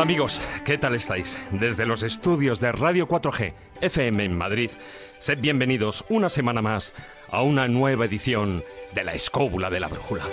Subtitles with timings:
[0.00, 1.38] Hola amigos, ¿qué tal estáis?
[1.50, 4.70] Desde los estudios de Radio 4G FM en Madrid,
[5.18, 6.94] sed bienvenidos una semana más
[7.30, 10.24] a una nueva edición de La Escóbula de la Brújula.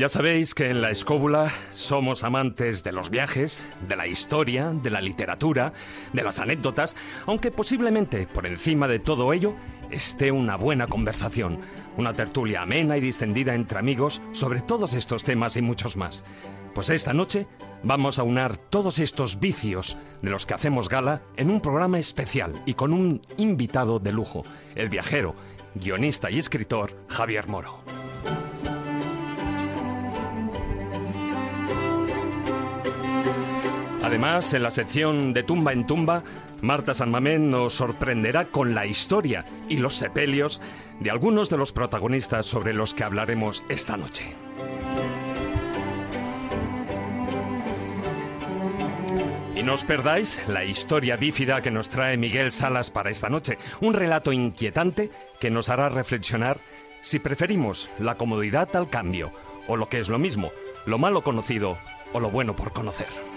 [0.00, 4.88] Ya sabéis que en la escóbula somos amantes de los viajes, de la historia, de
[4.88, 5.74] la literatura,
[6.14, 9.54] de las anécdotas, aunque posiblemente por encima de todo ello
[9.90, 11.60] esté una buena conversación,
[11.98, 16.24] una tertulia amena y distendida entre amigos sobre todos estos temas y muchos más.
[16.74, 17.46] Pues esta noche
[17.82, 22.62] vamos a unar todos estos vicios de los que hacemos gala en un programa especial
[22.64, 24.44] y con un invitado de lujo,
[24.76, 25.34] el viajero,
[25.74, 27.84] guionista y escritor Javier Moro.
[34.10, 36.24] Además, en la sección de Tumba en Tumba,
[36.62, 40.60] Marta San Mamén nos sorprenderá con la historia y los sepelios
[40.98, 44.34] de algunos de los protagonistas sobre los que hablaremos esta noche.
[49.54, 53.58] Y no os perdáis la historia bífida que nos trae Miguel Salas para esta noche,
[53.80, 56.58] un relato inquietante que nos hará reflexionar
[57.00, 59.30] si preferimos la comodidad al cambio,
[59.68, 60.50] o lo que es lo mismo,
[60.84, 61.78] lo malo conocido
[62.12, 63.29] o lo bueno por conocer.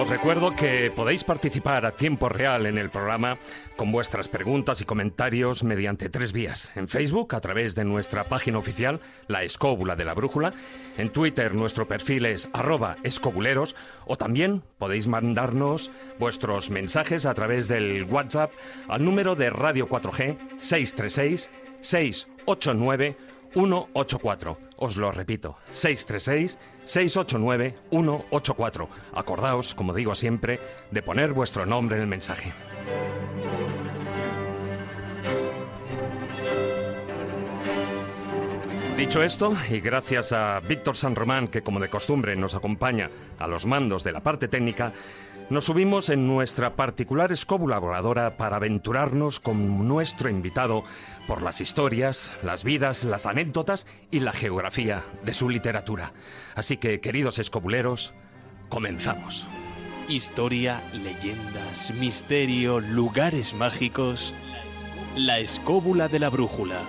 [0.00, 3.36] Os recuerdo que podéis participar a tiempo real en el programa
[3.76, 6.72] con vuestras preguntas y comentarios mediante tres vías.
[6.74, 10.54] En Facebook, a través de nuestra página oficial, La Escóbula de la Brújula.
[10.96, 13.76] En Twitter, nuestro perfil es arroba escobuleros.
[14.06, 18.52] O también podéis mandarnos vuestros mensajes a través del WhatsApp
[18.88, 21.50] al número de Radio 4G 636
[21.82, 23.18] 689
[23.52, 24.58] 184.
[24.78, 25.56] Os lo repito,
[26.90, 28.88] 636-689-184.
[29.14, 32.52] Acordaos, como digo siempre, de poner vuestro nombre en el mensaje.
[39.00, 43.08] Dicho esto, y gracias a Víctor San Román, que como de costumbre nos acompaña
[43.38, 44.92] a los mandos de la parte técnica,
[45.50, 50.84] nos subimos en nuestra particular escóbula voladora para aventurarnos con nuestro invitado
[51.26, 56.12] por las historias, las vidas, las anécdotas y la geografía de su literatura.
[56.54, 58.14] Así que, queridos escobuleros,
[58.68, 59.44] comenzamos.
[60.08, 64.32] Historia, leyendas, misterio, lugares mágicos.
[65.16, 66.80] La escóbula de la brújula.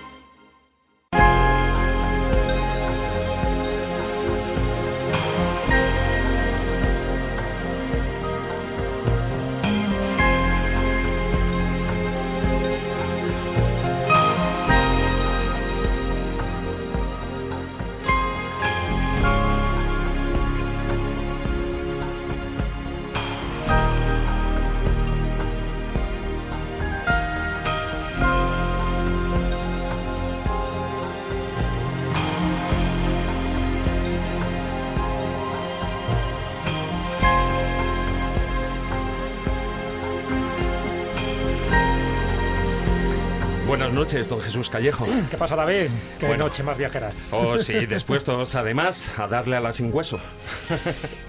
[43.92, 45.04] Buenas noches, don Jesús Callejo.
[45.30, 45.90] ¿Qué pasa, David?
[46.18, 46.44] Qué Bueno.
[46.44, 47.12] noche más viajera.
[47.30, 50.18] Oh, sí, dispuestos además a darle a la sin hueso.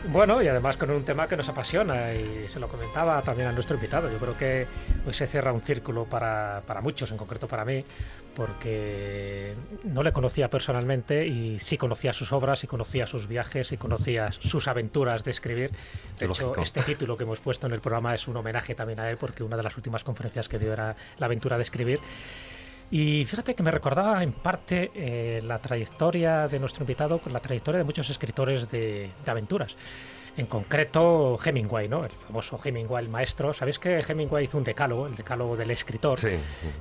[0.07, 3.51] Bueno, y además con un tema que nos apasiona y se lo comentaba también a
[3.53, 4.11] nuestro invitado.
[4.11, 4.67] Yo creo que
[5.07, 7.83] hoy se cierra un círculo para, para muchos, en concreto para mí,
[8.35, 13.77] porque no le conocía personalmente y sí conocía sus obras, y conocía sus viajes, y
[13.77, 15.71] conocía sus aventuras de escribir.
[16.19, 16.61] De hecho, Lógico.
[16.61, 19.41] este título que hemos puesto en el programa es un homenaje también a él, porque
[19.43, 21.99] una de las últimas conferencias que dio era la aventura de escribir.
[22.95, 27.39] Y fíjate que me recordaba en parte eh, la trayectoria de nuestro invitado con la
[27.39, 29.75] trayectoria de muchos escritores de, de aventuras.
[30.35, 32.03] En concreto, Hemingway, ¿no?
[32.03, 33.53] El famoso Hemingway, el maestro.
[33.53, 36.19] ¿Sabéis que Hemingway hizo un decálogo, el decálogo del escritor?
[36.19, 36.29] Sí.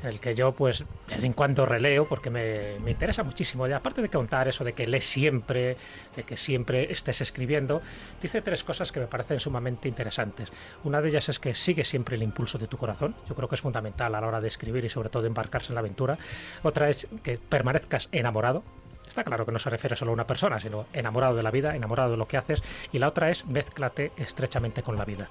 [0.02, 3.68] El que yo, pues, de vez en cuando releo porque me, me interesa muchísimo.
[3.68, 5.76] Y aparte de contar eso de que lees siempre,
[6.16, 7.82] de que siempre estés escribiendo,
[8.22, 10.50] dice tres cosas que me parecen sumamente interesantes.
[10.84, 13.14] Una de ellas es que sigue siempre el impulso de tu corazón.
[13.28, 15.68] Yo creo que es fundamental a la hora de escribir y sobre todo de embarcarse
[15.68, 16.16] en la aventura.
[16.62, 18.62] Otra es que permanezcas enamorado.
[19.12, 21.76] Está claro que no se refiere solo a una persona, sino enamorado de la vida,
[21.76, 22.62] enamorado de lo que haces.
[22.92, 25.28] Y la otra es mézclate estrechamente con la vida.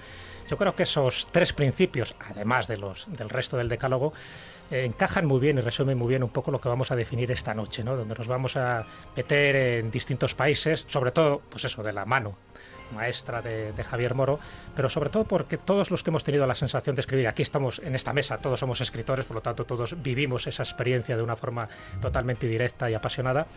[0.47, 4.13] Yo creo que esos tres principios, además de los del resto del decálogo,
[4.69, 7.31] eh, encajan muy bien y resumen muy bien un poco lo que vamos a definir
[7.31, 7.97] esta noche, ¿no?
[7.97, 8.85] donde nos vamos a
[9.15, 12.37] meter en distintos países, sobre todo, pues eso, de la mano
[12.91, 14.39] maestra de, Javier Moro,
[14.75, 17.79] pero sobre todo porque todos los que hemos tenido la sensación de escribir, aquí estamos
[17.79, 21.35] en esta mesa, todos somos escritores, por lo tanto todos vivimos esa experiencia de una
[21.35, 21.67] forma
[22.01, 23.47] totalmente directa y apasionada,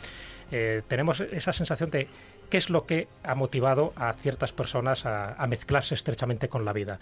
[0.50, 2.08] eh, tenemos esa sensación de
[2.50, 6.98] qué es lo que ha motivado a ciertas personas a, mezclarse estrechamente con la vida.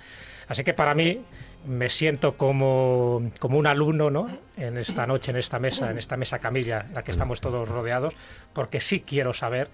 [0.49, 1.21] Así que para mí
[1.67, 4.27] me siento como, como un alumno ¿no?
[4.57, 7.69] en esta noche, en esta mesa, en esta mesa camilla en la que estamos todos
[7.69, 8.15] rodeados,
[8.53, 9.69] porque sí quiero saber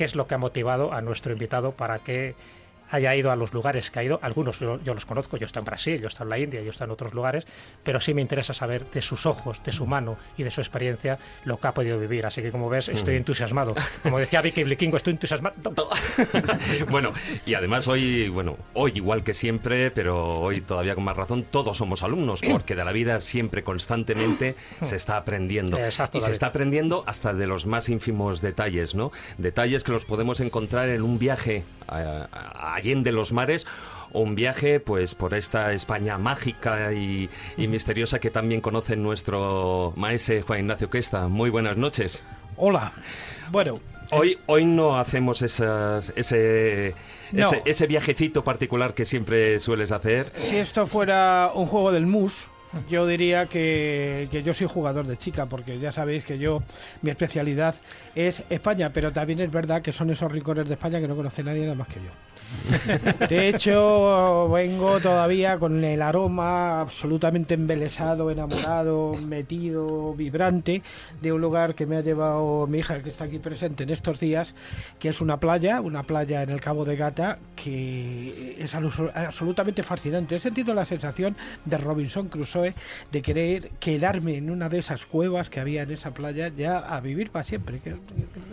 [0.00, 2.34] qué es lo que ha motivado a nuestro invitado para que
[2.90, 4.18] haya ido a los lugares que ha ido.
[4.22, 6.86] Algunos yo, los conozco, yo estoy en Brasil, yo estoy en la India, yo estoy
[6.86, 7.46] en otros lugares,
[7.82, 11.18] pero sí me interesa saber de sus ojos, de su mano y de su experiencia
[11.44, 12.26] lo que ha podido vivir.
[12.26, 13.74] Así que como ves, estoy entusiasmado.
[14.02, 15.56] Como decía Vicky Blikingo, estoy entusiasmado.
[16.90, 17.12] bueno,
[17.46, 21.76] y además hoy, bueno, hoy igual que siempre, pero hoy todavía con más razón, todos
[21.76, 25.78] somos alumnos, porque de la vida siempre, constantemente, se está aprendiendo.
[26.12, 29.12] y se está aprendiendo hasta de los más ínfimos detalles, ¿no?
[29.38, 33.66] Detalles que los podemos encontrar en un viaje a, de los mares
[34.12, 40.60] un viaje pues por esta España mágica y, misteriosa que también conoce nuestro maese Juan
[40.60, 41.28] Ignacio Questa.
[41.28, 42.22] Muy buenas noches.
[42.56, 42.92] Hola.
[43.50, 43.80] Bueno,
[44.12, 46.96] Hoy, hoy no hacemos esas, ese,
[47.64, 50.32] ese, viajecito particular que siempre sueles hacer.
[50.40, 52.48] Si esto fuera un juego del mus,
[52.88, 56.60] yo diría que, que, yo soy jugador de chica, porque ya sabéis que yo,
[57.02, 57.76] mi especialidad
[58.14, 61.42] es España, pero también es verdad que son esos rincones de España que no conoce
[61.42, 62.10] nadie nada más que yo.
[63.28, 70.82] De hecho, vengo todavía con el aroma absolutamente embelesado, enamorado, metido, vibrante
[71.20, 74.18] de un lugar que me ha llevado mi hija, que está aquí presente en estos
[74.18, 74.54] días,
[74.98, 80.36] que es una playa, una playa en el Cabo de Gata, que es absolutamente fascinante.
[80.36, 82.74] He sentido la sensación de Robinson Crusoe
[83.12, 87.00] de querer quedarme en una de esas cuevas que había en esa playa ya a
[87.00, 87.80] vivir para siempre,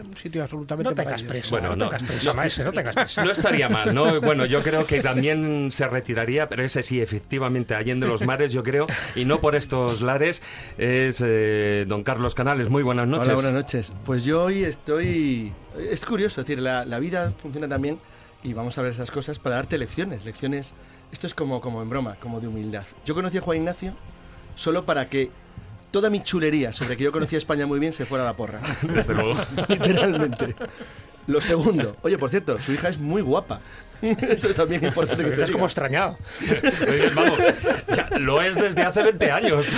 [0.08, 3.24] un sitio absolutamente no tengas bueno, no, tengas presa, no tengas presa.
[3.24, 3.94] No estaría mal.
[3.94, 4.22] ¿no?
[4.22, 8.64] Bueno, yo creo que también se retiraría, pero ese sí, efectivamente, Allende los Mares, yo
[8.64, 10.42] creo, y no por estos lares,
[10.78, 12.70] es eh, don Carlos Canales.
[12.70, 13.28] Muy buenas noches.
[13.28, 13.94] Hola, buenas noches.
[14.06, 15.54] Pues yo hoy estoy...
[15.78, 18.00] Es curioso, es decir, la, vida funciona también,
[18.44, 20.74] y vamos a ver esas cosas, para darte lecciones, lecciones...
[21.10, 22.84] Esto es como, como en broma, como de humildad.
[23.06, 23.94] Yo conocí a Juan Ignacio
[24.56, 25.32] solo para que
[25.98, 28.62] toda mi chulería sobre que yo conocía España muy bien se fuera a la porra.
[28.84, 29.34] Desde luego.
[29.68, 30.56] Literalmente.
[31.26, 33.62] Lo segundo, oye, por cierto, su hija es muy guapa.
[34.02, 36.20] Eso es también importante que se Es como extrañado.
[37.16, 37.40] Vamos,
[38.20, 39.76] lo es desde hace 20 años.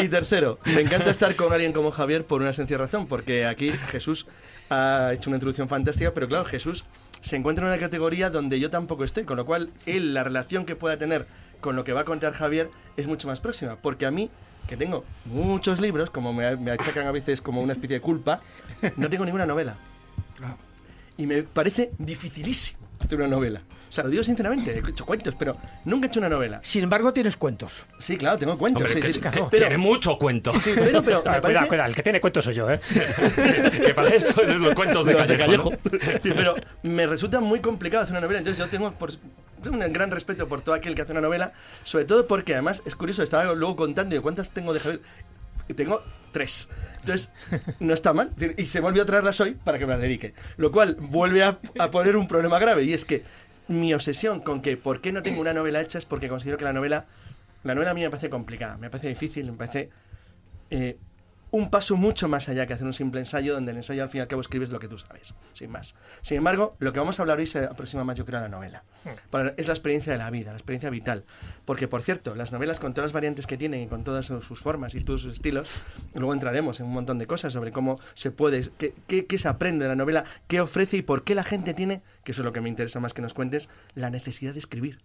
[0.00, 3.70] Y tercero, me encanta estar con alguien como Javier por una sencilla razón, porque aquí
[3.90, 4.26] Jesús
[4.70, 6.86] ha hecho una introducción fantástica, pero claro, Jesús
[7.20, 10.64] se encuentra en una categoría donde yo tampoco estoy, con lo cual él, la relación
[10.64, 11.26] que pueda tener
[11.60, 14.30] con lo que va a contar Javier es mucho más próxima, porque a mí
[14.68, 18.40] que tengo muchos libros, como me, me achacan a veces como una especie de culpa,
[18.96, 19.76] no tengo ninguna novela.
[21.16, 23.62] Y me parece dificilísimo hacer una novela.
[23.90, 26.60] O sea, lo digo sinceramente, he hecho cuentos, pero nunca he hecho una novela.
[26.62, 27.84] Sin embargo, tienes cuentos.
[27.98, 28.94] Sí, claro, tengo cuentos.
[29.50, 30.52] tiene mucho cuento.
[30.60, 32.80] Sí, pero, pero cuidado, cuidado, el que tiene cuentos soy yo, ¿eh?
[33.84, 35.72] que para eso eres los cuentos de, Callejo.
[36.22, 36.54] pero
[36.84, 39.10] me resulta muy complicado hacer una novela, entonces yo tengo por,
[39.68, 41.52] un gran respeto por todo aquel que hace una novela,
[41.82, 45.00] sobre todo porque además es curioso, estaba luego contando de cuántas tengo de Javier
[45.74, 46.68] tengo tres.
[47.00, 47.32] Entonces,
[47.80, 48.30] no está mal.
[48.56, 50.34] Y se volvió a traerlas hoy para que me las dedique.
[50.56, 51.58] Lo cual vuelve a,
[51.90, 52.84] poner un problema grave.
[52.84, 53.24] Y es que
[53.70, 56.64] mi obsesión con que por qué no tengo una novela hecha es porque considero que
[56.64, 57.06] la novela,
[57.62, 59.90] la novela a mí me parece complicada, me parece difícil, me parece
[60.70, 60.98] eh,
[61.50, 64.18] un paso mucho más allá que hacer un simple ensayo, donde el ensayo al fin
[64.18, 65.94] y al cabo escribes lo que tú sabes, sin más.
[66.22, 68.48] Sin embargo, lo que vamos a hablar hoy se aproxima más, yo creo, a la
[68.48, 68.84] novela.
[69.04, 69.48] Hmm.
[69.56, 71.24] es la experiencia de la vida, la experiencia vital.
[71.64, 74.60] Porque, por cierto, las novelas, con todas las variantes que tienen y con todas sus
[74.60, 75.68] formas y todos sus estilos,
[76.14, 79.48] luego entraremos en un montón de cosas sobre cómo se puede, qué, qué, qué se
[79.48, 82.44] aprende de la novela, qué ofrece y por qué la gente tiene, que eso es
[82.44, 85.00] lo que me interesa más que nos cuentes, la necesidad de escribir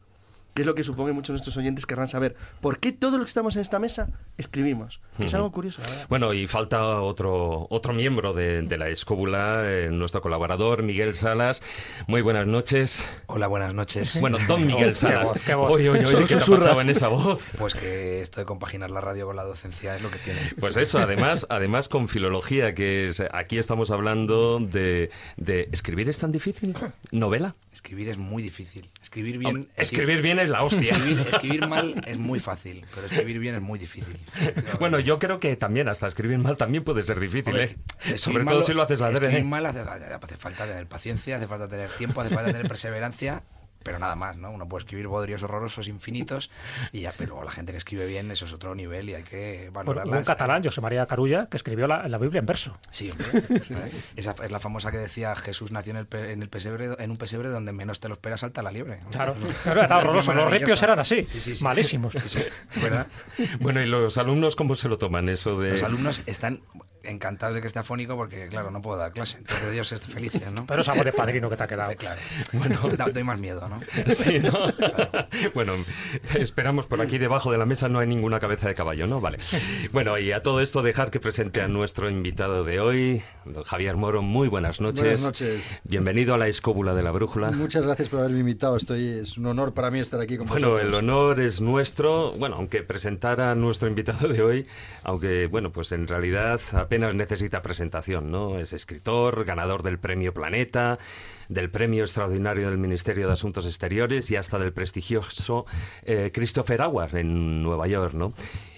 [0.56, 2.38] que es lo que supongo que muchos de nuestros oyentes querrán saber.
[2.62, 4.08] ¿Por qué todos los que estamos en esta mesa
[4.38, 5.02] escribimos?
[5.20, 5.82] es algo curioso.
[6.08, 11.62] Bueno, y falta otro, otro miembro de, la escóbula, eh, nuestro colaborador, Miguel Salas.
[12.08, 13.06] Muy buenas noches.
[13.28, 14.20] Hola, buenas noches.
[14.26, 15.34] Bueno, don Miguel Salas.
[15.46, 16.10] ¿Qué voz, qué voz.
[16.30, 17.46] ¿qué te en esa voz?
[17.58, 20.40] Pues que esto de compaginar la radio con la docencia es lo que tiene.
[20.60, 25.68] Pues eso, además, además con filología, que es, aquí estamos hablando de, de...
[25.74, 26.76] ¿Escribir es tan difícil?
[27.12, 27.54] ¿Novela?
[27.74, 28.90] Escribir es muy difícil.
[29.02, 29.68] Escribir bien...
[29.76, 30.82] escribir bien es la hostia.
[30.82, 34.18] Escribir, escribir mal es muy fácil, pero escribir bien es muy difícil.
[34.80, 37.78] Bueno, yo creo que también hasta escribir mal también puede ser difícil, ¿eh?
[38.18, 39.28] Sobre todo si lo haces adrede.
[39.28, 43.44] Escribir mal hace, hace falta tener paciencia, hace falta tener tiempo, hace falta tener perseverancia
[43.86, 44.50] pero nada más, ¿no?
[44.52, 46.50] Uno puede escribir bodrios horrorosos infinitos
[46.92, 49.70] y ya, pero la gente que escribe bien, eso es otro nivel y hay que
[49.72, 50.18] Bueno, valorarla.
[50.18, 52.76] un catalán, José María Carulla, que escribió la, la Biblia en verso.
[52.90, 53.28] Sí, hombre.
[54.16, 57.12] Esa es la famosa que decía Jesús nació en, el, pe- en el pesebre, en
[57.12, 59.02] un pesebre donde menos te lo esperas salta la liebre.
[59.12, 60.34] Claro, claro, era horroroso.
[60.34, 61.64] Los ripios eran así, Sí, sí, sí.
[61.64, 62.14] malísimos.
[62.26, 63.06] Sí, sí, ¿verdad?
[63.60, 65.74] Bueno, ¿y los alumnos cómo se lo toman eso de...?
[65.74, 66.62] Los alumnos están
[67.08, 69.38] encantados de que esté afónico porque, claro, no puedo dar clase.
[69.40, 70.66] Entonces ellos están felices, ¿no?
[70.66, 71.92] Pero es algo de padrino que te ha quedado.
[71.92, 72.20] Eh, Claro.
[72.54, 73.80] Bueno, da- doy más miedo, ¿no?
[74.14, 74.52] Sí, ¿no?
[75.54, 75.74] bueno,
[76.36, 79.22] esperamos por aquí debajo de la mesa no hay ninguna cabeza de caballo, ¿no?
[79.22, 79.38] Vale.
[79.92, 83.96] Bueno, y a todo esto dejar que presente a nuestro invitado de hoy, don Javier
[83.96, 84.22] Moro.
[84.22, 85.02] Muy buenas noches.
[85.02, 85.80] Buenas noches.
[85.84, 87.52] Bienvenido a la escóbula de la brújula.
[87.52, 88.76] Muchas gracias por haberme invitado.
[88.78, 90.90] Estoy, es un honor para mí estar aquí con Bueno, vosotros.
[90.90, 92.32] el honor es nuestro.
[92.34, 94.68] Bueno, aunque presentara a nuestro invitado de hoy,
[95.04, 98.58] aunque, bueno, pues en realidad apenas necesita presentación, ¿no?
[98.58, 101.00] Es escritor, ganador del Premio Planeta,
[101.50, 105.66] del Premio Extraordinario del Ministerio de Asuntos Exteriores y hasta del prestigioso
[106.04, 108.34] eh, Christopher Award en Nueva York, ¿no?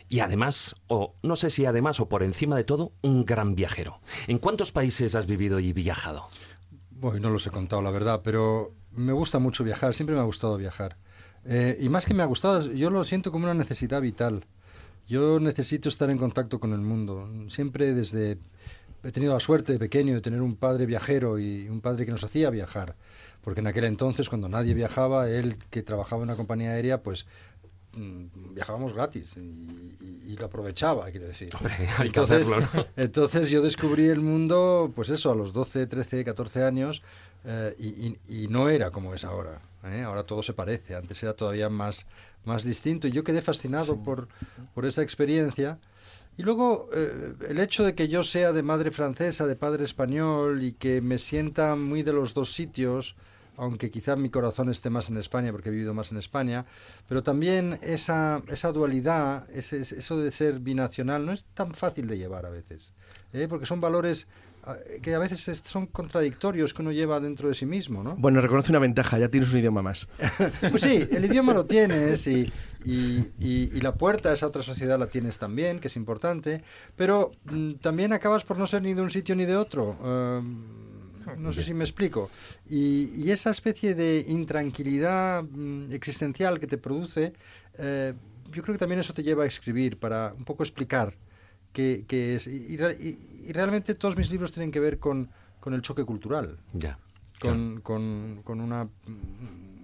[0.10, 4.00] Y además, o no sé si además o por encima de todo, un gran viajero.
[4.28, 6.28] ¿En cuántos países has vivido y viajado?
[6.92, 9.94] Bueno, no los he contado, la verdad, pero me gusta mucho viajar.
[9.94, 10.98] Siempre me ha gustado viajar.
[11.46, 14.46] Eh, y más que me ha gustado, yo lo siento como una necesidad vital.
[15.08, 17.30] Yo necesito estar en contacto con el mundo.
[17.50, 18.38] Siempre desde...
[19.04, 22.12] He tenido la suerte de pequeño de tener un padre viajero y un padre que
[22.12, 22.96] nos hacía viajar.
[23.42, 27.26] Porque en aquel entonces, cuando nadie viajaba, él que trabajaba en una compañía aérea, pues
[27.94, 31.50] mm, viajábamos gratis y, y- y lo aprovechaba, quiero decir.
[31.56, 32.86] Hombre, hay que entonces, hacerlo, ¿no?
[32.98, 37.02] entonces yo descubrí el mundo, pues eso, a los 12, 13, 14 años
[37.46, 39.62] eh, y no era como es ahora.
[39.86, 40.02] ¿eh?
[40.02, 42.08] Ahora todo se parece, antes era todavía más,
[42.48, 44.28] más distinto y yo quedé fascinado por,
[44.74, 45.78] por esa experiencia.
[46.38, 50.64] Y luego eh, el hecho de que yo sea de madre francesa, de padre español
[50.64, 53.16] y que me sienta muy de los dos sitios,
[53.58, 56.66] aunque quizá mi corazón esté más en España porque he vivido más en España,
[57.08, 62.20] pero también esa, esa dualidad, ese, eso de ser binacional, no es tan fácil de
[62.20, 62.94] llevar a veces,
[63.34, 63.48] ¿eh?
[63.50, 64.28] porque son valores
[65.02, 68.16] que a veces es- son contradictorios que uno lleva dentro de sí mismo, ¿no?
[68.18, 70.08] Bueno, reconoce una ventaja, ya tienes un idioma más.
[70.72, 72.52] Pues sí, el idioma lo tienes y,
[72.84, 76.64] y- y- y la puerta a esa otra sociedad la tienes también, que es importante,
[76.96, 79.92] pero mm, también acabas por no ser ni de un sitio ni de otro.
[80.02, 80.88] Um,
[81.38, 82.30] no sé si me explico.
[82.70, 87.34] Y, y esa especie de intranquilidad mm, existencial que te produce,
[87.78, 88.14] eh,
[88.52, 91.14] yo creo que también eso te lleva a escribir para un poco explicar
[92.08, 92.48] qué es.
[92.48, 95.30] Y, y re- y- y realmente todos mis libros tienen que ver con,
[95.60, 96.98] con el choque cultural Ya.
[97.40, 98.88] con, con, con una,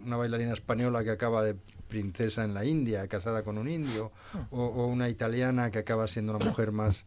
[0.05, 1.55] una bailarina española que acaba de
[1.87, 4.11] princesa en la India, casada con un indio,
[4.51, 7.05] o, o una italiana que acaba siendo una mujer más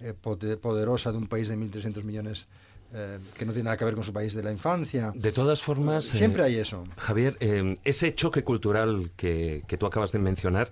[0.00, 2.48] eh, poderosa de un país de 1.300 millones
[2.92, 5.10] eh, que no tiene nada que ver con su país de la infancia.
[5.14, 6.14] De todas formas...
[6.14, 6.84] eh, Siempre hay eso.
[6.98, 10.68] Javier, eh, ese choque cultural que, que tú acabas de mencionar,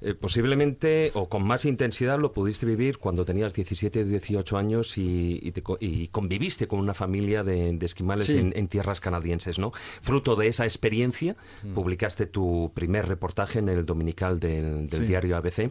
[0.00, 4.96] eh, posiblemente o con más intensidad lo pudiste vivir cuando tenías 17 o 18 años
[4.98, 8.38] y, y te co- y conviviste con una familia de, de esquimales Sí.
[8.38, 9.72] en, en tierras canadienses, ¿no?
[10.02, 11.36] Fruto de esa experiencia,
[11.74, 15.06] publicaste tu primer reportaje en el dominical del, del Sí.
[15.06, 15.70] diario ABC.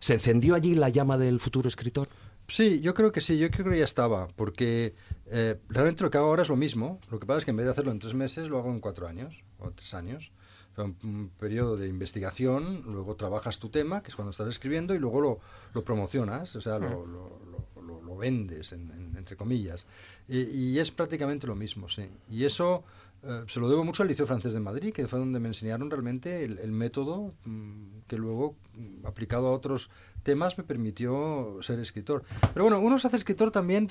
[0.00, 2.08] ¿Se encendió allí la llama del futuro escritor?
[2.48, 4.94] Sí, yo creo que sí, yo creo que ya estaba, porque
[5.26, 7.00] eh, realmente lo que hago ahora es lo mismo.
[7.10, 8.78] Lo que pasa es que en vez de hacerlo en tres meses, lo hago en
[8.78, 10.30] cuatro años o tres años.
[10.78, 15.20] Un, periodo de investigación, luego trabajas tu tema, que es cuando estás escribiendo, y luego
[15.20, 15.40] lo,
[15.72, 19.86] lo promocionas, o sea, lo, lo- lo- lo- lo vendes, en- en- entre comillas.
[20.28, 22.08] Y, y es prácticamente lo mismo, sí.
[22.28, 22.84] Y eso
[23.22, 25.90] eh, se lo debo mucho al Liceo Francés de Madrid, que fue donde me enseñaron
[25.90, 29.88] realmente el, el método mm, que luego, mm, aplicado a otros
[30.22, 32.22] temas, me permitió ser escritor.
[32.52, 33.90] Pero bueno, uno se hace escritor también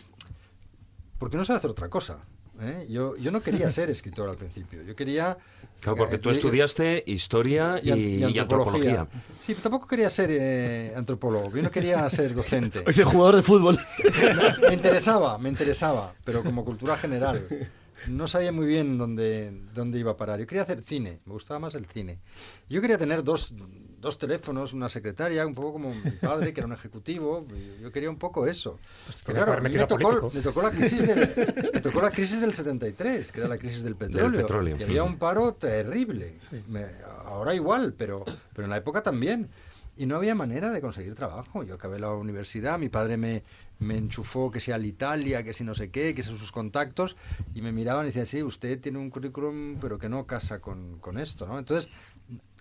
[1.17, 2.19] porque no sabe hacer otra cosa.
[2.62, 2.85] ¿Eh?
[2.89, 4.83] Yo, yo no quería ser escritor al principio.
[4.83, 5.38] Yo quería...
[5.81, 9.07] Claro, porque tú eh, estudiaste historia y antropología.
[9.41, 11.51] Sí, pero tampoco quería ser eh, antropólogo.
[11.55, 12.83] Yo no quería ser docente.
[12.88, 13.77] Oye, jugador de fútbol.
[14.67, 17.47] me interesaba, me interesaba, pero como cultura general.
[18.09, 20.39] No sabía muy bien dónde, dónde iba a parar.
[20.39, 22.19] Yo quería hacer cine, me gustaba más el cine.
[22.69, 23.53] Yo quería tener dos,
[24.00, 27.45] dos teléfonos, una secretaria, un poco como mi padre, que era un ejecutivo.
[27.81, 28.79] Yo quería un poco eso.
[29.25, 32.53] Pero mí metido me tocó, me tocó la crisis del, me tocó la crisis del
[32.53, 34.41] 73, que era la crisis del petróleo.
[34.41, 34.77] petróleo.
[34.79, 36.35] Y había un paro terrible.
[36.67, 36.85] Me-
[37.25, 39.50] ahora igual, pero, pero en la época también.
[39.97, 41.63] Y no había manera de conseguir trabajo.
[41.63, 43.43] Yo acabé la universidad, mi padre me,
[43.79, 47.15] me enchufó que sea Italia, que si no sé qué, que son sus contactos,
[47.53, 50.99] y me miraban y decían, sí, usted tiene un currículum, pero que no casa con,
[50.99, 51.57] con esto, ¿no?
[51.57, 51.89] Entonces,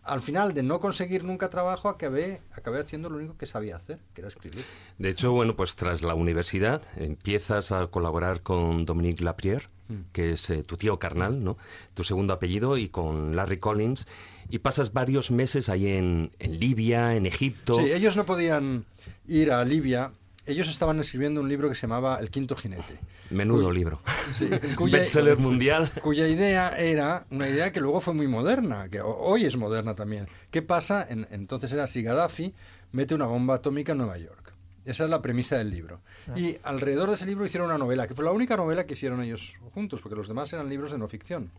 [0.05, 3.99] al final de no conseguir nunca trabajo, acabé, acabé haciendo lo único que sabía hacer,
[4.15, 4.65] que era escribir.
[4.99, 9.95] De hecho, bueno, pues tras la universidad empiezas a colaborar con Dominique Laprière, Mm.
[10.13, 11.59] que es eh, tu tío carnal, ¿no?
[11.93, 14.07] Tu segundo apellido, y con Larry Collins,
[14.49, 17.75] y pasas varios meses ahí en, en Libia, en Egipto.
[17.75, 18.87] Sí, ellos no podían
[19.29, 20.13] ir a Libia.
[20.47, 22.99] Ellos estaban escribiendo un libro que se llamaba El Quinto Jinete.
[23.31, 24.01] Menudo Cuy- libro.
[24.35, 25.91] Sí, cuya- Bestseller mundial.
[26.03, 29.95] Cuya idea era una idea que luego fue muy moderna, que ho- hoy es moderna
[29.95, 30.29] también.
[30.51, 31.07] ¿Qué pasa?
[31.09, 32.53] En- entonces era si Gaddafi
[32.93, 34.53] mete una bomba atómica en Nueva York.
[34.85, 36.03] Esa es la premisa del libro.
[36.37, 39.23] Y alrededor de ese libro hicieron una novela, que fue la única novela que hicieron
[39.23, 41.51] ellos juntos, porque los demás eran libros de no ficción.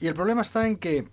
[0.00, 1.08] Y el problema está en que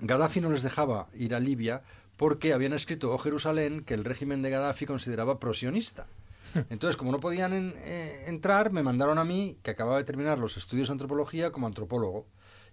[0.00, 1.82] Gaddafi no les dejaba ir a Libia
[2.16, 6.06] porque habían escrito O Jerusalén que el régimen de Gaddafi consideraba prosionista.
[6.70, 10.38] Entonces, como no podían en- eh, entrar, me mandaron a mí, que acababa de terminar
[10.38, 12.26] los estudios de antropología, como antropólogo.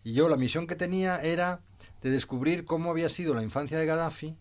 [0.04, 1.62] Y yo la misión que tenía era
[2.02, 4.36] de descubrir cómo había sido la infancia de Gaddafi,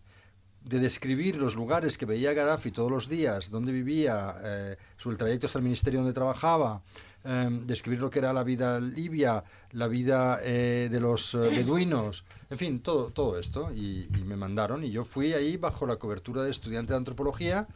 [0.63, 5.17] de describir los lugares que veía Gaddafi todos los días, dónde vivía, eh, sobre el
[5.17, 6.81] trayecto hasta el ministerio donde trabajaba,
[7.25, 12.23] eh, describir lo que era la vida libia, la vida eh, de los eh, beduinos,
[12.49, 13.71] en fin, todo, todo esto.
[13.71, 17.67] Y, y me mandaron y yo fui ahí bajo la cobertura de estudiante de antropología.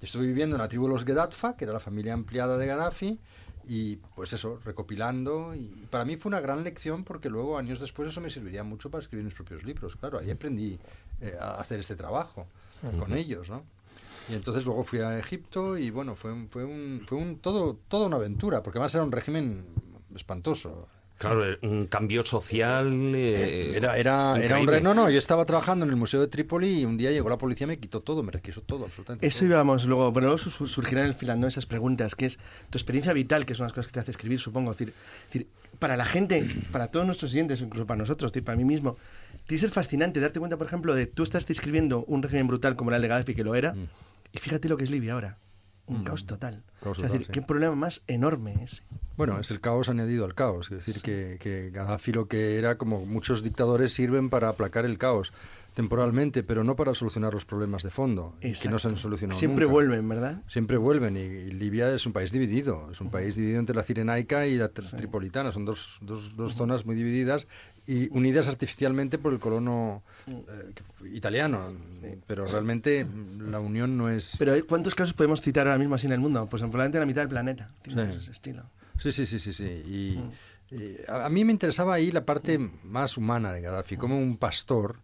[0.00, 3.18] Estuve viviendo en la tribu de los Gedatfa, que era la familia ampliada de Gaddafi,
[3.66, 5.54] y pues eso, recopilando.
[5.54, 8.90] Y para mí fue una gran lección porque luego, años después, eso me serviría mucho
[8.90, 9.96] para escribir mis propios libros.
[9.96, 10.78] Claro, ahí aprendí
[11.20, 12.46] eh, a hacer este trabajo
[12.98, 13.62] con ellos, ¿no?
[14.28, 17.78] Y entonces luego fui a Egipto y bueno, fue, un- fue, un, fue un, todo,
[17.88, 19.64] toda una aventura, porque además era un régimen
[20.14, 20.88] espantoso.
[21.18, 22.86] Claro, eh, un cambio social.
[23.14, 26.28] eh, Era, era, era un re- No, no, yo estaba trabajando en el Museo de
[26.28, 29.26] Trípoli y un día llegó la policía y me quitó todo, me requisó todo, absolutamente.
[29.26, 29.48] Eso todo.
[29.48, 31.46] íbamos luego, pero luego su- surgirán en el final, ¿no?
[31.46, 32.38] Esas preguntas, que es
[32.70, 34.70] tu experiencia vital, que son las cosas que te hace escribir, supongo.
[34.70, 35.48] Es decir, es decir,
[35.78, 38.96] para la gente, para todos nuestros siguientes, incluso para nosotros, decir, para mí mismo,
[39.46, 42.76] tiene que ser fascinante darte cuenta, por ejemplo, de tú estás describiendo un régimen brutal
[42.76, 43.74] como era el de Gaddafi, que lo era,
[44.32, 45.36] y fíjate lo que es Libia ahora.
[45.86, 46.62] Un caos total.
[46.80, 47.32] Caos O sea, es total, decir, sí.
[47.32, 48.82] qué problema más enorme es.
[49.16, 50.70] Bueno, es el caos añadido al caos.
[50.70, 54.98] Es decir, que, que Gaddafi lo que era, como muchos dictadores, sirven para aplacar el
[54.98, 55.32] caos
[55.74, 59.64] temporalmente, pero no para solucionar los problemas de fondo, que no se han solucionado Siempre
[59.64, 59.72] nunca.
[59.72, 60.42] vuelven, ¿verdad?
[60.48, 63.82] Siempre vuelven y, y Libia es un país dividido, es un país dividido entre la
[63.84, 67.46] cirenaica y la tri- tripolitana, son dos, dos, dos zonas muy divididas
[67.86, 71.72] y unidas artificialmente por el colono eh, que- italiano,
[72.26, 74.36] pero realmente mm, la unión no es...
[74.38, 74.62] Pero ¿eh?
[74.62, 76.46] ¿cuántos casos podemos citar ahora mismo así en el mundo?
[76.48, 77.66] Pues probablemente la mitad del planeta.
[77.82, 78.18] Tiene Sí.
[78.18, 78.64] ese estilo.
[78.98, 79.64] Sí, sí, sí, sí, sí.
[79.64, 84.18] Y, y a, a mí me interesaba ahí la parte más humana de Gaddafi, como
[84.18, 84.98] un pastor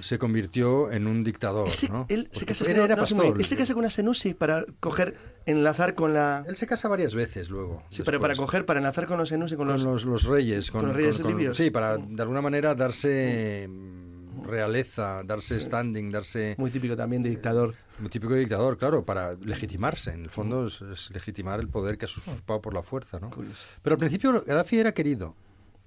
[0.00, 2.06] se convirtió en un dictador, Ese- ¿no?
[2.08, 3.38] él se casa, él no, era no, se me- pastor.
[3.40, 5.16] él se casa con una Senusi para coger,
[5.46, 6.44] enlazar con la...
[6.46, 7.82] Él se casa varias veces luego.
[7.90, 9.84] Sí, pero para coger, para enlazar con los Senusi, con, con los...
[9.84, 11.56] los, los reyes, con, con los reyes libios.
[11.56, 17.30] sí, para de alguna manera darse mm, realeza, darse standing, darse Muy típico también de
[17.30, 17.74] dictador.
[17.98, 20.10] muy típico de dictador, claro, para legitimarse.
[20.12, 23.30] En el fondo es, es legitimar el poder que ha usurpado por la fuerza, ¿no?
[23.30, 23.66] Curioso.
[23.82, 25.34] Pero al principio Gaddafi era querido.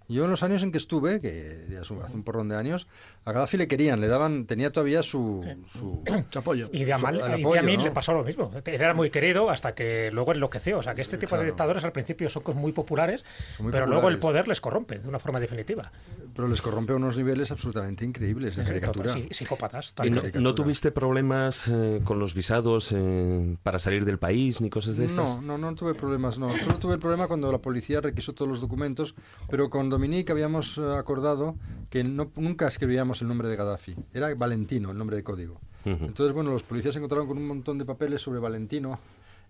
[0.09, 2.87] Yo en los años en que estuve, que hace un porrón de años,
[3.25, 6.69] a Gaddafi le querían, le daban, tenía todavía su, su, Su apoyo.
[6.73, 7.83] Y de Amal- el y de apoyo, Amin ¿no?
[7.85, 8.51] le pasó lo mismo.
[8.65, 10.79] Era muy querido hasta que luego enloqueció.
[10.79, 11.51] O sea, que este tipo de Claro.
[11.51, 13.23] dictadores al principio son muy populares,
[13.59, 14.21] Muy pero luego el populares.
[14.43, 15.91] poder les corrompe de una forma definitiva.
[16.35, 19.09] pero les corrompe a unos niveles absolutamente increíbles de caricatura.
[19.13, 19.93] Sí, psicópatas.
[20.03, 24.69] ¿Y no, no tuviste problemas eh, con los visados eh, para salir del país ni
[24.69, 25.35] cosas de estas?
[25.37, 26.49] No, no, no tuve problemas, no.
[26.59, 29.15] Solo tuve el problema cuando la policía requisó todos los documentos,
[29.49, 31.55] pero con Dominique habíamos eh, acordado
[31.89, 33.95] que no, nunca escribíamos el nombre de Gaddafi.
[34.13, 35.59] Era Valentino, el nombre de código.
[35.85, 36.05] Ujú.
[36.05, 38.99] Entonces, bueno, los policías se encontraron con un montón de papeles sobre Valentino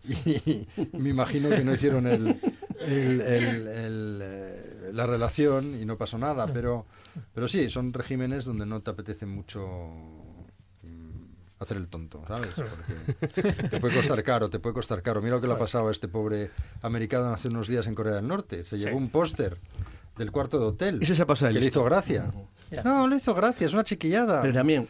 [0.04, 2.28] y me imagino que no hicieron el,
[2.80, 6.86] el- el- eh, la relación y no pasó nada, pero,
[7.34, 9.68] pero sí, son regímenes donde no te apetece mucho
[10.84, 11.24] mm,
[11.60, 12.50] hacer el tonto, ¿sabes?
[12.56, 15.22] Porque te puede costar caro, te puede costar caro.
[15.22, 18.14] Mira lo que le ha pasado a este pobre americano hace unos días en Corea
[18.16, 18.64] del Norte.
[18.66, 19.58] Se llevó un póster
[20.18, 21.00] del cuarto de hotel.
[21.02, 21.80] Ese se ha pasado de que le listo.
[21.80, 22.32] hizo gracia.
[22.84, 24.42] No, le hizo gracia, es una chiquillada.
[24.42, 24.88] Pero también,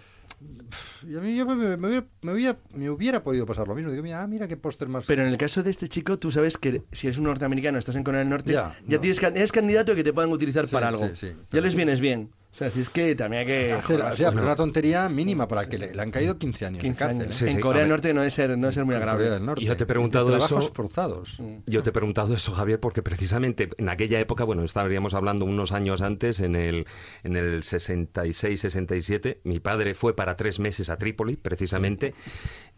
[1.07, 3.75] Y a mí yo me, me- me hubiera, me hubiera- me hubiera podido pasar lo
[3.75, 3.91] mismo.
[3.91, 5.05] Digo, mira, ah, mira qué póster más.
[5.05, 7.95] pero en el caso de este chico, tú sabes que si eres un norteamericano, estás
[7.95, 9.01] en Corea del Norte, Ya, ya, no.
[9.01, 11.07] tienes can- eres candidato a que te puedan utilizar Sí, para algo.
[11.09, 11.31] sí, sí.
[11.51, 12.29] ya les vienes bien.
[12.53, 13.73] O sea, es que también hay que...
[13.73, 16.65] hacer, joder, o sea, pero una tontería mínima para que le, le han caído 15
[16.67, 17.21] años 15 de cárcel.
[17.23, 17.35] años.
[17.37, 17.89] Sí, en Corea a del.
[17.89, 19.23] Norte no debe ser, no debe ser muy agradable.
[19.25, 19.63] Corea del Norte.
[19.63, 21.39] Y yo te he preguntado trabajos eso- forzados.
[21.65, 25.71] Yo te he preguntado eso, Javier, porque precisamente en aquella época, bueno, estaríamos hablando unos
[25.71, 26.85] años antes, en el,
[27.23, 32.13] en el 66-67, mi padre fue para tres meses a Trípoli, precisamente,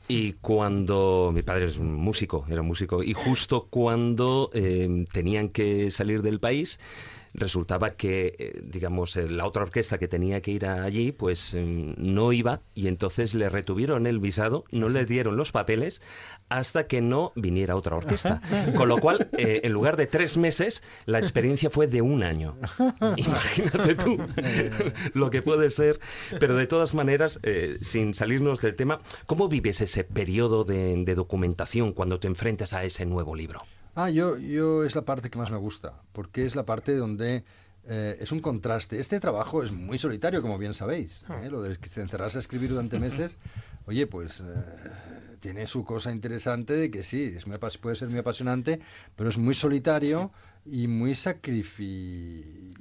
[0.07, 5.91] y cuando mi padre es un músico, era músico, y justo cuando eh, tenían que
[5.91, 6.79] salir del país,
[7.35, 11.93] resultaba que, eh, digamos, eh, la otra orquesta que tenía que ir allí, pues mm,
[11.97, 16.01] no iba y entonces le retuvieron el visado, no le dieron los papeles
[16.49, 18.41] hasta que no viniera otra orquesta.
[18.75, 22.57] Con lo cual, eh, en lugar de tres meses, la experiencia fue de un año.
[23.17, 24.17] Imagínate tú
[25.13, 25.99] lo que puede ser.
[26.39, 31.15] Pero de todas maneras, eh, sin salirnos del tema, ¿cómo vives ese periodo de, de
[31.15, 33.61] documentación cuando te enfrentas a ese nuevo libro?
[33.95, 37.45] Ah, yo, yo es la parte que más me gusta, porque es la parte donde
[37.87, 38.99] eh, es un contraste.
[38.99, 41.23] Este trabajo es muy solitario, como bien sabéis.
[41.41, 41.49] ¿eh?
[41.49, 43.39] Lo de encerrarse a escribir durante meses,
[43.85, 44.43] oye, pues eh,
[45.39, 48.79] tiene su cosa interesante de que sí, es muy puede ser muy apasionante,
[49.15, 50.31] pero es muy solitario
[50.65, 52.71] y muy sacrifi...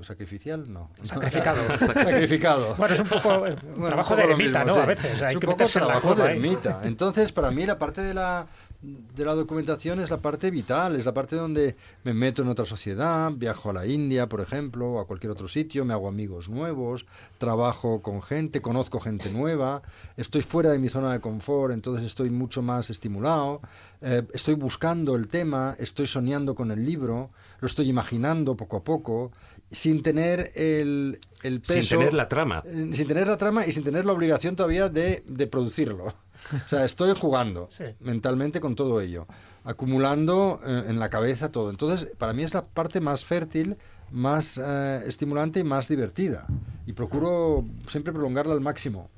[0.00, 0.90] sacrificial, no.
[1.02, 1.78] Sacrificado.
[1.78, 2.74] Sacrificado.
[2.76, 4.74] Bueno, es un poco Bueno, trabajo un de poco ermita, mismo, ¿no?
[4.74, 4.80] sí.
[4.80, 6.80] A veces hay es un que poco meterse en la trabajo de ermita.
[6.84, 8.46] Entonces, para mí la parte de la
[8.82, 12.64] de la documentación es la parte vital, es la parte donde me meto en otra
[12.64, 16.48] sociedad, viajo a la India, por ejemplo, o a cualquier otro sitio, me hago amigos
[16.48, 17.06] nuevos,
[17.38, 19.82] trabajo con gente, conozco gente nueva,
[20.16, 23.60] estoy fuera de mi zona de confort, entonces estoy mucho más estimulado,
[24.00, 28.84] eh, estoy buscando el tema, estoy soñando con el libro, lo estoy imaginando poco a
[28.84, 29.32] poco,
[29.70, 31.80] sin tener el, el peso...
[31.82, 32.62] Sin tener la trama.
[32.66, 36.06] Eh, sin tener la trama y sin tener la obligación todavía de, de producirlo.
[36.06, 37.84] O sea, estoy jugando Sí.
[38.00, 39.26] mentalmente con todo ello,
[39.64, 41.70] acumulando eh, en la cabeza todo.
[41.70, 43.76] Entonces, para mí es la parte más fértil,
[44.10, 46.46] más eh, estimulante y más divertida.
[46.86, 49.10] Y procuro siempre prolongarla al máximo.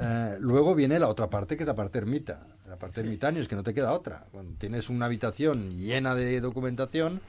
[0.00, 2.46] Eh, luego viene la otra parte, que es la parte ermita.
[2.66, 4.24] La parte ermitaña es que no te queda otra.
[4.32, 7.20] Cuando tienes una habitación llena de documentación,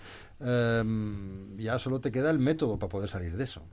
[0.44, 3.64] em, ya solo te queda el método para poder salir de eso.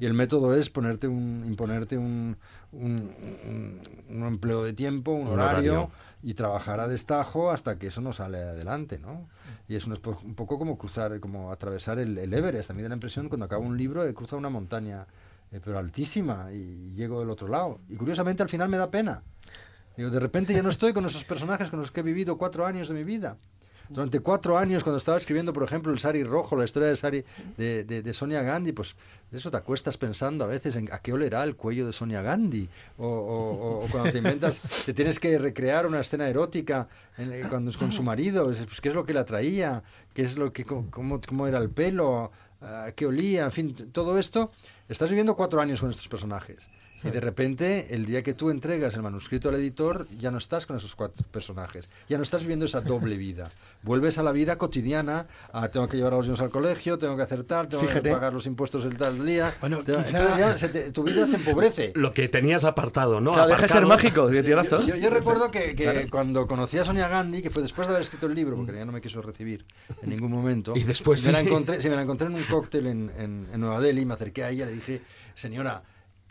[0.00, 2.36] Y el método es ponerte un, imponerte un,
[2.72, 3.12] un,
[3.46, 5.90] un- un empleo de tiempo, un, horario, horario.
[6.22, 9.28] y trabajar a destajo hasta que eso no sale adelante, ¿no?
[9.68, 12.70] Y es un, poco como cruzar, como atravesar el, el Everest.
[12.70, 15.06] A mí me da la impresión cuando acabo un libro he cruzado una montaña,
[15.52, 17.80] eh, pero altísima, y llego del otro lado.
[17.88, 19.22] Y curiosamente al final me da pena.
[19.96, 22.66] Digo, de repente ya no estoy con esos personajes con los que he vivido cuatro
[22.66, 23.36] años de mi vida.
[23.88, 27.24] Durante cuatro años, cuando estaba escribiendo, por ejemplo, el Sari Rojo, la historia de Sari,
[27.56, 28.96] de, de- Sonia Gandhi, pues
[29.32, 32.68] eso te acuestas pensando a veces en a qué olerá el cuello de Sonia Gandhi.
[32.98, 38.02] O, cuando te inventas, te tienes que recrear una escena erótica en- cuando, con su
[38.02, 39.82] marido, es- pues, qué es lo que la atraía,
[40.14, 44.18] qué es lo que, cómo, cómo- era el pelo, a qué olía, en fin, todo
[44.18, 44.50] esto.
[44.88, 46.68] Estás viviendo cuatro años con estos personajes.
[47.04, 50.66] Y de repente, el día que tú entregas el manuscrito al editor, ya no estás
[50.66, 51.90] con esos cuatro personajes.
[52.08, 53.48] Ya no estás viviendo esa doble vida.
[53.82, 55.26] Vuelves a la vida cotidiana.
[55.52, 58.02] a, tengo que llevar a los niños al colegio, tengo que hacer tal, tengo Fíjate.
[58.08, 59.54] que pagar los impuestos el tal día.
[59.60, 61.92] Bueno, Te- quizá- Entonces ya se te- tu vida se empobrece.
[61.94, 63.32] Lo que tenías apartado, ¿no?
[63.32, 64.86] O sea, deja de ser mágico, razón.
[64.86, 68.02] Yo, yo recuerdo que, que cuando conocí a Sonia Gandhi, que fue después de haber
[68.02, 69.64] escrito el libro, porque ya no me quiso recibir
[70.02, 70.72] en ningún momento.
[70.76, 71.46] Y después me la sí.
[71.48, 74.44] encontré, sí, me la encontré en un cóctel en, en- en Nueva Delhi, me acerqué
[74.44, 75.02] a ella y le dije,
[75.34, 75.82] señora,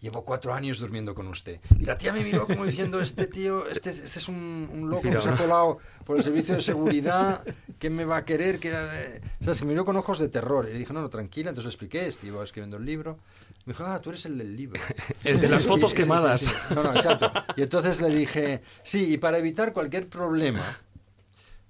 [0.04, 1.60] llevo cuatro años durmiendo con usted.
[1.80, 5.04] Y la tía me miró como diciendo, este tío, este, este es un, un loco
[5.10, 7.42] que se ha colado por el servicio de seguridad,
[7.80, 8.60] ¿qué me va a querer?
[8.60, 9.22] Que era de-".
[9.40, 10.68] O sea, se miró con ojos de terror.
[10.70, 13.18] Y le dije, no, no, tranquila, entonces le expliqué, iba escribiendo el libro.
[13.66, 14.80] Me dijo, ah, tú eres el del libro.
[15.24, 16.42] El de las Y- fotos sí, sí, quemadas.
[16.42, 16.52] sí.
[16.76, 17.32] No, no, exacto.
[17.56, 20.80] Y entonces le dije, sí, y para evitar cualquier problema,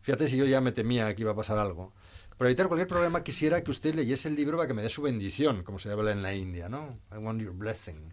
[0.01, 1.93] fíjate si yo ya me temía que iba a pasar algo,
[2.37, 5.01] para evitar cualquier problema quisiera que usted leyese el libro para que me dé su
[5.01, 6.99] bendición, como se habla en la India, ¿no?
[7.11, 8.11] I want your blessing.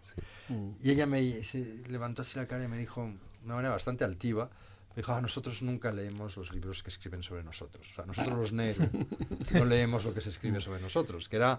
[0.81, 4.03] Y ella me se levantó así la cara y me dijo, de una manera bastante
[4.03, 4.49] altiva,
[4.89, 7.89] me dijo, ah, nosotros nunca leemos los libros que escriben sobre nosotros.
[7.91, 8.89] O sea, nosotros los Nehru
[9.53, 11.57] no leemos lo que se escribe sobre nosotros, que era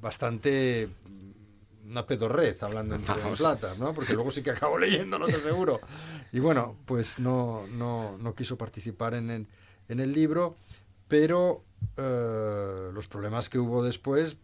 [0.00, 3.92] bastante mm, una pedorrez hablando en, en plata, ¿no?
[3.92, 5.80] Porque luego sí que acabo leyéndolo, te aseguro.
[6.32, 9.46] Y bueno, pues no, no, no quiso participar en el,
[9.88, 10.56] en el libro,
[11.12, 11.62] pero
[11.98, 14.38] eh, los problemas que hubo después,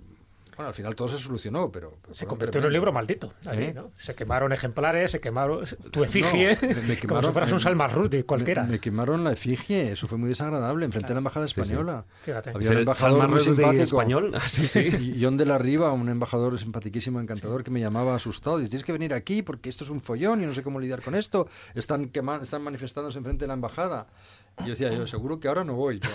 [0.57, 1.95] bueno, al final todo se solucionó, pero...
[2.03, 3.33] pero Se convirtió en un libro maldito.
[3.47, 3.73] así, ¿Eh?
[3.73, 3.93] ¿no?
[3.95, 8.25] Se quemaron ejemplares, se quemaron tu efigie, No, me- me como si fueras un Rushdie
[8.25, 8.65] cualquiera.
[8.65, 12.05] Me, me quemaron la efigie, eso fue muy desagradable, enfrente de la embajada española.
[12.23, 12.51] Fíjate.
[12.51, 13.83] Había un ¿El embajador muy simpático.
[13.85, 14.33] español?
[14.35, 14.81] Ah, sí, sí.
[15.17, 18.59] Y John de la Riva, un embajador simpaticísimo, encantador, que me llamaba asustado.
[18.59, 21.03] Dice, tienes que venir aquí porque esto es un follón y no sé cómo lidiar
[21.03, 21.47] con esto.
[21.77, 24.09] Están, quema- están manifestándose enfrente de la embajada.
[24.61, 26.01] Y yo decía, yo seguro que ahora no voy.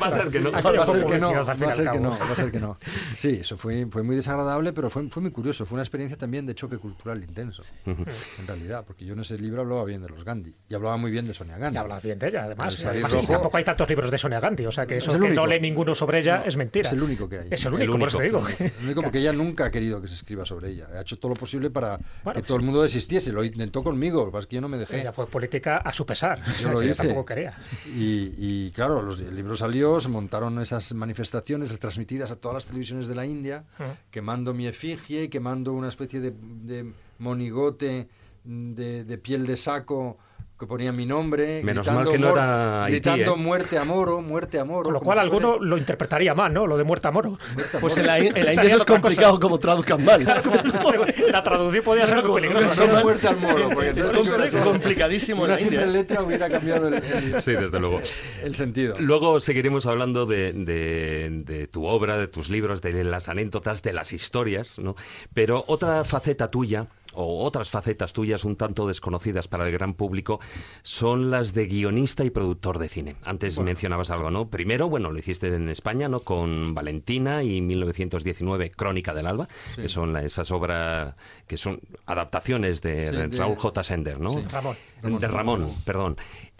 [0.00, 0.50] Va a ser que no.
[0.52, 2.76] Va a ser que no, va a ser que no, va a ser que no.
[3.16, 5.64] Sí, eso fue, fue muy desagradable, pero fue, fue muy curioso.
[5.66, 9.62] Fue una experiencia también de choque cultural intenso, en realidad, porque yo en ese libro
[9.62, 11.76] hablaba bien de los Gandhi y hablaba muy bien de Sonia Gandhi.
[11.76, 12.74] Y hablas bien de ella, además.
[12.74, 15.04] El Sari Además, Rojo- Tampoco hay tantos libros de Sonia Gandhi, o sea que Es
[15.04, 15.40] eso el que único.
[15.42, 16.88] no lee ninguno sobre ella es mentira.
[16.88, 17.48] Es el único que hay.
[17.50, 18.40] Es el El único, por eso te digo.
[18.40, 20.88] Lo único porque ella nunca ha querido que se escriba sobre ella.
[20.94, 23.32] Ha hecho todo lo posible para Bueno, que todo el mundo desistiese.
[23.32, 25.00] Lo intentó conmigo, lo que pasa es que yo no me dejé.
[25.00, 26.40] Ella fue política a su pesar.
[26.60, 26.94] Yo lo Sí, hice.
[27.02, 27.54] tampoco quería.
[27.86, 32.66] Y, y, claro, los- el libro salió, se montaron esas manifestaciones transmitidas a todas las
[32.66, 33.64] televisiones de la India,
[34.10, 38.08] quemando mi efigie, quemando una especie de, de monigote
[38.44, 40.18] mm, de, de piel de saco
[40.62, 41.60] que ponía mi nombre.
[41.64, 43.36] Menos gritando mal que no mor- era Haití, Gritando ¿eh?
[43.36, 44.84] muerte a Moro, muerte a Moro.
[44.84, 46.68] Con lo cual si alguno fuera- lo interpretaría mal, ¿no?
[46.68, 47.30] Lo de muerta a moro.
[47.30, 48.00] muerte a Pues Moro.
[48.00, 50.24] en la, en la India Estaría eso es complicado como traduzcan mal.
[51.32, 52.72] la traducción podría ser muy peligrosa.
[52.72, 53.02] Solo ¿no?
[53.02, 53.70] muerte al Moro.
[53.70, 55.90] porque Es complicadísimo en Una la simple India.
[55.90, 55.92] ¿eh?
[55.92, 58.00] letra hubiera cambiado el, el- Sí, desde luego.
[58.44, 58.94] el sentido.
[59.00, 63.92] Luego seguiremos hablando de, de- de tu obra, de tus libros, de las anécdotas, de
[63.92, 64.94] las historias, ¿no?
[65.34, 70.40] Pero otra faceta tuya, o otras facetas tuyas un tanto desconocidas para el gran público,
[70.82, 73.16] son las de guionista y productor de cine.
[73.24, 74.48] Antes mencionabas algo, ¿no?
[74.48, 76.20] Primero, bueno, lo hiciste en España, ¿no?
[76.20, 81.14] Con Valentina y 1919, Crónica del Alba, que son la- esas obras
[81.46, 83.82] que son adaptaciones de, Sí, de- Raúl J.
[83.82, 84.32] Sender, ¿no?
[84.32, 84.40] Sí.
[84.50, 84.76] Ramón.
[85.02, 86.16] de Ramón, perdón.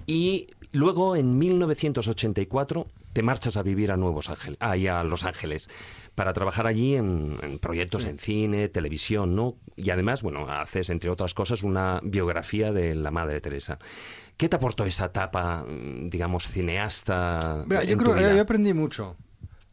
[0.06, 5.24] Y luego en 1984 te marchas a vivir a Nuevos Ángeles, ah, y a Los
[5.24, 5.68] Ángeles
[6.14, 9.56] para trabajar allí en, en proyectos en cine, televisión, ¿no?
[9.76, 13.78] Y además, bueno, haces entre otras cosas una biografía de la Madre Teresa.
[14.36, 17.64] ¿Qué te aportó esa etapa, mm, digamos, cineasta?
[17.66, 18.34] Vea, yo tu creo que vida?
[18.34, 19.16] yo aprendí mucho.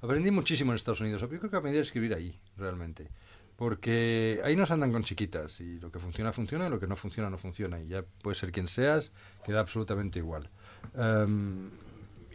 [0.02, 1.22] Aprendí muchísimo en Estados Unidos.
[1.22, 3.10] Yo creo que aprendí a escribir ahí, realmente.
[3.58, 6.96] Porque ahí nos andan con chiquitas y lo que funciona, funciona y lo que no
[6.96, 7.82] funciona, no funciona.
[7.82, 9.12] Y ya puede ser quien seas,
[9.44, 10.50] queda absolutamente igual.
[10.96, 11.70] Em,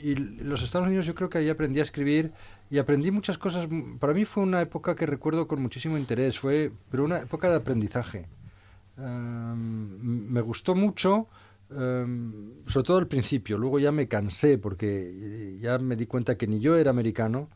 [0.03, 2.33] y los Estados Unidos yo creo que ahí aprendí a escribir
[2.71, 3.69] y aprendí muchas cosas.
[4.01, 7.57] Para mí fue una época que recuerdo con muchísimo interés, fue, pero una época de
[7.57, 8.27] aprendizaje.
[8.97, 11.27] Em, me gustó mucho,
[11.71, 13.59] em, sobre todo al principio.
[13.59, 17.49] Luego ya me cansé porque eh, ya me di cuenta que ni yo era americano.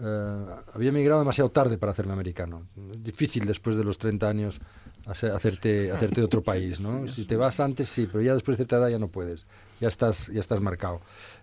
[0.00, 2.68] eh, había emigrado demasiado tarde para hacerme americano.
[3.02, 4.60] Difícil después de los 30 años
[5.06, 7.08] hacer- hacerte, hacerte de otro país, ¿no?
[7.08, 9.44] Si te vas antes, sí, pero ya después de cierta edad ya no puedes.
[9.80, 11.00] Ya estás, ya estás marcado.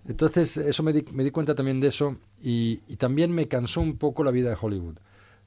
[0.08, 3.82] Entonces, eso me di, me di cuenta también de eso y, y también me cansó
[3.82, 4.98] un poco la vida de Hollywood.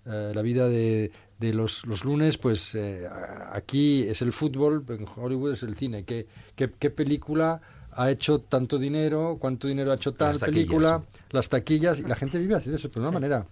[0.07, 3.07] Eh, la vida de, de los, los lunes, pues eh,
[3.53, 6.05] aquí es el fútbol, en Hollywood es el cine.
[6.05, 7.61] ¿Qué, qué, qué película
[7.93, 9.37] ha hecho tanto dinero?
[9.39, 11.03] ¿Cuánto dinero ha hecho tal Las taquillas, película?
[11.11, 11.19] sí.
[11.31, 11.99] Las taquillas.
[11.99, 13.47] Y la gente vive así de eso, pero de una manera,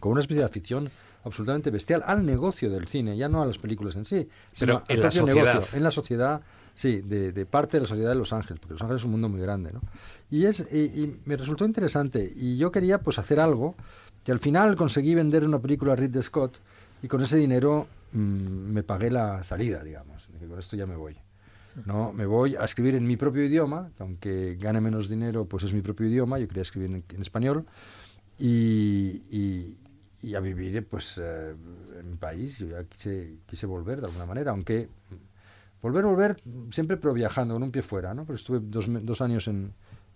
[0.00, 0.88] con una especie de afición
[1.24, 4.84] absolutamente bestial al negocio del cine, ya no a las películas en sí, sino Pero
[4.88, 5.54] en al la sociedad.
[5.54, 6.40] negocio, en la sociedad,
[6.74, 9.28] sí, de, parte de la sociedad de Los Ángeles, porque Los Ángeles es un mundo
[9.28, 9.80] muy grande, ¿no?
[10.30, 13.74] Y, es, y, y me resultó interesante, y yo quería pues hacer algo,
[14.24, 16.58] que al final conseguí vender una película a Ridley Scott,
[17.02, 21.16] y con ese dinero mm, me pagué la salida, digamos, con esto ya me voy.
[21.86, 25.64] No, me voy a escribir en mi propio idioma, que aunque gane menos dinero, pues
[25.64, 27.64] es mi propio idioma, yo quería escribir en, español,
[28.38, 31.54] y a vivir pues eh,
[31.98, 34.88] en mi país, yo ya quise, quise volver de alguna manera, aunque
[35.82, 36.36] volver, volver,
[36.70, 38.24] siempre pero viajando, con un pie fuera, ¿no?
[38.24, 39.72] Pero estuve dos, dos años en,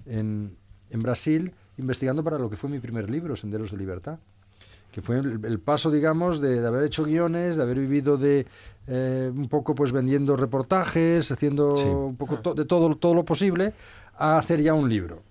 [0.07, 0.57] en,
[0.90, 4.18] en Brasil investigando para lo que fue mi primer libro, Senderos de Libertad
[4.92, 8.46] que fue el, el paso, digamos, de, de haber hecho guiones, de haber vivido de
[8.87, 11.88] eh, un poco pues vendiendo reportajes, haciendo Sí.
[11.88, 13.74] un poco to- de todo, todo lo posible,
[14.16, 15.22] a hacer ya un libro.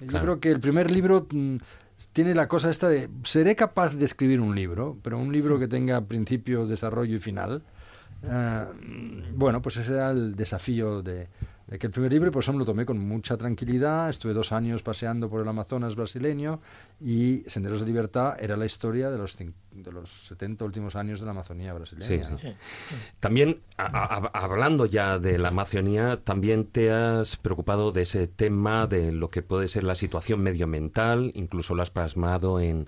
[0.00, 0.24] Yo Claro.
[0.24, 1.56] creo que el primer libro mm,
[2.12, 5.66] tiene la cosa esta de seré capaz de escribir un libro, pero un libro que
[5.68, 7.62] tenga principio, desarrollo y final.
[8.22, 8.64] Eh,
[9.34, 11.28] bueno, pues ese era el desafío de,
[11.66, 14.10] de que el primer libro, y por eso me lo tomé con mucha tranquilidad.
[14.10, 16.60] Estuve dos años paseando por el Amazonas brasileño
[17.00, 21.20] y Senderos de Libertad era la historia de los, cin- de los 70 últimos años
[21.20, 22.06] de la Amazonía brasileña.
[22.26, 22.36] Sí, ¿no?
[22.38, 22.48] sí.
[23.20, 23.84] También, a-
[24.16, 29.30] a- hablando ya de la Amazonía, también te has preocupado de ese tema de lo
[29.30, 32.86] que puede ser la situación medioambiental, incluso lo has plasmado en,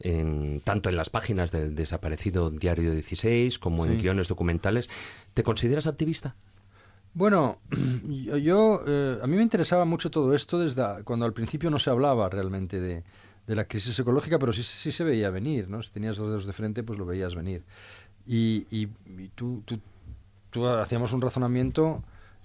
[0.00, 4.90] en- tanto en las páginas del desaparecido Diario 16 como en guiones documentales.
[5.34, 6.34] ¿Te consideras activista?
[7.14, 7.58] Bueno,
[8.08, 11.78] yo, yo, eh, a mí me interesaba mucho todo esto desde cuando al principio no
[11.78, 13.04] se hablaba realmente de,
[13.46, 15.82] de la crisis ecológica, pero sí, sí se veía venir, ¿no?
[15.82, 17.62] Si tenías los dedos de frente, pues lo veías venir.
[18.26, 19.78] Y, y- y tú, tú,
[20.50, 22.02] tú hacíamos un razonamiento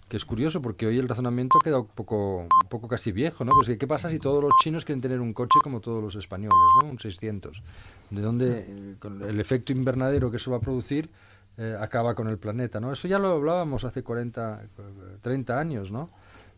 [0.10, 3.52] que es curioso, porque hoy el razonamiento queda un poco, un poco casi viejo, ¿no?
[3.52, 6.58] Pues ¿qué pasa si todos los chinos quieren tener un coche como todos los españoles,
[6.82, 6.90] ¿no?
[6.90, 7.62] Un 600.
[8.10, 11.10] ¿De dónde con el efecto invernadero que eso va a producir
[11.62, 12.94] eh, acaba con el planeta, ¿no?
[12.94, 16.10] Eso ya lo hablábamos hace 40, eh, 30 años, ¿no?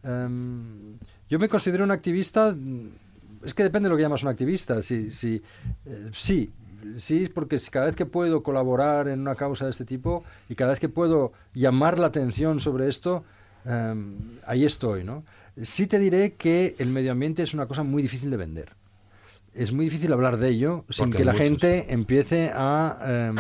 [0.04, 0.96] Em,
[1.28, 2.56] yo me considero un activista,
[3.44, 4.80] es que depende de lo que llamas un activista.
[4.84, 5.42] Si, si,
[5.88, 6.54] eh, sí,
[6.98, 10.70] sí, porque cada vez que puedo colaborar en una causa de este tipo y cada
[10.70, 13.24] vez que puedo llamar la atención sobre esto,
[13.66, 15.24] em, ahí estoy, ¿no?
[15.62, 18.76] Sí te diré que el medio ambiente es una cosa muy difícil de vender.
[19.54, 23.36] Es muy difícil hablar de ello sin Porque que la muchos- gente empiece a, em,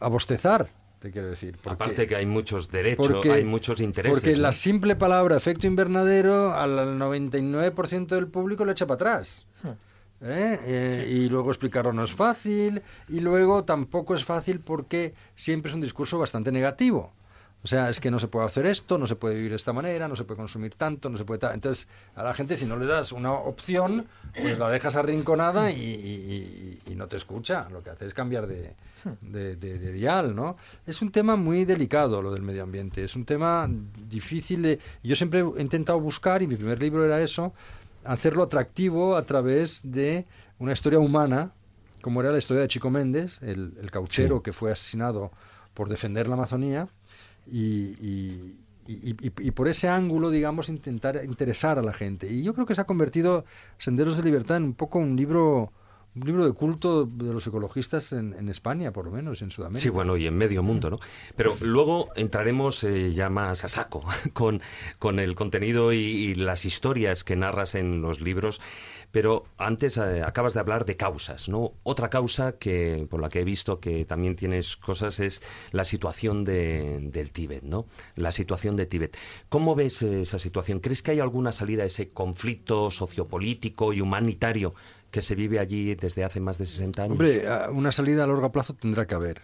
[0.00, 1.52] a bostezar te quiero decir.
[1.62, 4.18] porque- Aparte que hay muchos derechos, porque- hay muchos intereses.
[4.20, 4.42] Porque ¿no?
[4.42, 9.46] la simple palabra efecto invernadero al 99% del público le echa para atrás.
[10.22, 10.58] ¿Eh?
[10.66, 12.82] Eh, Y luego explicarlo no es fácil.
[13.08, 17.14] Y luego tampoco es fácil porque siempre es un discurso bastante negativo.
[17.62, 19.74] O sea, es que no se puede hacer esto, no se puede vivir de esta
[19.74, 21.46] manera, no se puede consumir tanto, no se puede.
[21.52, 25.74] Entonces, a la gente si no le das una opción, pues la dejas arrinconada y,
[25.82, 27.68] y- y- y no te escucha.
[27.70, 28.74] Lo que hace es cambiar de,
[29.20, 30.56] de, de- de dial, ¿no?
[30.86, 33.04] Es un tema muy delicado lo del medio ambiente.
[33.04, 33.68] Es un tema
[34.08, 34.78] difícil de...
[35.02, 37.52] Yo siempre he intentado buscar, y mi primer libro era eso,
[38.04, 40.24] hacerlo atractivo a través de
[40.58, 41.52] una historia humana,
[42.00, 44.42] como era la historia de Chico Méndez, el, el cauchero Sí.
[44.44, 45.30] que fue asesinado
[45.74, 46.88] por defender la Amazonía,
[47.46, 52.28] y, y- y- por ese ángulo, digamos, intentar interesar a la gente.
[52.30, 53.44] Y yo creo que se ha convertido
[53.78, 55.72] Senderos de Libertad en un poco un libro,
[56.16, 59.82] un libro de culto de los ecologistas en, España, por lo menos, en Sudamérica.
[59.82, 60.98] Sí, bueno, y en medio mundo, ¿no?
[61.36, 64.60] Pero luego entraremos eh, ya más a saco con,
[64.98, 68.60] con el contenido y las historias que narras en los libros.
[69.12, 71.72] Pero antes eh, acabas de hablar de causas, ¿no?
[71.82, 75.42] Otra causa que, por la que he visto que también tienes cosas es
[75.72, 77.86] la situación de- del Tíbet, ¿no?
[78.14, 79.16] La situación de Tíbet.
[79.48, 80.78] ¿Cómo ves esa situación?
[80.78, 84.74] ¿Crees que hay alguna salida a ese conflicto sociopolítico y humanitario
[85.10, 87.12] que se vive allí desde hace más de 60 años?
[87.12, 89.42] Hombre, a- una salida a largo plazo tendrá que haber,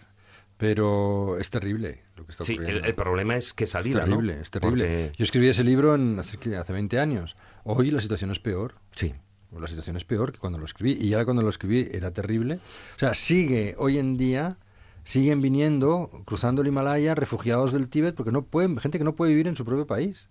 [0.57, 2.79] pero es terrible lo que está Sí, ocurriendo.
[2.83, 4.41] el, el problema es que Es salida, terrible, ¿no?
[4.41, 4.83] es terrible.
[4.85, 7.35] Porque- Yo escribí ese libro en, hace 20 años.
[7.63, 8.75] Hoy la situación es peor.
[8.91, 9.13] Sí.
[9.59, 10.97] La situación es peor que cuando lo escribí.
[10.99, 12.55] Y ya cuando lo escribí era terrible.
[12.95, 14.57] O sea, sigue hoy en día,
[15.03, 19.31] siguen viniendo, cruzando el Himalaya, refugiados del Tíbet, porque no pueden, gente que no puede
[19.31, 20.29] vivir en su propio país.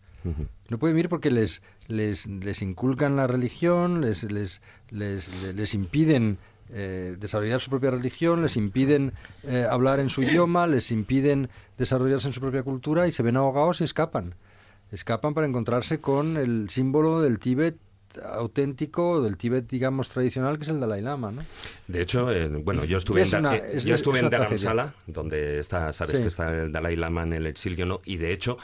[0.68, 5.74] No pueden vivir porque les, les, les inculcan la religión, les, les, les, les- les
[5.74, 6.38] impiden
[6.72, 9.12] eh, desarrollar su propia religión, les impiden
[9.44, 11.48] eh, hablar en su idioma, les impiden
[11.78, 14.34] desarrollarse en su propia cultura y se ven ahogados y escapan.
[14.90, 17.76] Escapan para encontrarse con el símbolo del Tíbet
[18.24, 21.42] auténtico, del Tíbet, digamos, tradicional, que es el Dalai Lama, ¿no?
[21.88, 24.30] De hecho, eh, bueno, yo estuve Es en, una- eh, es- yo es estuve en
[24.30, 26.22] Dharamsala, donde está, sabes Sí.
[26.22, 28.00] que está el Dalai Lama en el exilio, ¿no?
[28.04, 28.56] Y de hecho,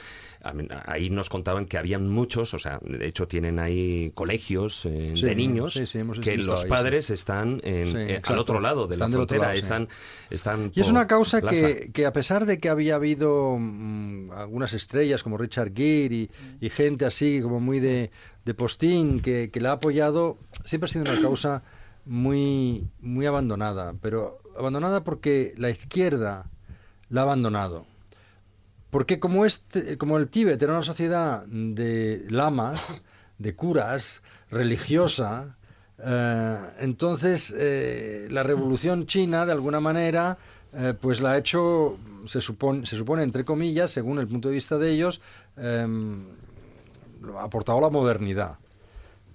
[0.87, 5.23] ahí nos contaban que habían muchos, o sea, de hecho tienen ahí colegios eh, Sí,
[5.23, 8.95] de niños sí, sí, hemos que los padres están en- eh, al otro lado de
[8.95, 9.89] Están la frontera, lado, están,
[10.31, 14.73] están Y es una causa que, que a pesar de que había habido mm, algunas
[14.75, 18.11] estrellas como Richard Gere y, y gente así como muy de,
[18.45, 21.63] de postín que, que la ha apoyado, siempre ha sido una causa
[22.05, 23.95] muy, muy abandonada.
[24.01, 26.51] Pero abandonada porque la izquierda
[27.09, 27.87] la ha abandonado.
[28.93, 33.03] Porque como, este, como el Tíbet era una sociedad de lamas,
[33.39, 35.57] de curas, religiosa,
[35.99, 40.37] eh, entonces eh, la revolución china, de alguna manera,
[40.75, 44.57] eh, pues la ha hecho, se supone, se supone, entre comillas, según el punto de
[44.57, 45.23] vista de ellos,
[45.57, 45.87] ha
[47.43, 48.59] aportado la modernidad.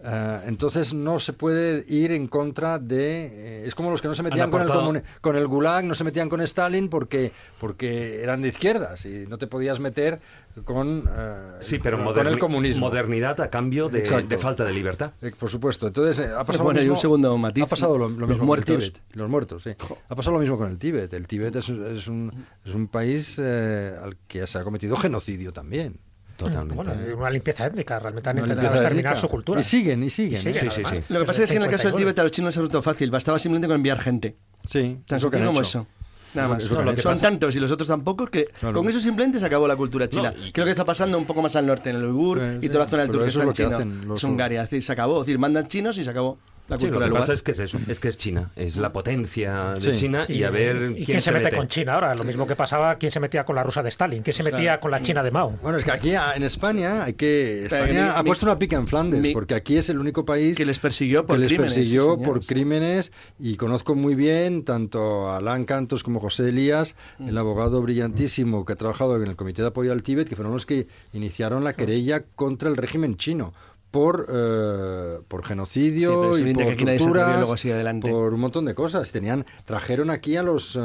[0.03, 3.25] Eh, entonces no se puede ir en contra de...
[3.25, 6.03] eh, es como los que no se metían con el, con el Gulag, no se
[6.03, 10.19] metían con Stalin porque, porque eran de izquierdas y no te podías meter
[10.63, 12.87] con, eh, Sí, pero con el comunismo.
[12.87, 14.05] modernidad a cambio de,
[14.37, 15.11] falta de libertad.
[15.21, 15.87] Eh, por supuesto.
[15.87, 17.63] Entonces, eh, ha pasado bueno, lo y un mismo, segundo matiz.
[17.63, 18.75] Ha pasado lo, lo Los mismo muertos.
[18.75, 19.03] con el Tíbet.
[19.15, 19.71] Los muertos, sí.
[20.09, 21.13] Ha pasado lo mismo con el Tíbet.
[21.13, 22.31] El Tíbet es, es un,
[22.65, 25.99] es un país eh, al que se ha cometido genocidio también.
[26.37, 26.75] Totalmente.
[26.75, 29.15] Bueno, una limpieza étnica, realmente han intentado exterminar étnica.
[29.15, 29.59] su cultura.
[29.59, 30.33] Y siguen, y siguen.
[30.33, 30.91] Y siguen, Sí, sí, además.
[31.07, 31.13] sí.
[31.13, 31.97] Lo que pasa es que en el caso del 59.
[32.13, 33.11] Tíbet a los chinos les ha resultado fácil.
[33.11, 34.37] Bastaba simplemente con enviar gente.
[34.69, 35.61] Sí, Tan han como hecho.
[35.61, 35.87] eso.
[36.33, 36.69] Nada más.
[36.69, 39.45] lo que han Son tantos y los otros tan pocos que con eso simplemente se
[39.45, 40.33] acabó la cultura china.
[40.37, 42.57] No, y- Creo que está pasando un poco más al norte, en el Uigur Eh,
[42.61, 44.15] y sí, toda la zona del Turquestán chino.
[44.15, 44.61] Es Hungaria.
[44.63, 45.21] Es decir, se acabó.
[45.21, 47.43] Es decir, mandan chinos y se acabó la Sí, lo cultura que del pasa es
[47.43, 49.93] que es eso, es que es China, es la potencia de Sí.
[49.93, 52.13] China y, a ver ¿Y quién, se mete, con China ahora?
[52.13, 54.21] Lo mismo que pasaba, ¿quién se metía con la rusa de Stalin?
[54.21, 55.51] ¿Quién se metía con la China de Mao?
[55.61, 58.75] Bueno, es que aquí en España hay que España mi- ha mi- puesto una pica
[58.75, 61.49] en Flandes mi- porque aquí es el único país Que les persiguió por que les
[61.49, 62.49] crímenes, sí, persiguió señor, por sí.
[62.53, 67.29] crímenes y conozco muy bien tanto a Alan Cantos como José Elías, Mm.
[67.29, 70.53] el abogado brillantísimo que ha trabajado en el Comité de Apoyo al Tíbet, que fueron
[70.53, 73.53] los que iniciaron la querella contra el régimen chino
[73.97, 77.53] por eh, por Sí, genocidio es y por que aquí nadie se torturas, atrevió luego
[77.53, 78.09] así adelante.
[78.11, 79.11] por un montón de cosas.
[79.11, 80.79] Tenían trajeron aquí a los eh,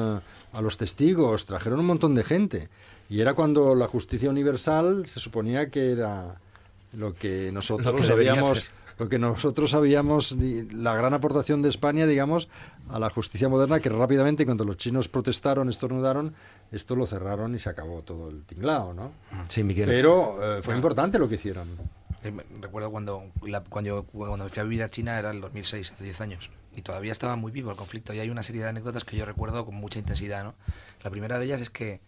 [0.54, 2.68] a los testigos, trajeron un montón de gente
[3.10, 6.36] y era cuando la justicia universal se suponía que era
[6.94, 11.70] lo que nosotros Lo que habíamos lo que nosotros sabíamos, di- la gran aportación de
[11.70, 12.46] España, digamos,
[12.90, 16.34] a la justicia moderna, que rápidamente, cuando los chinos protestaron, estornudaron,
[16.70, 19.10] esto lo cerraron y se acabó todo el tinglao, ¿no?
[19.48, 19.88] Sí, Miguel.
[19.88, 21.68] Pero eh, fue importante lo que hicieron.
[22.22, 25.40] Eh, Recuerdo cuando, la- cuando, yo- cuando me fui a vivir a China era el
[25.40, 28.14] 2006, hace 10 años, y todavía estaba muy vivo el conflicto.
[28.14, 30.44] Y hay una serie de anécdotas que yo recuerdo con mucha intensidad.
[30.44, 30.54] ¿no?
[31.02, 32.00] La primera de ellas es que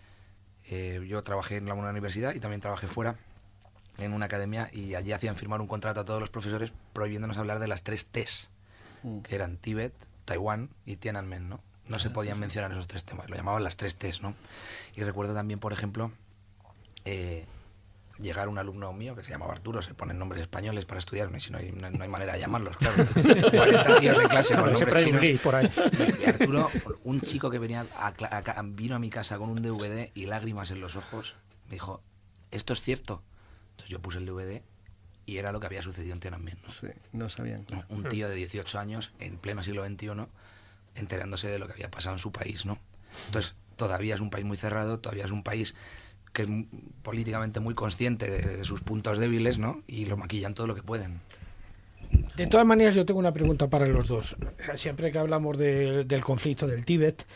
[0.67, 3.17] eh, yo trabajé en la una universidad y también trabajé fuera
[3.99, 7.59] en una academia y allí hacían firmar un contrato a todos los profesores prohibiéndonos hablar
[7.59, 8.49] de las tres T's,
[9.03, 9.21] Mm.
[9.21, 9.93] que eran Tíbet,
[10.25, 11.61] Taiwán y Tiananmen, ¿no?
[11.87, 14.35] No se podían mencionar esos tres temas, lo llamaban las tres T's, ¿no?
[14.97, 16.11] Y recuerdo también, por ejemplo,
[17.05, 17.45] eh,
[18.19, 21.41] llegar un alumno mío que se llamaba Arturo, se ponen nombres españoles para estudiar, y
[21.41, 23.05] si no hay, no, hay- no hay manera de llamarlos, claro.
[23.15, 25.41] 40 tíos en clase con nombres hay un chinos.
[25.41, 25.71] Por ahí.
[26.21, 26.71] Y Arturo,
[27.05, 30.71] un chico que venía a a vino a mi casa con un DVD y lágrimas
[30.71, 31.37] en los ojos,
[31.67, 32.03] me dijo,
[32.51, 33.23] ¿esto es cierto?
[33.73, 34.63] Entonces yo puse el DVD
[35.27, 36.57] y era lo que había sucedido en Tiananmen.
[36.63, 36.71] ¿no?
[36.73, 37.65] Sí, no sabían.
[37.65, 37.85] claro.
[37.89, 40.11] Un tío de 18 años, en pleno siglo XXI,
[40.95, 42.79] enterándose de lo que había pasado en su país, ¿no?
[43.27, 45.75] Entonces, todavía es un país muy cerrado, todavía es un país
[46.35, 46.49] que es
[47.03, 49.81] políticamente muy consciente de, de sus puntos débiles, ¿no?
[49.87, 51.21] Y lo maquillan todo lo que pueden.
[52.37, 54.37] De todas maneras, yo tengo una pregunta para los dos.
[54.77, 57.27] Siempre que hablamos de- del conflicto del Tíbet,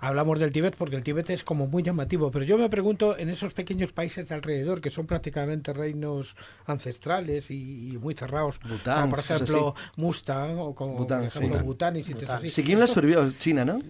[0.00, 3.30] hablamos del Tíbet porque el Tíbet es como muy llamativo, pero yo me pregunto en
[3.30, 6.36] esos pequeños países de alrededor que son prácticamente reinos
[6.66, 11.58] ancestrales y, y muy cerrados, Bután, como por ejemplo Mustang o como Bután, por ejemplo
[11.60, 11.64] sí.
[11.64, 12.48] Bután y sitios así.
[12.48, 13.80] Sikkim la absorbió China, ¿no?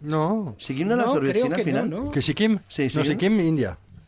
[0.00, 0.54] No.
[0.58, 1.90] Sikkim no la No, absorbió China al que no, final.
[2.04, 2.10] ¿no?
[2.12, 2.58] ¿Que Sikkim?
[2.68, 3.04] Sí, No, Sikkim.
[3.36, 3.36] Sikkim,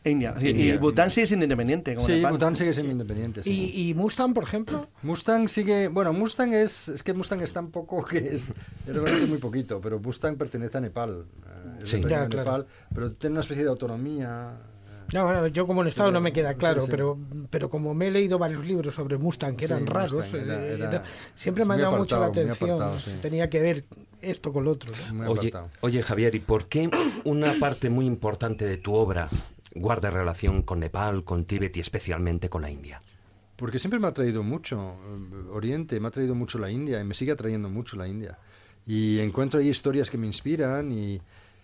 [0.03, 0.33] India.
[0.39, 0.51] India.
[0.51, 0.77] Y- Y.
[0.77, 1.93] Bután sigue siendo independiente.
[1.95, 2.31] Como Sí, Nepal.
[2.33, 3.43] Bután sigue siendo independiente.
[3.43, 3.71] sí.
[3.75, 7.69] Y, y Mustang, por ejemplo, Mustang sigue, bueno, Mustang es, es que Mustang es tan
[7.69, 8.53] poco que es, es
[8.87, 12.01] realmente muy poquito, pero Mustang pertenece a Nepal, eh, Sí.
[12.07, 12.65] Ya, claro.
[12.93, 14.51] Pero tiene una especie de autonomía.
[14.55, 16.87] eh, No, bueno, yo como en Estado Pero- no me queda claro, sí.
[16.89, 17.17] pero
[17.49, 20.65] pero como me he leído varios libros sobre Mustang que Sí, eran raros, Mustang era-
[20.65, 21.03] eh, era-
[21.35, 22.71] siempre me ha llamado mucho la atención.
[22.71, 23.11] apartado, sí.
[23.21, 23.85] Tenía que ver
[24.21, 24.93] esto con lo otro.
[25.27, 26.89] Oye, oye, Javier, ¿y por qué
[27.23, 29.27] una parte muy importante de tu obra
[29.75, 33.01] guarda relación con Nepal, con Tíbet y especialmente con la India?
[33.55, 37.03] Porque siempre me ha traído mucho eh, Oriente, me ha traído mucho la India y
[37.03, 38.37] me sigue atrayendo mucho la India.
[38.87, 41.21] Y encuentro ahí historias que me inspiran y,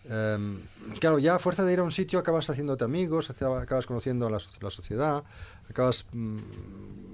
[0.08, 0.60] em,
[1.00, 4.30] claro, ya a fuerza de ir a un sitio acabas haciéndote amigos, acaba- acabas conociendo
[4.30, 5.24] la, so- la sociedad,
[5.70, 6.38] acabas mm,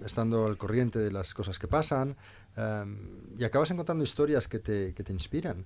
[0.05, 2.17] estando al corriente de las cosas que pasan
[2.57, 2.97] em,
[3.39, 5.63] y acabas encontrando historias que te, que te inspiran.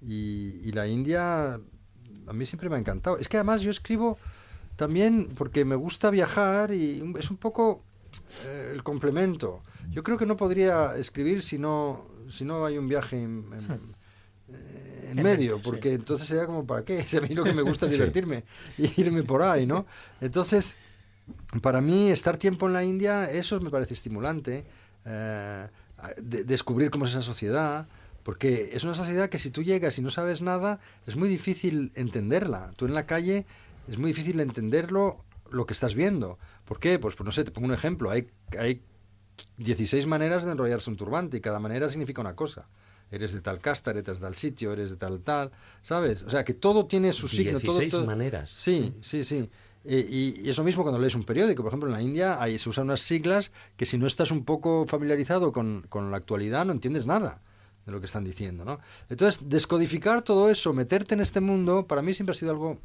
[0.00, 3.18] Y, y la India a mí siempre me ha encantado.
[3.18, 4.16] Es que además yo escribo
[4.84, 7.82] también porque me gusta viajar y es un poco
[8.46, 9.60] eh, el complemento.
[9.92, 13.94] Yo creo que no podría escribir si no, si no hay un viaje en, en-
[15.10, 15.70] en En medio, mente, sí.
[15.70, 17.02] porque entonces sería como, ¿para qué?
[17.02, 17.98] Si a mí lo que me gusta es Sí.
[17.98, 18.44] divertirme
[18.78, 19.84] y irme por ahí, ¿no?
[20.20, 20.76] Entonces,
[21.62, 24.64] para mí estar tiempo en la India, eso me parece estimulante.
[25.04, 25.66] eh,
[26.22, 27.86] de- descubrir cómo es esa sociedad,
[28.22, 31.90] porque es una sociedad que si tú llegas y no sabes nada, es muy difícil
[31.94, 32.70] entenderla.
[32.76, 33.44] Tú en la calle
[33.90, 36.38] es muy difícil entenderlo lo que estás viendo.
[36.64, 36.98] ¿Por qué?
[36.98, 38.10] Pues, pues no sé, te pongo un ejemplo.
[38.10, 38.28] Hay,
[38.58, 38.82] hay
[39.58, 42.68] 16 maneras de enrollarse un turbante y cada manera significa una cosa.
[43.10, 45.50] Eres de tal casta, eres de tal sitio, eres de tal tal,
[45.82, 46.22] ¿sabes?
[46.22, 47.58] O sea, que todo tiene su signo.
[47.58, 48.50] todo- 16 todo- maneras.
[48.50, 49.50] Sí, sí, sí.
[49.84, 51.62] Y, y eso mismo cuando lees un periódico.
[51.62, 54.44] Por ejemplo, en la India hay, se usan unas siglas que si no estás un
[54.44, 57.40] poco familiarizado con, con la actualidad no entiendes nada
[57.86, 58.78] de lo que están diciendo, ¿no?
[59.08, 62.78] Entonces, descodificar todo eso, meterte en este mundo, para mí siempre ha sido algo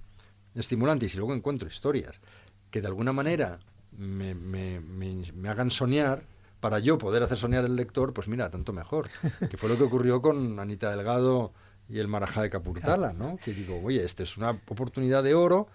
[0.55, 1.05] estimulante.
[1.05, 2.19] Y si luego encuentro historias
[2.71, 3.59] que de alguna manera
[3.97, 6.23] me, me- me- me hagan soñar,
[6.59, 9.07] para yo poder hacer soñar al lector, pues mira, tanto mejor.
[9.49, 11.51] Que fue lo que ocurrió con Anita Delgado
[11.87, 13.37] y el Marajá de Capurtala, ¿no?
[13.37, 15.67] Que digo, oye, esta es una oportunidad de oro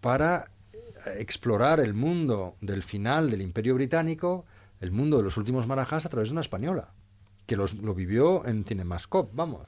[0.00, 0.78] para eh,
[1.18, 4.46] explorar el mundo del final del Imperio Británico,
[4.80, 6.88] el mundo de los últimos marajás a través de una española,
[7.46, 9.66] que los- lo vivió en Cinemascope, vamos.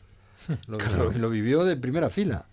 [0.68, 2.46] Lo, lo- lo vivió de primera fila.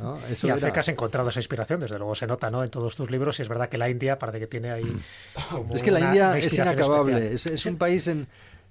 [0.00, 0.18] ¿No?
[0.30, 2.62] Eso Y era- que has encontrado esa inspiración, desde luego se nota ¿no?
[2.64, 4.96] en todos tus libros, y es verdad que la India parece que tiene ahí.
[5.50, 7.34] como Es que la una- India una es inacabable.
[7.34, 8.26] Es, es un país en,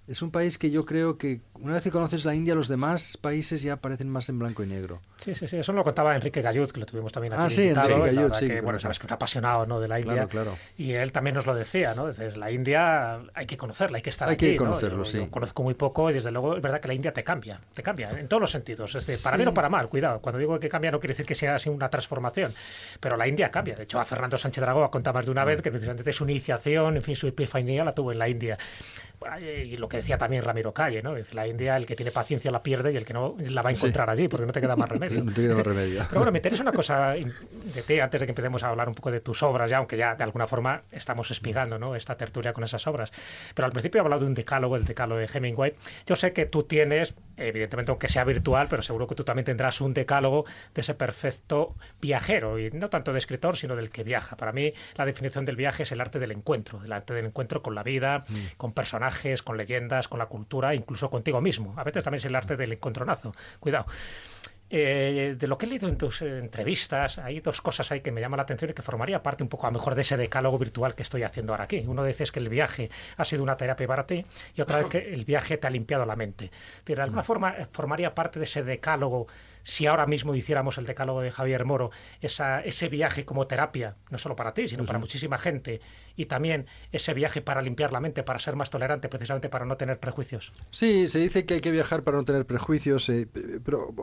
[0.10, 3.18] es un país que yo creo que una vez que conoces la India, los demás
[3.22, 5.02] países ya parecen más en blanco y negro.
[5.18, 7.62] Sí, sí, sí, eso lo contaba Enrique Gallut, que lo tuvimos también aquí Ah, sí,
[7.64, 9.80] invitado, Enrique verdad sí, que, bueno, sabes que es un apasionado ¿no?
[9.80, 10.14] de la India.
[10.28, 10.58] Claro, claro.
[10.78, 12.08] Y él también nos lo decía, ¿no?
[12.08, 14.58] Dices, la India hay que conocerla, hay que estar Hay que ¿no?
[14.58, 15.18] conocerlo, Yo- sí.
[15.18, 17.84] yo conozco muy poco y desde luego es verdad que la India te cambia, te
[17.84, 18.96] cambia en todos los sentidos.
[18.96, 20.20] Es decir, para bien o para mal, cuidado.
[20.22, 22.54] Cuando digo que cambia no quiere decir que sea así una transformación,
[23.00, 23.76] pero la India cambia.
[23.76, 25.48] De hecho, a Fernando Sánchez Dragó ha contado más de una Mm.
[25.48, 28.58] vez que precisamente su iniciación, en fin, su epifanía la tuvo en la India.
[29.42, 31.14] Y lo que decía también Ramiro Calle, ¿no?
[31.14, 33.70] Dice, la India, el que tiene paciencia la pierde y el que no la va
[33.70, 35.24] a encontrar allí, porque no te queda más remedio.
[35.24, 36.06] No te queda más remedio.
[36.08, 38.96] Pero bueno, me interesa una cosa de ti, antes de que empecemos a hablar un
[38.96, 41.96] poco de tus obras, ya, aunque ya de alguna forma estamos espigando ¿no?
[41.96, 43.12] esta tertulia con esas obras.
[43.54, 45.76] Pero al principio he hablado de un decálogo, el decálogo de Hemingway.
[46.06, 49.82] Yo sé que tú tienes, evidentemente, aunque sea virtual, pero seguro que tú también tendrás
[49.82, 54.36] un decálogo de ese perfecto viajero, y no tanto de escritor, sino del que viaja.
[54.36, 57.62] Para mí, la definición del viaje es el arte del encuentro, el arte del encuentro
[57.62, 58.26] con la vida,
[58.58, 61.74] con personajes, con leyendas, con la cultura, incluso contigo mismo.
[61.78, 63.34] A veces también es el arte del encontronazo.
[63.60, 63.86] Cuidado.
[64.72, 68.12] Eh, de lo que he leído en tus eh, entrevistas, hay dos cosas ahí que
[68.12, 70.16] me llaman la atención y que formaría parte un poco a lo mejor de ese
[70.16, 71.84] decálogo virtual que estoy haciendo ahora aquí.
[71.88, 74.24] Uno dice es que el viaje ha sido una terapia para ti
[74.56, 76.52] y otra vez que el viaje te ha limpiado la mente.
[76.86, 79.28] De alguna forma eh, formaría parte de ese decálogo
[79.64, 81.92] si ahora mismo hiciéramos el decálogo de Javier Moro,
[82.22, 85.82] esa, ese viaje como terapia, no solo para ti, sino para muchísima gente,
[86.20, 89.78] y también ese viaje para limpiar la mente, para ser más tolerante, precisamente para no
[89.78, 90.52] tener prejuicios.
[90.70, 93.26] Sí, se dice que hay que viajar para no tener prejuicios, eh,
[93.64, 93.94] pero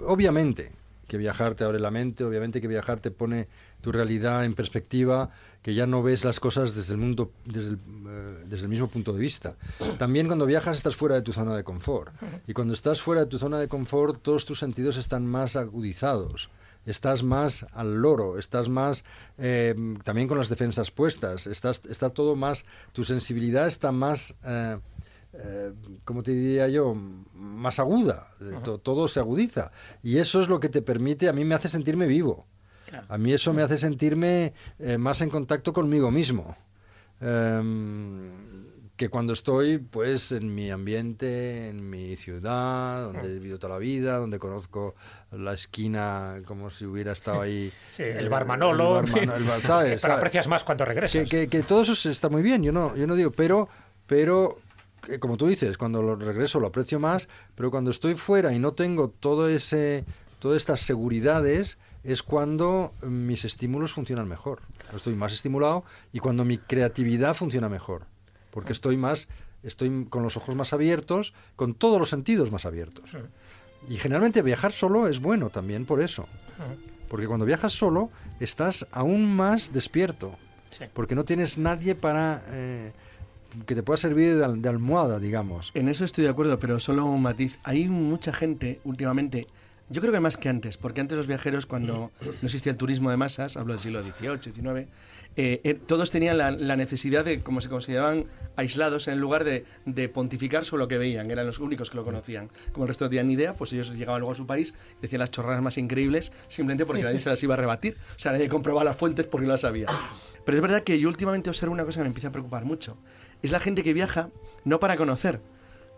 [0.00, 0.72] obviamente
[1.08, 3.48] que viajar te abre la mente, obviamente que viajar te pone
[3.80, 5.30] tu realidad en perspectiva,
[5.62, 9.14] que ya no ves las cosas desde el mundo, desde eh, desde el, mismo punto
[9.14, 9.56] de vista.
[9.98, 12.14] También cuando viajas estás fuera de tu zona de confort.
[12.46, 16.50] Y cuando estás fuera de tu zona de confort, todos tus sentidos están más agudizados.
[16.86, 19.04] Estás más al loro, estás más
[19.38, 24.78] eh, también con las defensas puestas, estás, está todo más, tu sensibilidad está más eh,
[25.36, 25.72] eh,
[26.04, 26.94] como te diría yo,
[27.34, 28.28] más aguda,
[28.82, 29.72] todo se agudiza.
[30.02, 32.46] Y eso es lo que te permite, a mí me hace sentirme vivo.
[33.08, 36.56] A mí eso me hace sentirme eh, más en contacto conmigo mismo.
[37.20, 38.30] Em,
[38.96, 43.78] que cuando estoy pues en mi ambiente, en mi ciudad, donde he vivido toda la
[43.78, 44.94] vida, donde conozco
[45.32, 47.72] la esquina como si hubiera estado ahí.
[47.98, 49.02] el bar Manolo.
[50.02, 51.28] pero aprecias más cuando regresas.
[51.28, 53.68] Que, que, todo eso está muy bien, yo no, yo no digo, pero,
[54.06, 54.58] pero
[55.18, 58.72] como tú dices, cuando lo regreso lo aprecio más, pero cuando estoy fuera y no
[58.72, 60.04] tengo todo ese,
[60.38, 64.60] todas estas seguridades, es cuando mis estímulos funcionan mejor.
[64.94, 68.06] Estoy más estimulado y cuando mi creatividad funciona mejor,
[68.54, 69.28] porque estoy más,
[69.64, 73.16] estoy con los ojos más abiertos, con todos los sentidos más abiertos.
[73.88, 76.28] Y generalmente viajar solo es bueno también por eso,
[77.08, 80.38] porque cuando viajas solo estás aún más despierto,
[80.92, 82.92] porque no tienes nadie para eh,
[83.66, 85.72] que te pueda servir de, almohada, digamos.
[85.74, 87.58] En eso estoy de acuerdo, pero solo un matiz.
[87.64, 89.48] Hay mucha gente últimamente
[89.90, 93.10] yo creo que más que antes, porque antes los viajeros, cuando no existía el turismo
[93.10, 94.88] de masas, hablo del siglo XVIII, XIX,
[95.36, 98.26] eh, eh, todos tenían la, necesidad de, como se consideraban
[98.56, 99.64] aislados, en lugar de,
[100.08, 102.48] pontificar sobre lo que veían, eran los únicos que lo conocían.
[102.72, 105.20] Como el resto no tenían ni idea, pues ellos llegaban luego a su país, decían
[105.20, 107.96] las chorradas más increíbles, simplemente porque nadie se las iba a rebatir.
[108.16, 109.88] O sea, nadie comprobaba las fuentes porque no las sabía.
[110.44, 112.96] Pero es verdad que yo últimamente observo una cosa que me empieza a preocupar mucho.
[113.42, 114.30] Es la gente que viaja
[114.64, 115.40] no para conocer,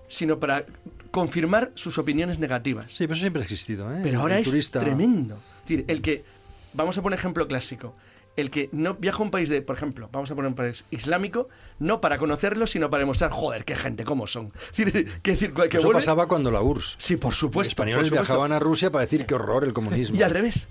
[0.08, 0.64] sino para
[1.10, 2.92] confirmar sus opiniones negativas.
[2.92, 3.92] Sí, pero eso siempre ha existido.
[3.94, 4.00] ¿eh?
[4.02, 5.36] Pero ahora es tremendo.
[5.36, 6.24] Es decir, el que,
[6.72, 7.94] vamos a poner ejemplo clásico,
[8.36, 10.84] el que no viaja a un país de, por ejemplo, vamos a poner un país
[10.90, 14.50] islámico, no para conocerlo, sino para demostrar, joder, qué gente, cómo son.
[14.74, 14.84] que,
[15.22, 16.96] decir, que Eso pasaba cuando la URSS.
[16.98, 17.60] Sí, por supuesto.
[17.60, 20.16] Los españoles viajaban a Rusia para decir qué horror el comunismo.
[20.16, 20.68] Y al revés.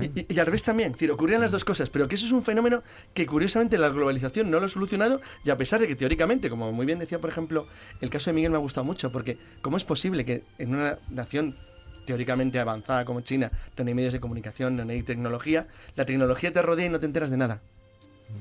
[0.00, 0.26] ¿Eh?
[0.28, 2.82] Y, al revés también, decir, ocurrían las dos cosas, pero que eso es un fenómeno
[3.12, 6.72] que curiosamente la globalización no lo ha solucionado y a pesar de que teóricamente, como
[6.72, 7.66] muy bien decía por ejemplo,
[8.00, 10.98] el caso de Miguel me ha gustado mucho, porque ¿cómo es posible que en una
[11.10, 11.54] nación
[12.04, 16.62] teóricamente avanzada como China, donde hay medios de comunicación, donde hay tecnología, la tecnología te
[16.62, 17.62] rodea y no te enteras de nada?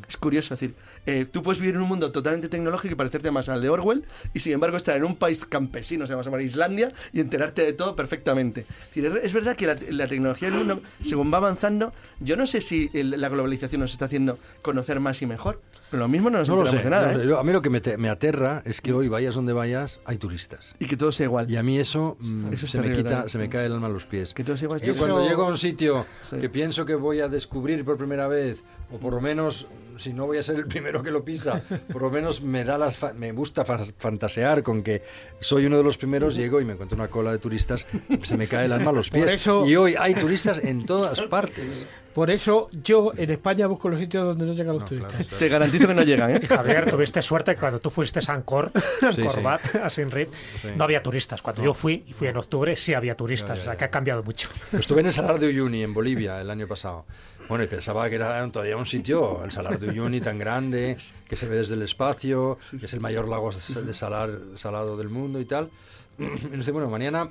[0.08, 0.76] Es curioso, es decir,
[1.06, 4.04] eh, tú puedes vivir en un mundo totalmente tecnológico y parecerte más al de Orwell,
[4.34, 7.96] y sin embargo estar en un país campesino, se llama Islandia, y enterarte de todo
[7.96, 8.66] perfectamente.
[8.96, 13.30] Es, verdad que la, tecnología del mundo, según va avanzando, yo no sé si la
[13.30, 15.62] globalización nos está haciendo conocer más y mejor,
[15.94, 17.14] pero lo mismo no nos enteramos de nada.
[17.14, 17.40] ¿eh?
[17.40, 20.76] A mí lo que me, aterra es que hoy, vayas donde vayas, hay turistas.
[20.80, 21.52] Y que todo sea igual.
[21.52, 24.06] Y a mí eso, mm, se, me quita, se me cae el alma a los
[24.06, 24.34] pies.
[24.34, 24.82] Que todo sea igual.
[24.82, 26.08] Yo cuando llego a un sitio
[26.40, 28.64] que pienso que voy a descubrir por primera vez,
[28.94, 29.68] o por lo menos
[29.98, 32.78] si no voy a ser el primero que lo pisa, por lo menos me da
[32.78, 35.04] las me gusta fantasear con que
[35.40, 37.88] soy uno de los primeros, llego y me encuentro una cola de turistas,
[38.24, 39.46] se me cae el alma a los pies.
[39.66, 41.86] y hoy hay turistas en todas partes.
[42.14, 45.28] Por eso yo en España busco los sitios donde no llegan los turistas.
[45.28, 46.42] Te garantizo que no llegan, ¿eh?
[46.44, 48.72] Y Javier, tuviste suerte que cuando tú fuiste a Angkor,
[49.24, 50.32] Corbat, a Sinrip,
[50.76, 51.42] no había turistas.
[51.42, 53.60] Cuando yo fui, y fui en octubre, sí había turistas.
[53.62, 54.50] o sea, que ha cambiado mucho.
[54.78, 57.06] Estuve en el Salar de Uyuni, en Bolivia, el año pasado.
[57.50, 61.36] Bueno, y pensaba que era todavía un sitio, el Salar de Uyuni, tan grande, que
[61.36, 65.40] se ve desde el espacio, que es el mayor lago de salar, salado del mundo
[65.40, 65.70] y tal.
[66.62, 67.30] Sé, bueno, mañana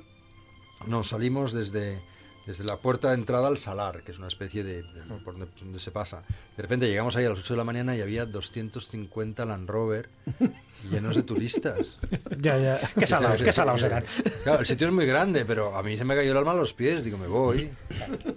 [0.87, 2.01] nos salimos desde
[2.45, 4.83] desde la puerta de entrada al salar, que es una especie de,
[5.23, 6.23] por donde, se pasa.
[6.57, 10.09] De repente llegamos ahí a las 8 de la mañana y había 250 Land Rover
[10.89, 11.97] llenos de turistas.
[12.39, 12.79] ya, ya.
[12.97, 14.03] Qué salados, qué salados eran.
[14.43, 16.55] Claro, el sitio es muy grande, pero a mí se me cayó el alma a
[16.55, 17.03] los pies.
[17.03, 17.69] Digo, me voy.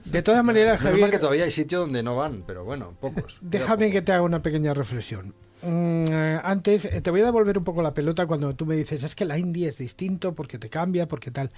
[0.05, 1.11] De todas maneras, Javier...
[1.11, 3.39] que todavía hay sitios donde no van, pero bueno, pocos.
[3.41, 5.35] Déjame que te haga una pequeña reflexión.
[5.63, 8.77] Mm, eh, antes, eh, te voy a devolver un poco la pelota cuando tú me
[8.77, 11.51] dices, es que la India es distinto porque te cambia, porque tal.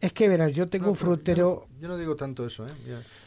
[0.00, 1.68] Es que verás, yo tengo un frutero.
[1.80, 2.70] Yo, no digo tanto eso, ¿eh?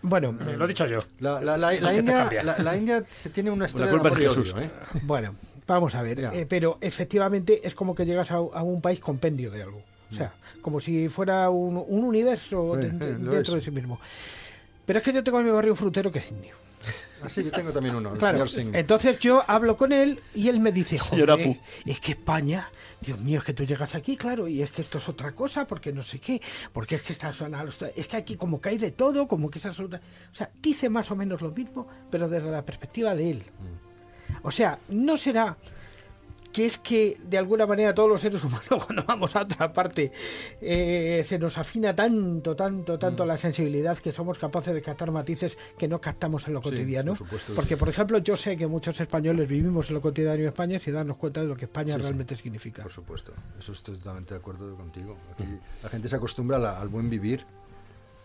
[0.02, 1.00] Bueno, lo he dicho yo.
[1.20, 4.70] La, la, la, India, la, India tiene una historia de amor ¿eh?
[5.04, 5.36] Bueno,
[5.68, 6.46] vamos a ver.
[6.48, 9.82] pero efectivamente es como que llegas a, un país compendio de algo.
[10.12, 13.62] O sea, como si fuera un, un universo Sí, de- de- lo dentro es.
[13.62, 14.00] de sí mismo.
[14.86, 16.56] Pero es que yo tengo en mi barrio un frutero que es indio.
[17.22, 18.76] Ah, sí, yo tengo también uno, el Claro, señor Singh.
[18.78, 21.58] entonces yo hablo con él y él me dice, Señor joder, Apu.
[21.86, 22.70] es que España,
[23.02, 25.66] Dios mío, es que tú llegas aquí, claro, y es que esto es otra cosa,
[25.68, 26.40] porque no sé qué,
[26.72, 27.66] porque es que esta zona,
[27.96, 30.00] es que aquí como que hay de todo, como que es absoluta...
[30.32, 33.44] O sea, dice más o menos lo mismo, pero desde la perspectiva de él.
[34.48, 35.58] O sea, no será
[36.54, 40.12] que es que de alguna manera todos los seres humanos cuando vamos a otra parte
[40.62, 43.28] eh, se nos afina tanto, tanto, tanto Mm.
[43.28, 47.12] la sensibilidad que somos capaces de captar matices que no captamos en lo Sí, cotidiano.
[47.12, 47.80] por supuesto que Porque, sí.
[47.80, 51.18] por ejemplo, yo sé que muchos españoles vivimos en lo cotidiano de España sin darnos
[51.18, 52.82] cuenta de lo que España Sí, realmente significa.
[52.84, 55.18] Por supuesto, eso estoy totalmente de acuerdo contigo.
[55.34, 55.44] Aquí
[55.84, 57.46] la gente se acostumbra la- al buen vivir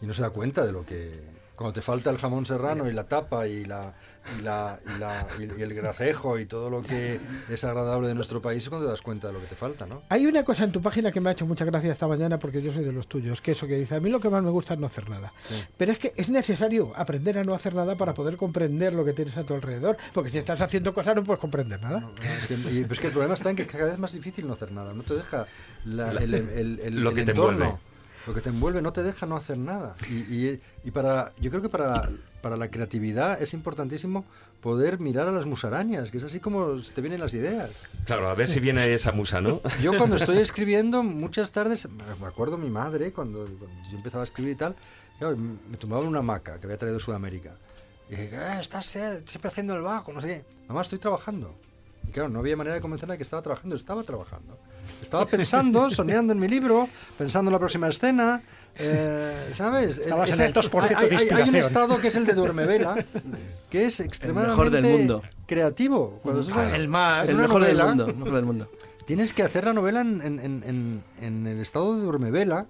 [0.00, 1.41] y no se da cuenta de lo que...
[1.56, 3.92] Cuando te falta el jamón serrano y la tapa y, la,
[4.38, 8.14] y, la, y, la- y- y el gracejo y todo lo que es agradable de
[8.14, 10.02] nuestro país es cuando te das cuenta de lo que te falta, ¿no?
[10.08, 12.62] Hay una cosa en tu página que me ha hecho mucha gracia esta mañana porque
[12.62, 14.50] yo soy de los tuyos, que eso que dice, a mí lo que más me
[14.50, 15.32] gusta es no hacer nada.
[15.76, 19.12] Pero es que es necesario aprender a no hacer nada para poder comprender lo que
[19.12, 22.08] tienes a tu alrededor, porque si estás haciendo cosas no puedes comprender nada.
[22.40, 24.12] Es que, y- pero es que el problema está en que cada vez es más
[24.12, 24.92] difícil no hacer nada.
[24.94, 25.46] No te deja
[25.84, 27.91] la- el, el- el- Lo el que te entorno, envuelve.
[28.26, 29.94] Lo que te envuelve no te deja no hacer nada.
[30.08, 32.08] Y, y- y para, yo creo que para,
[32.40, 34.24] para la creatividad es importantísimo
[34.60, 37.70] poder mirar a las musarañas, que es así como te vienen las ideas.
[38.06, 39.60] Claro, a ver si viene esa musa, ¿no?
[39.82, 44.26] Yo cuando estoy escribiendo, muchas tardes, me acuerdo mi madre, cuando, cuando yo empezaba a
[44.26, 44.76] escribir y tal,
[45.18, 47.56] claro, me tumbaba en una hamaca que había traído de Sudamérica.
[48.08, 50.44] Y dije, "Eh, estás eh, siempre haciendo el vago, no sé qué.
[50.68, 51.54] Mamá, estoy trabajando.
[52.06, 54.58] Y claro, no había manera de convencerla de que estaba trabajando, estaba trabajando.
[55.02, 56.88] Estaba pensando, soñando en mi libro,
[57.18, 58.42] pensando en la próxima escena,
[58.78, 59.98] eh, ¿sabes?
[59.98, 61.56] Estabas en el 2% de hay- hay- Hay un inspiración.
[61.56, 62.94] estado que es el de duermevela,
[63.70, 65.22] que es extremadamente mejor del mundo.
[65.46, 66.20] creativo.
[66.22, 68.06] Cuando estás El más- El mejor del mundo.
[68.06, 68.70] el mejor del mundo.
[69.06, 72.66] Tienes que hacer la novela en, en- en- en- en el estado de duermevela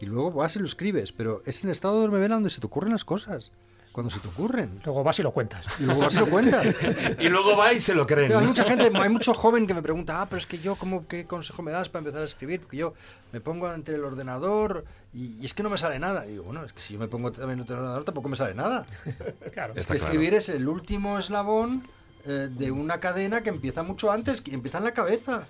[0.00, 2.60] y luego vas y lo escribes, pero es en el estado de duermevela donde se
[2.60, 3.52] te ocurren las cosas,
[3.94, 4.80] cuando se te ocurren.
[4.84, 5.64] Luego vas y lo cuentas.
[5.78, 6.66] Y luego vas y lo cuentas.
[7.20, 8.26] Y luego va y se lo creen.
[8.26, 10.74] Pero hay mucha gente, hay mucho joven que me pregunta, ah, pero es que yo,
[10.74, 12.60] ¿cómo, ¿qué consejo me das para empezar a escribir?
[12.60, 12.94] Porque yo
[13.30, 16.26] me pongo ante el ordenador y, y es que no me sale nada.
[16.26, 18.36] Y digo, bueno, es que si yo me pongo también ante el ordenador tampoco me
[18.36, 18.84] sale nada.
[19.52, 19.74] Claro.
[19.74, 20.12] Es Está que claro.
[20.12, 21.86] escribir es el último eslabón
[22.26, 25.46] eh, de una cadena que empieza mucho antes, que empieza en la cabeza.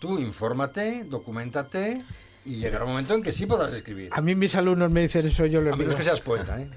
[0.00, 2.06] Tú infórmate, documentate
[2.46, 4.08] y llegará un momento en que sí podrás escribir.
[4.12, 5.78] A mí mis alumnos me dicen eso, yo les A digo...
[5.88, 6.68] menos que seas poeta, ¿eh?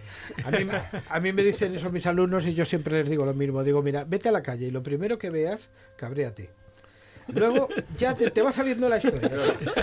[0.43, 3.25] A mí, me- a mí me dicen eso mis alumnos y yo siempre les digo
[3.25, 3.63] lo mismo.
[3.63, 6.49] Digo, mira, vete a la calle y lo primero que veas, cabréate.
[7.33, 7.67] Luego
[7.97, 9.29] ya te, te va saliendo la historia.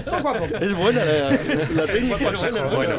[0.05, 0.57] Poco a poco.
[0.57, 2.17] Es buena la, la técnica.
[2.75, 2.97] Bueno,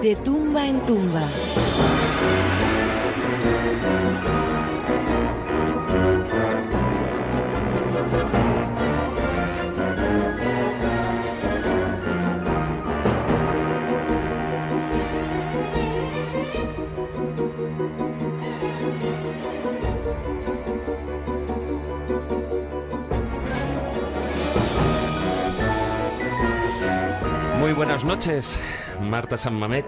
[0.04, 1.28] De tumba en tumba.
[27.60, 28.60] Muy buenas noches,
[29.02, 29.86] Marta San Mamet.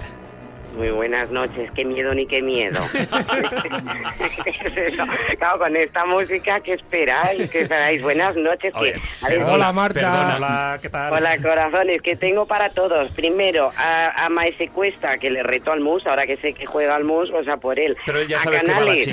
[0.78, 2.80] Muy buenas noches, qué miedo ni qué miedo.
[2.94, 5.04] Es eso.
[5.40, 7.50] Claro, con esta música, ¿qué esperáis?
[7.50, 8.02] ¿Qué esperáis?
[8.02, 8.74] Buenas noches.
[8.74, 10.00] que- Oye, a ver, Hola, Marta.
[10.00, 10.36] Perdona.
[10.38, 11.14] Hola, ¿qué tal?
[11.14, 13.10] Hola, corazones, que tengo para todos.
[13.12, 16.96] Primero, a, a Maese Cuesta, que le retó al mus, ahora que sé que juega
[16.96, 17.98] al mus, o sea, por él.
[18.06, 19.06] Pero él ya A sabes que va la Canales.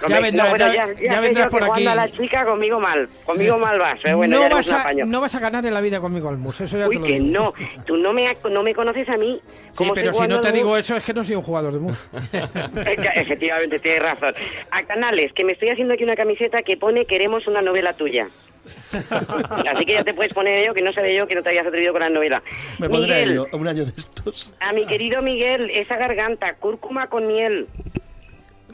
[0.00, 0.08] Chica.
[0.08, 1.86] Ya vendrás, bueno, ya- ya, ya vendrás por aquí.
[1.86, 5.04] a la chica conmigo mal, conmigo mal vas, pero bueno, ya no, vas a, apaño.
[5.06, 7.06] no vas a ganar en la vida conmigo al mus, eso ya Uy, te lo
[7.06, 7.26] que digo.
[7.26, 7.54] no,
[7.86, 9.40] tú no me, no me conoces a mí.
[9.44, 10.78] Sí, ¿Cómo pero si no te digo mus?
[10.80, 12.04] eso es que no soy un jugador de mus.
[13.14, 14.34] Efectivamente, tienes razón.
[14.70, 18.28] A Canales, que me estoy haciendo aquí una camiseta que pone queremos una novela tuya.
[19.72, 21.66] Así que ya te puedes poner yo, que no sabía yo que no te habías
[21.66, 22.42] atrevido con la novela.
[22.78, 24.52] Me pondré a Miguel, ello, un año de estos.
[24.60, 27.68] a mi querido Miguel, esa garganta, cúrcuma con miel.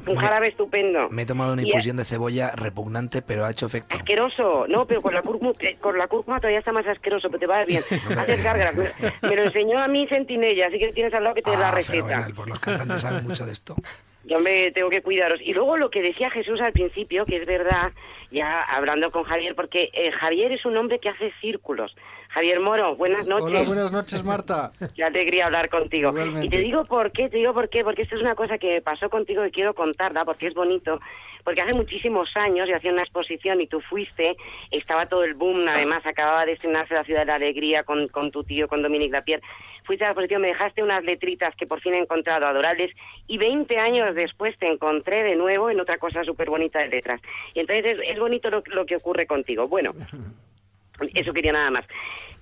[0.06, 1.08] Un Me- jarabe estupendo.
[1.10, 3.96] Me he tomado una infusión de cebolla repugnante, pero ha hecho efecto.
[3.96, 7.40] Asqueroso, no, pero con la cúrcuma, eh, con la cúrcuma todavía está más asqueroso, pero
[7.40, 7.82] te va bien.
[8.18, 8.74] Haces gárgaras.
[8.76, 11.56] Me, me lo enseñó a mí Centinella, así que tienes al lado que te dé
[11.56, 11.92] la Ah, receta.
[12.06, 13.74] fenomenal, pues los cantantes saben mucho de esto.
[14.26, 15.40] Yo me tengo que cuidaros.
[15.40, 17.92] Y luego lo que decía Jesús al principio, que es verdad,
[18.30, 21.94] ya hablando con Javier, porque eh, Javier es un hombre que hace círculos.
[22.30, 23.46] Javier Moro, buenas noches.
[23.46, 24.72] Hola, buenas noches, Marta.
[24.96, 26.10] Qué alegría hablar contigo.
[26.10, 26.46] Igualmente.
[26.46, 28.82] Y te digo por qué, te digo por qué, porque esto es una cosa que
[28.82, 31.00] pasó contigo y quiero contarla, porque es bonito.
[31.46, 34.36] Porque hace muchísimos años yo hacía una exposición y tú fuiste,
[34.72, 38.32] estaba todo el boom, además acababa de estrenarse la Ciudad de la Alegría con, con
[38.32, 39.44] tu tío, con Dominique Lapierre.
[39.84, 42.90] Fuiste a la exposición, me dejaste unas letritas que por fin he encontrado adorables
[43.28, 47.20] y 20 años después te encontré de nuevo en otra cosa súper bonita de letras.
[47.54, 49.68] Y entonces es, es bonito lo, lo que ocurre contigo.
[49.68, 49.92] Bueno,
[51.14, 51.84] eso quería nada más.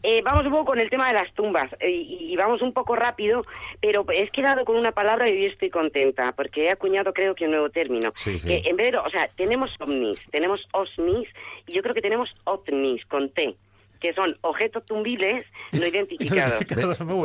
[0.06, 2.94] Eh, vamos un poco con el tema de las tumbas eh, y, vamos un poco
[2.94, 3.42] rápido,
[3.80, 7.46] pero he quedado con una palabra y hoy estoy contenta porque he acuñado creo que
[7.46, 8.12] un nuevo término.
[8.14, 8.48] Sí, sí.
[8.48, 11.26] Que en vez de, o sea, tenemos ovnis, tenemos osnis
[11.66, 13.56] y yo creo que tenemos otnis con T,
[14.04, 16.58] que son objetos tumbiles no identificados.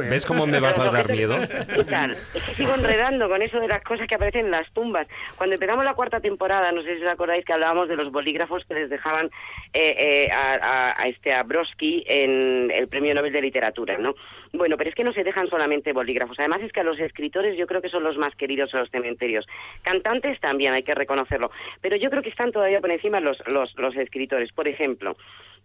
[0.10, 1.36] ¿Ves cómo me vas a dar miedo?
[2.34, 5.06] Es que sigo enredando con eso de las cosas que aparecen en las tumbas.
[5.36, 8.64] Cuando empezamos la cuarta temporada, no sé si os acordáis que hablábamos de los bolígrafos
[8.64, 9.26] que les dejaban
[9.74, 9.96] eh,
[10.28, 14.16] eh, a, a- a este a Brodsky en el Premio Nobel de Literatura, ¿no?
[14.54, 16.40] Bueno, pero es que no se dejan solamente bolígrafos.
[16.40, 18.90] Además es que a los escritores yo creo que son los más queridos en los
[18.90, 19.48] cementerios.
[19.84, 21.52] Cantantes también, hay que reconocerlo.
[21.82, 24.52] Pero yo creo que están todavía por encima los, los, los escritores.
[24.52, 25.16] Por ejemplo,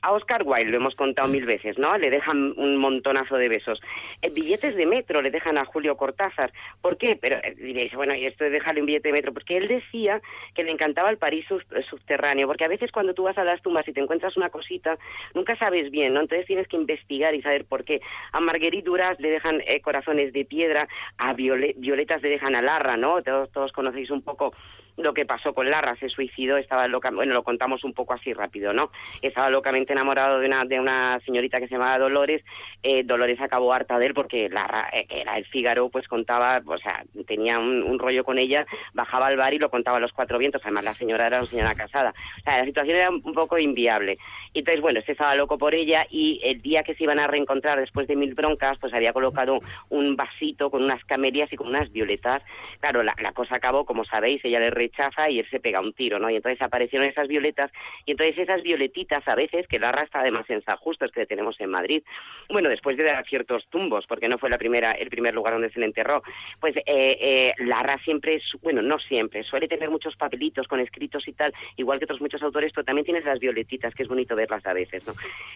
[0.05, 1.97] a Oscar Wilde lo hemos contado mil veces, ¿no?
[1.97, 3.81] Le dejan un montonazo de besos.
[4.21, 6.53] Eh, billetes de metro le dejan a Julio Cortázar.
[6.83, 7.17] ¿Por qué?
[7.19, 10.21] Pero eh, diréis, bueno, y esto de dejarle un billete de metro, porque él decía
[10.55, 13.63] que le encantaba el París eh, subterráneo, porque a veces cuando tú vas a las
[13.63, 14.99] tumbas y te encuentras una cosita,
[15.33, 16.21] nunca sabes bien, ¿no?
[16.21, 18.03] Entonces tienes que investigar y saber por qué.
[18.33, 22.63] A Marguerite Duras le dejan eh, corazones de piedra, a Viole- Violetas le dejan a
[22.63, 23.23] Larra, ¿no?
[23.23, 24.53] Todos, todos conocéis un poco
[24.97, 28.33] lo que pasó con Larra, se suicidó, estaba loca, bueno, lo contamos un poco así
[28.33, 28.91] rápido, ¿no?
[29.23, 32.45] Estaba locamente enamorado de una, de una señorita que se llamaba Dolores,
[32.83, 36.79] eh, Dolores acabó harta de él porque Larra, eh, era el Fígaro, pues contaba, o
[36.79, 40.13] sea, tenía un, un rollo con ella, bajaba al bar y lo contaba a los
[40.13, 43.35] cuatro vientos, además la señora era una señora casada, o sea, la situación era un
[43.35, 44.17] poco inviable.
[44.53, 47.27] Y entonces, bueno, este estaba loco por ella y el día que se iban a
[47.27, 51.67] reencontrar después de mil broncas, pues había colocado un vasito con unas camelias y con
[51.67, 52.41] unas violetas.
[52.79, 55.93] Claro, la, la cosa acabó, como sabéis, ella le rechaza y él se pega un
[55.93, 56.29] tiro, ¿no?
[56.31, 57.71] Y entonces aparecieron esas violetas
[58.07, 60.77] y entonces esas violetitas a veces, que Larra está además en San
[61.15, 62.03] que tenemos en Madrid,
[62.51, 65.71] bueno, después de dar ciertos tumbos, porque no fue la primera, el primer lugar donde
[65.71, 66.23] se le enterró,
[66.61, 71.27] pues eh, eh, Larra siempre, es- bueno, no siempre, suele tener muchos papelitos con escritos
[71.29, 74.35] y tal, igual que otros muchos autores, pero también tienes las violetitas, que es bonito
[74.37, 75.15] verlas a veces, ¿no?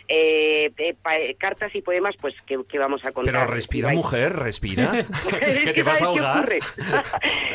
[0.09, 3.35] Eh, eh, pa- eh, cartas y poemas, pues, que, vamos a contar?
[3.35, 4.93] Pero respira, mujer, respira.
[5.41, 6.49] Es que te vas a ¿sabes qué ahogar.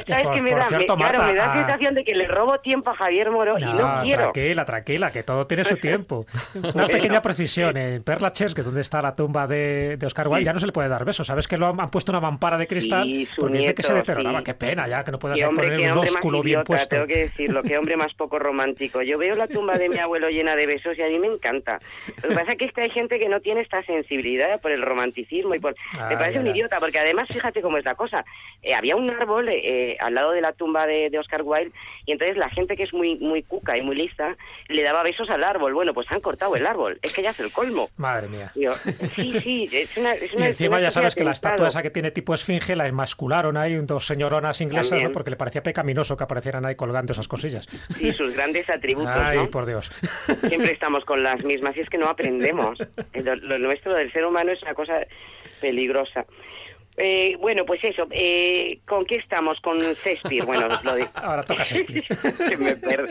[0.06, 0.68] Que ¿Sabes por- qué me por da?
[0.70, 3.58] cierto, me, claro, me da ah, sensación de que le robo tiempo a Javier Moro
[3.58, 4.32] y no quiero.
[4.32, 6.26] Tranquila, tranquila, que todo tiene su tiempo.
[6.74, 7.78] Una pequeña precisión.
[7.78, 10.60] En Perla Ches, que es donde está la tumba de, de Oscar Wilde, ya no
[10.60, 11.28] se le puede dar besos.
[11.28, 13.04] ¿Sabes que lo han, han puesto una mampara de cristal?
[13.06, 14.40] Sí, porque dice que se nieto, deterioraba.
[14.40, 14.44] sí.
[14.46, 16.90] Qué pena ya, que no puedas hombre, poner un ósculo bien idiota, puesto.
[16.96, 19.02] tengo que decirlo, qué hombre más poco romántico.
[19.02, 21.80] Yo veo la tumba de mi abuelo llena de besos y a mí me encanta.
[22.22, 25.56] Lo que pasa es que hay gente que no tiene esta sensibilidad por el romanticismo
[25.56, 25.76] y por...
[26.00, 28.26] Ah, me parece ya, un idiota, porque además fíjate cómo es la cosa.
[28.62, 31.53] Eh, había un árbol eh, al lado de la tumba de, de Oscar Wilde
[32.06, 34.36] y entonces la gente que es muy, muy cuca y muy lista
[34.68, 35.74] le daba besos al árbol.
[35.74, 37.00] Bueno, pues han cortado el árbol.
[37.02, 37.90] Es que ya es el colmo.
[37.98, 38.52] Madre mía.
[39.16, 40.14] Sí, sí, es una...
[40.14, 42.88] Es Y encima una ya sabes que la estatua esa que tiene tipo esfinge la
[42.88, 47.68] enmascularon ahí dos señoronas inglesas, porque le parecía pecaminoso que aparecieran ahí colgando esas cosillas.
[47.98, 49.50] Sí, sus grandes atributos, Ay, ¿no?
[49.50, 49.92] por Dios.
[50.48, 52.80] Siempre estamos con las mismas y es que no aprendemos.
[53.14, 55.06] Lo, lo nuestro del ser humano es una cosa
[55.62, 56.26] peligrosa.
[56.98, 58.08] Eh, bueno, pues eso.
[58.12, 59.60] Eh, ¿Con qué estamos?
[59.62, 60.46] Con Shakespeare.
[60.46, 61.10] Bueno, os lo digo.
[61.16, 62.04] Ahora toca Shakespeare.
[62.50, 63.08] que me per-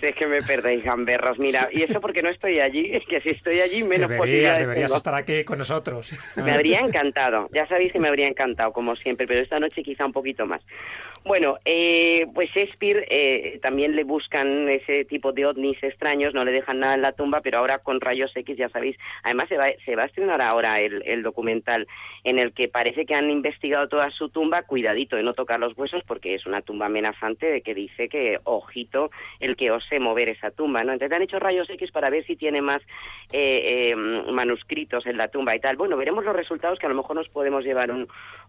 [0.00, 1.38] si es que me perdéis, gamberros.
[1.38, 2.90] Mira, y eso porque no estoy allí.
[2.92, 4.96] Es que si estoy allí, menos Deberías, deberías tengo.
[4.96, 6.10] estar aquí con nosotros.
[6.36, 10.06] Me habría encantado, ya sabéis que me habría encantado, como siempre, pero esta noche quizá
[10.06, 10.62] un poquito más.
[11.24, 16.52] Bueno, eh, pues Shakespeare eh, también le buscan ese tipo de ovnis extraños, no le
[16.52, 19.66] dejan nada en la tumba, pero ahora con rayos X, ya sabéis, además se va,
[19.84, 21.86] se va a estrenar ahora el, el documental
[22.24, 25.76] en el que parece que han investigado toda su tumba, cuidadito de no tocar los
[25.76, 29.10] huesos porque es una tumba amenazante de que dice que, ojito,
[29.40, 30.92] el que ose mover esa tumba, ¿no?
[30.92, 32.80] Entonces han hecho rayos X para ver si tiene más
[33.32, 35.76] eh, eh, manuscritos en la tumba y tal.
[35.76, 37.90] Bueno, veremos los resultados que a lo mejor nos podemos llevar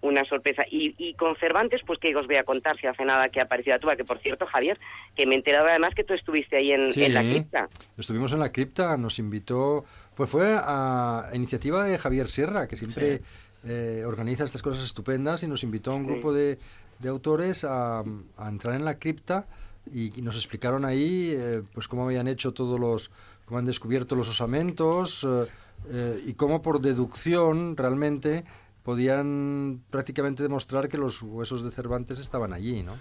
[0.02, 0.64] una sorpresa.
[0.70, 3.44] Y, y con Cervantes, pues que os voy a contar si hace nada que ha
[3.44, 4.78] aparecido la tumba, que por cierto, Javier,
[5.16, 7.70] que me he enterado además que tú estuviste ahí en, en la cripta.
[7.98, 13.22] Estuvimos en la cripta, nos invitó, pues fue a iniciativa de Javier Sierra, que siempre
[13.64, 16.60] eh, organiza estas cosas estupendas y nos invitó a un grupo de,
[17.00, 18.00] de autores a,
[18.38, 19.48] a, entrar en la cripta
[19.92, 23.12] y, y nos explicaron ahí eh, pues cómo habían hecho todos los,
[23.46, 25.28] cómo han descubierto los osamentos
[25.90, 28.44] eh, y cómo por deducción realmente
[28.84, 32.94] podían prácticamente demostrar que los huesos de Cervantes estaban allí, ¿no?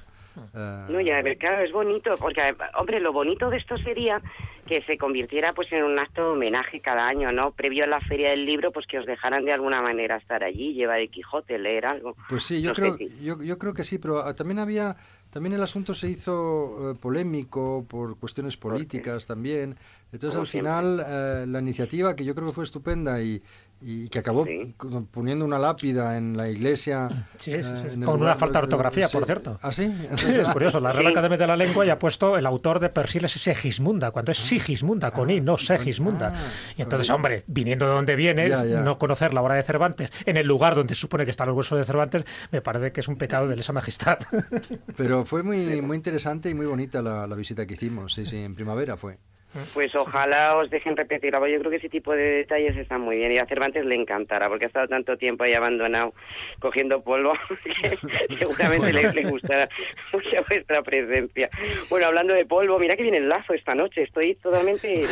[0.54, 4.20] Uh, no, ya, claro, es bonito, porque, hombre, lo bonito de esto sería
[4.66, 7.52] que se convirtiera pues en un acto de homenaje cada año, ¿no?
[7.52, 10.74] Previo a la Feria del Libro, pues que os dejaran de alguna manera estar allí,
[10.74, 12.14] llevar el Quijote, leer algo.
[12.28, 13.24] Pues sí, yo, no creo, si...
[13.24, 14.96] yo, yo creo que sí, pero ah, también había...
[15.30, 19.76] También el asunto se hizo eh, polémico por cuestiones políticas también.
[20.10, 23.42] Entonces, Como al final, eh, la iniciativa, que yo creo que fue estupenda y,
[23.82, 24.74] y que acabó Sí.
[25.10, 27.08] poniendo una lápida en la iglesia.
[27.36, 27.86] Sí, sí, sí.
[27.88, 29.12] eh, el Con una falta de ortografía, sí.
[29.18, 29.58] por cierto.
[29.60, 29.92] ¿Ah, sí?
[30.16, 30.80] Sí, es curioso.
[30.80, 34.10] La Real Academia de la Lengua ya ha puesto el autor de Persiles es Segismunda,
[34.10, 36.32] cuando es Sigismunda, con I, no Segismunda.
[36.78, 38.80] Y entonces, hombre, viniendo de donde vienes, Ya, ya.
[38.80, 41.56] no conocer la obra de Cervantes en el lugar donde se supone que están los
[41.56, 44.18] huesos de Cervantes, me parece que es un pecado de lesa majestad.
[44.96, 48.14] Pero fue muy, muy interesante y muy bonita la, la visita que hicimos.
[48.14, 49.18] Sí, sí, en primavera fue.
[49.72, 53.16] Pues ojalá os dejen repetirla, porque yo creo que ese tipo de detalles están muy
[53.16, 53.32] bien.
[53.32, 56.14] Y a Cervantes le encantará, porque ha estado tanto tiempo ahí abandonado
[56.60, 57.32] cogiendo polvo
[57.64, 57.96] que
[58.38, 59.68] seguramente le, le gustará
[60.12, 61.48] mucho vuestra presencia.
[61.88, 65.06] Bueno, hablando de polvo, mira que viene el lazo esta noche, estoy totalmente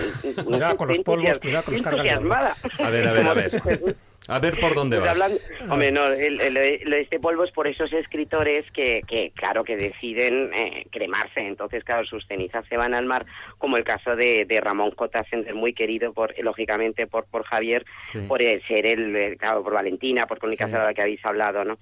[0.45, 2.55] Cuidado con los polvos, cuidado con los entusiasmada.
[2.79, 3.97] A ver, a ver, a ver.
[4.29, 5.23] A ver por dónde Pues vas.
[5.23, 10.51] hablando- hombre, no, el- este polvo es por esos escritores que, que claro, que deciden
[10.53, 11.41] eh, cremarse.
[11.41, 13.25] Entonces, claro, sus cenizas se van al mar,
[13.59, 14.95] como el caso de, de Ramón.
[15.31, 18.19] Sender, muy querido, por lógicamente, por, por Javier, Sí.
[18.27, 20.73] por ser el, eh, claro, por Valentina, por Crónica Sí.
[20.73, 21.79] de la que habéis hablado, ¿no?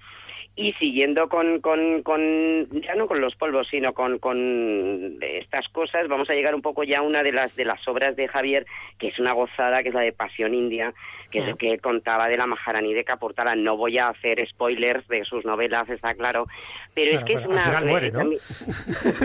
[0.57, 6.07] Y siguiendo con, con, con, ya no con los polvos, sino con, con estas cosas,
[6.07, 8.65] vamos a llegar un poco ya a una de las, de las obras de Javier,
[8.97, 10.93] que es una gozada, que es la de Pasión India,
[11.35, 13.55] que es lo que contaba de la Maharani de Kaportala.
[13.55, 16.47] No voy a hacer spoilers de sus novelas, está claro,
[16.93, 17.63] pero es Claro, que es pero una...
[17.65, 18.19] al final muere, ¿no?
[18.19, 18.41] también-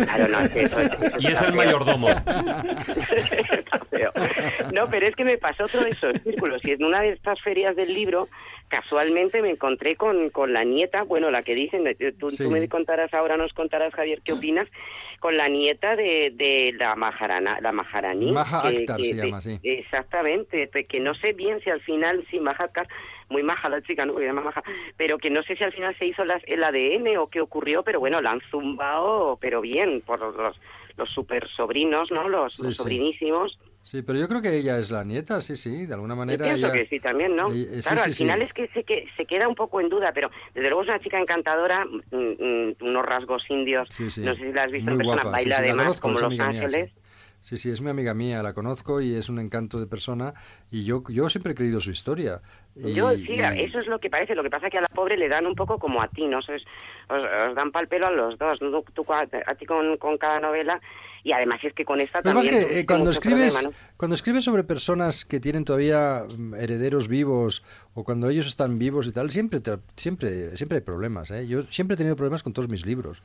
[0.06, 2.08] Claro, no, es que eso- eso Y es el mayordomo.
[4.72, 6.64] No, pero es que me pasó otro de esos círculos.
[6.64, 8.28] Y en una de estas ferias del libro,
[8.68, 12.44] casualmente me encontré con, con la nieta, bueno, la que dicen, eh, tú, Sí.
[12.44, 14.68] tú me contarás ahora, nos contarás, Javier, qué opinas,
[15.18, 18.30] con la nieta de, de la Maharana, la Maharani.
[18.32, 19.58] Maha que- Akhtar que- se de- llama, sí.
[19.62, 21.99] Exactamente, que no sé bien si al final,
[22.30, 22.88] sí, Maha Akhtar,
[23.28, 24.16] muy maja la chica, ¿no?
[24.18, 24.62] Se llama maja,
[24.96, 27.82] pero que no sé si al final se hizo las- el ADN o qué ocurrió,
[27.82, 30.56] pero bueno, la han zumbado, pero bien, por los,
[30.96, 32.28] los super sobrinos, ¿no?
[32.28, 32.82] Los, Sí, los sí.
[32.82, 33.58] sobrinísimos.
[33.82, 36.44] Sí, pero yo creo que ella es la nieta, sí, sí, de alguna Yo manera.
[36.44, 37.50] pienso ella- que sí también, ¿no?
[37.50, 38.22] Eh, eh, sí, claro, sí, al sí.
[38.24, 40.88] final es que se, que se queda un poco en duda, pero desde luego es
[40.88, 44.22] una chica encantadora, mm, mm, unos rasgos indios, Sí, sí.
[44.22, 45.84] no sé si la has visto Muy en persona, guapa, sí, baila sí, la además
[45.86, 46.92] conozco, como Los amiga mía, Ángeles.
[47.50, 47.58] Sí.
[47.58, 50.34] Sí, es mi amiga mía, la conozco y es un encanto de persona
[50.70, 52.40] y yo, yo siempre he creído su historia.
[52.76, 54.34] Y- Yo, sí, y- eso es lo que parece.
[54.34, 56.26] Lo que pasa es que a la pobre le dan un poco como a ti,
[56.26, 56.38] ¿no?
[56.38, 56.64] Os, os,
[57.08, 58.82] os dan pal pelo a los dos, ¿no?
[58.94, 60.80] Tú, a, a ti con, con cada novela.
[61.22, 62.48] Y además es que con esta también...
[62.66, 63.94] que eh, cuando escribes, problema, ¿no?
[63.98, 67.62] cuando escribes sobre personas que tienen todavía mm, herederos vivos
[67.94, 71.30] o cuando ellos están vivos y tal, siempre te- siempre siempre hay problemas.
[71.32, 71.46] ¿eh?
[71.48, 73.20] Yo siempre he tenido problemas con todos mis libros.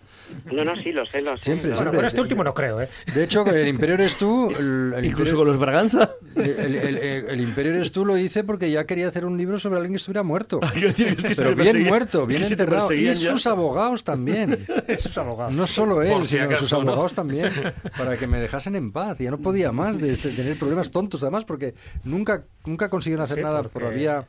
[0.52, 1.44] No, no, sí, lo sé, lo sé.
[1.46, 2.08] Siempre, Bueno, siempre.
[2.08, 2.90] este último no creo, ¿eh?
[3.14, 4.50] De hecho, el Imperio eres tú.
[4.50, 6.10] El, el Incluso Imperio- con los Braganza.
[6.36, 9.60] El, el- el- el Imperio eres tú lo hice porque ya quería hacer un libro
[9.60, 10.60] sobre alguien que estuviera muerto.
[10.74, 12.92] Quiero decir, es que se Pero bien muerto, bien enterrado.
[12.92, 13.14] Y ya.
[13.14, 14.66] sus abogados también.
[14.98, 15.54] Sus abogados.
[15.54, 17.52] No solo él, Por si sino sus abogados también.
[17.98, 19.18] Para que me dejasen en paz.
[19.20, 23.38] Ya no podía más de, de tener problemas tontos, además, porque nunca, nunca consiguieron hacer
[23.38, 24.26] Sí, nada por la porque- vía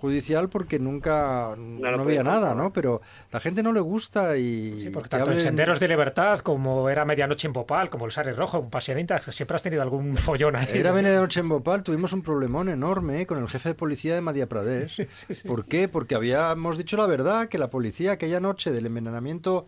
[0.00, 2.54] judicial porque nunca no, había nada.
[2.54, 2.72] ¿no?
[2.72, 4.80] Pero la gente no le gusta y...
[4.80, 8.06] Sí, porque que tanto en hablen- Senderos de Libertad como era Medianoche en Popal, como
[8.06, 10.66] el Sare Rojo, un pasionista, siempre has tenido algún follón ahí.
[10.72, 14.48] Era Noche en Bhopal, tuvimos un problemón enorme con el jefe de policía de Madhya
[14.48, 15.06] Pradesh.
[15.10, 15.48] Sí, sí.
[15.48, 15.88] ¿Por qué?
[15.88, 19.66] Porque habíamos dicho la verdad, que la policía aquella noche del envenenamiento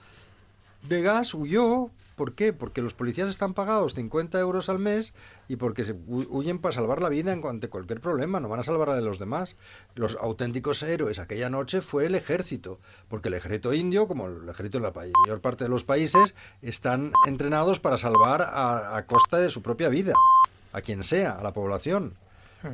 [0.88, 1.90] de gas huyó.
[2.16, 2.52] ¿Por qué?
[2.52, 5.14] Porque los policías están pagados 50 euros al mes
[5.48, 8.64] y porque se hu- huyen para salvar la vida cuanto cualquier problema, no van a
[8.64, 9.58] salvar la de los demás.
[9.94, 14.78] Los auténticos héroes aquella noche fue el ejército, porque el ejército indio, como el ejército
[14.78, 19.50] de la mayor parte de los países, están entrenados para salvar a, a costa de
[19.50, 20.12] su propia vida,
[20.72, 22.14] a quien sea, a la población.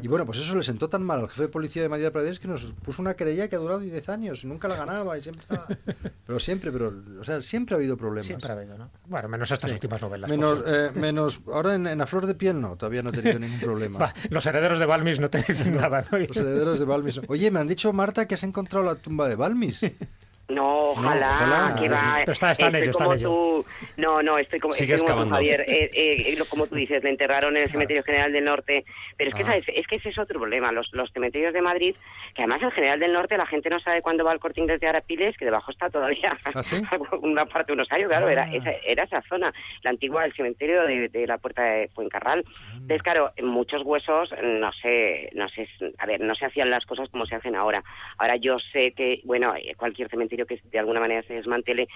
[0.03, 2.39] Y bueno, pues eso le sentó tan mal al jefe de policía de Madrid Pradesh
[2.39, 5.23] que nos puso una querella que ha durado 10 años y nunca la ganaba y
[5.23, 5.67] siempre estaba...
[6.27, 8.27] Pero siempre, pero, o sea, siempre ha habido problemas.
[8.27, 8.91] Siempre ha habido, ¿no?
[9.07, 10.31] Bueno, menos estas últimas novelas.
[10.31, 13.39] Menos, eh, menos ahora en, en, A Flor de Piel no, todavía no he tenido
[13.39, 13.99] ningún problema.
[14.01, 16.19] Va, los herederos de Balmis no te dicen nada, ¿no?
[16.19, 17.21] Los herederos de Balmis.
[17.29, 19.81] Oye, me han dicho, Marta, que has encontrado la tumba de Balmis.
[20.49, 21.75] No, ojalá, No, ojalá.
[21.81, 22.15] que va.
[22.21, 23.67] Pero está- está en ello, en tú.
[23.99, 25.31] No, no, estoy como, Sigue estoy como tú.
[25.33, 25.61] Javier.
[25.69, 28.85] Eh, eh, como tú dices, le enterraron en el Cementerio General del Norte.
[29.19, 29.47] Pero es que, Ah.
[29.47, 29.65] ¿sabes?
[29.75, 30.73] Es que ese es otro problema.
[30.73, 31.95] Los, los cementerios de Madrid,
[32.35, 34.81] que además el General del Norte, la gente no sabe cuándo va al corte inglés
[34.81, 36.77] de Arapiles, que debajo está todavía ¿Ah, sí?
[37.21, 38.55] una parte de unos años, claro, era, Ah.
[38.55, 42.45] esa, era esa zona, la antigua, el cementerio de, de la Puerta de Fuencarral.
[42.73, 45.69] Entonces, claro, muchos huesos, no sé, no sé,
[45.99, 47.85] a ver, no se hacían las cosas como se hacen ahora.
[48.17, 51.89] Ahora yo sé que, bueno, cualquier cementerio que de alguna manera se desmantele,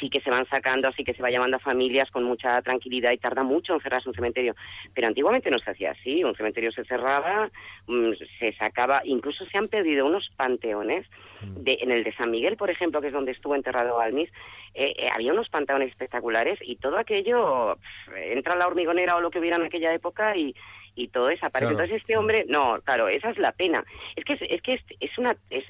[0.00, 3.12] sí que se van sacando, así que se va llamando a familias con mucha tranquilidad
[3.12, 4.54] y tarda mucho en cerrarse un cementerio.
[4.94, 7.50] Pero antiguamente no se hacía así, un cementerio se cerraba,
[7.86, 11.06] mm, se sacaba, incluso se han perdido unos panteones,
[11.42, 14.30] de, en el de San Miguel, por ejemplo, que es donde estuvo enterrado Almis,
[14.74, 19.30] eh, eh, había unos panteones espectaculares y todo aquello, pf, entra la hormigonera o lo
[19.30, 20.54] que hubiera en aquella época y,
[20.94, 21.70] y todo desaparece.
[21.70, 21.84] Claro.
[21.84, 23.84] Entonces este hombre, no, claro, esa es la pena.
[24.16, 25.36] Es que es, es que es, es una...
[25.50, 25.64] Es,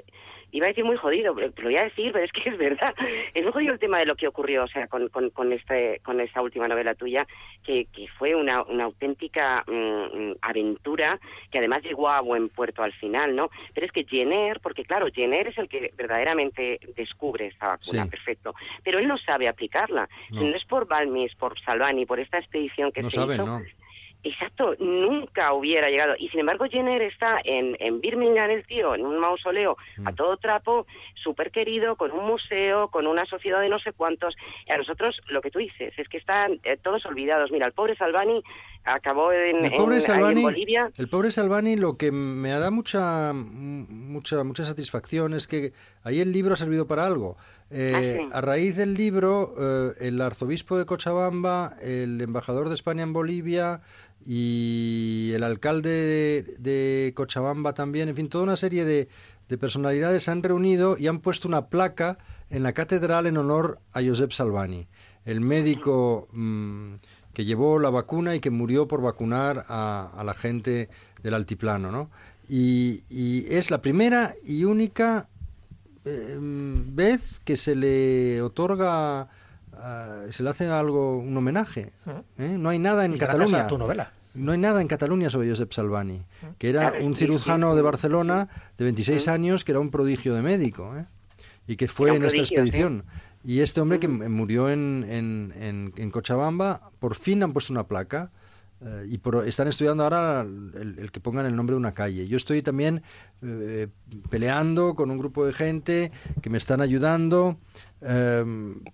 [0.55, 2.95] iba a decir muy jodido, lo voy a decir, pero es que es verdad.
[3.35, 6.01] Es muy jodido el tema de lo que ocurrió, o sea, con, con, con, este,
[6.05, 7.27] con esta última novela tuya,
[7.65, 11.19] que, que fue una, una auténtica mm, aventura,
[11.51, 13.51] que además llegó a buen puerto al final, ¿no?
[13.75, 18.11] Pero es que Jenner, porque claro, Jenner es el que verdaderamente descubre esta vacuna, Sí.
[18.11, 20.09] perfecto, pero él no sabe aplicarla.
[20.31, 20.41] No.
[20.41, 23.47] Si no es por Balmis, por Salvani, por esta expedición que No se saben, hizo,
[23.47, 23.63] ¿no?
[24.25, 26.15] Exacto, nunca hubiera llegado.
[26.19, 30.15] Y sin embargo, Jenner está en, en Birmingham, el tío, en un mausoleo a Mm.
[30.15, 34.35] todo trapo, súper querido, con un museo, con una sociedad de no sé cuántos.
[34.67, 37.51] Y a nosotros, lo que tú dices, es que están eh, todos olvidados.
[37.53, 38.43] Mira, el pobre Salvani
[38.85, 40.91] acabó en, El pobre en- Salvani, en Bolivia.
[40.97, 45.73] el pobre Salvani lo que me da mucha mucha mucha satisfacción es que
[46.03, 47.37] ahí el libro ha servido para algo.
[47.71, 48.29] Eh, Ah, sí.
[48.33, 53.81] A raíz del libro, eh, el arzobispo de Cochabamba, el embajador de España en Bolivia
[54.27, 59.09] y el alcalde de, de Cochabamba también, en fin, toda una serie de,
[59.49, 62.19] de personalidades se han reunido y han puesto una placa
[62.51, 64.87] en la catedral en honor a Josep Salvani,
[65.25, 66.27] el médico
[67.35, 70.89] que llevó la vacuna y que murió por vacunar a, a la gente
[71.23, 72.11] del altiplano, ¿no?
[72.49, 75.29] Y, y es la primera y única
[76.05, 79.29] eh, vez que se le otorga,
[79.73, 81.93] ah, se le hace algo, un homenaje.
[82.39, 82.57] ¿eh?
[82.59, 83.65] No hay nada en Y Cataluña.
[83.65, 84.13] a tu novela.
[84.35, 86.23] No hay nada en Cataluña sobre Josep Salvani,
[86.59, 90.93] que era un cirujano de Barcelona de 26 años que era un prodigio de médico,
[90.97, 91.07] ¿eh?
[91.69, 93.05] y que fue en esta expedición.
[93.45, 97.87] Y este hombre que murió en, en, en- en Cochabamba, por fin han puesto una
[97.87, 98.31] placa
[98.81, 102.27] eh, y por- están estudiando ahora el, el que pongan el nombre de una calle.
[102.27, 103.03] Yo estoy también
[103.43, 103.89] eh,
[104.31, 107.59] peleando con un grupo de gente que me están ayudando
[108.01, 108.45] eh,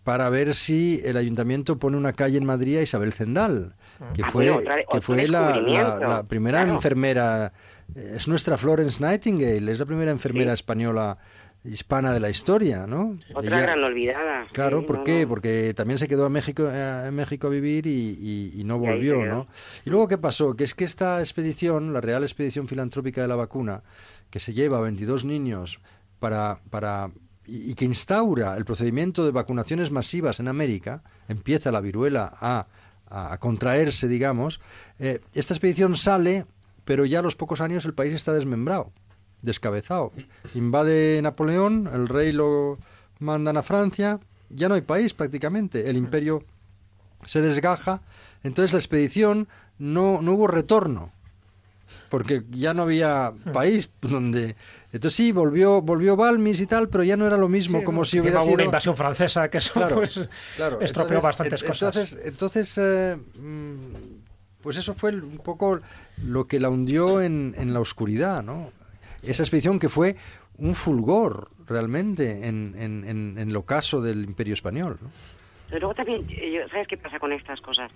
[0.03, 3.74] para ver si el ayuntamiento pone una calle en Madrid a Isabel Zendal,
[4.14, 6.74] que Ah, fue, otra- que fue la, la- descubrimiento, la primera claro.
[6.74, 7.53] enfermera,
[7.94, 10.61] eh, es nuestra Florence Nightingale, es la primera enfermera Sí.
[10.61, 11.18] española
[11.64, 13.18] hispana de la historia, ¿no?
[13.34, 14.46] Otra Ella- gran olvidada.
[14.52, 15.22] Claro, sí, ¿por no, qué?
[15.22, 15.28] no.
[15.28, 17.90] Porque también se quedó en México, eh, en México a vivir y,
[18.20, 19.26] y- y no Y volvió, quedó.
[19.34, 19.46] ¿no?
[19.84, 20.54] Y luego, ¿qué pasó?
[20.56, 23.82] Que es que esta expedición, la Real Expedición Filantrópica de la Vacuna,
[24.30, 25.80] que se lleva a 22 niños
[26.18, 27.11] para, para
[27.46, 32.66] y, y que instaura el procedimiento de vacunaciones masivas en América, empieza la viruela a,
[33.08, 34.61] a- a contraerse, digamos,
[34.98, 36.46] eh, esta expedición sale,
[36.86, 38.92] pero ya a los pocos años el país está desmembrado
[39.43, 40.12] descabezado.
[40.55, 42.78] Invade Napoleón, el rey lo
[43.18, 46.43] mandan a Francia, ya no hay país prácticamente, el imperio
[47.24, 48.03] se desgaja,
[48.43, 51.12] entonces la expedición no, no hubo retorno,
[52.09, 54.57] porque ya no había país donde...
[54.93, 58.01] Entonces sí, volvió, volvió Balmis y tal, pero ya no era lo mismo, Sí, como
[58.01, 58.05] ¿no?
[58.05, 58.55] si hubiera sido...
[58.55, 60.20] una invasión francesa que eso Claro, pues,
[60.57, 60.80] claro.
[60.80, 61.97] estropeó Entonces, bastantes cosas.
[61.97, 65.78] Entonces, entonces eh, mm, pues eso fue un poco
[66.24, 68.72] lo que la hundió en, en la oscuridad, ¿no?
[69.22, 70.16] Esa expedición que fue
[70.58, 74.98] un fulgor realmente en, en, en, en el ocaso del Imperio Español.
[75.00, 75.10] ¿no?
[75.68, 77.92] Pero luego también, eh, ¿sabes qué pasa con estas cosas?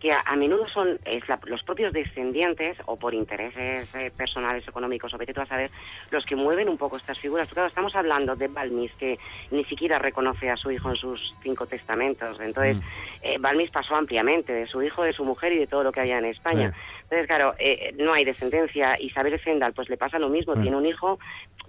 [0.00, 4.66] Que a, a menudo son es la- los propios descendientes, o por intereses eh, personales,
[4.66, 5.70] económicos, o vete tú a saber,
[6.10, 7.48] los que mueven un poco estas figuras.
[7.52, 9.18] Claro, estamos hablando de Balmis, que
[9.50, 12.40] ni siquiera reconoce a su hijo en sus cinco testamentos.
[12.40, 12.80] Entonces, Mm.
[13.22, 16.00] eh, Balmis pasó ampliamente de su hijo, de su mujer y de todo lo que
[16.00, 16.72] había en España.
[17.10, 19.00] Entonces, claro, eh, no hay descendencia.
[19.00, 20.60] Isabel Zendal, pues le pasa lo mismo, Ah.
[20.60, 21.18] tiene un hijo,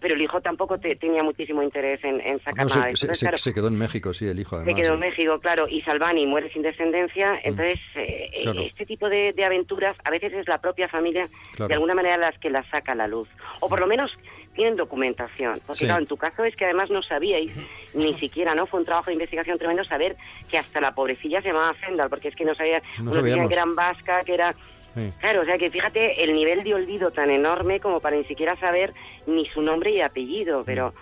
[0.02, 2.82] pero el hijo tampoco te- tenía muchísimo interés en, en sacar No, nada.
[2.84, 4.76] se, Entonces, se- claro, se quedó en México, sí, el hijo además.
[4.76, 5.00] se quedó en.
[5.00, 7.40] México, claro, y Salvani muere sin descendencia.
[7.44, 8.44] Entonces, eh, Mm.
[8.44, 8.62] Claro.
[8.62, 11.70] este tipo de, de aventuras a veces es la propia familia, Claro.
[11.70, 13.30] de alguna manera, las que las saca a la luz.
[13.62, 14.12] O por lo menos
[14.56, 15.54] tienen documentación.
[15.66, 15.86] Porque, Sí.
[15.86, 17.54] claro, en tu caso es que además no sabíais,
[17.94, 18.66] ni siquiera, ¿no?
[18.66, 20.18] Fue un trabajo de investigación tremendo saber
[20.52, 23.22] que hasta la pobrecilla se llamaba Fendal, porque es que no sabía, No unos decían
[23.30, 23.48] sabíamos.
[23.50, 24.54] que eran vasca, que era...
[24.96, 25.10] Sí.
[25.20, 28.56] Claro, o sea que fíjate el nivel de olvido tan enorme como para ni siquiera
[28.58, 28.94] saber
[29.28, 30.94] ni su nombre y apellido, pero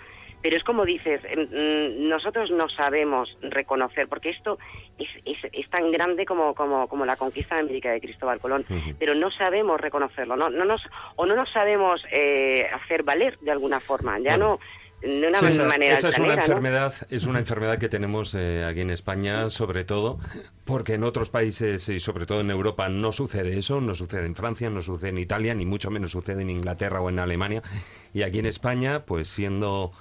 [0.41, 4.57] pero es como dices, em, mm, nosotros no sabemos reconocer, porque esto
[4.97, 8.65] es, es, es tan grande como, como, como la conquista de América de Cristóbal Colón,
[8.99, 13.51] pero no sabemos reconocerlo, no, no nos, o no nos sabemos eh, hacer valer de
[13.51, 14.59] alguna forma, ya no
[15.01, 18.65] de una Sí, esa, manera esa es una enfermedad, es una enfermedad que tenemos eh,
[18.65, 20.19] aquí en España, sobre todo,
[20.65, 24.35] porque en otros países y sobre todo en Europa no sucede eso, no sucede en
[24.35, 27.61] Francia, no sucede en Italia, ni mucho menos sucede en Inglaterra o en Alemania.
[28.13, 29.91] Y aquí en España, pues siendo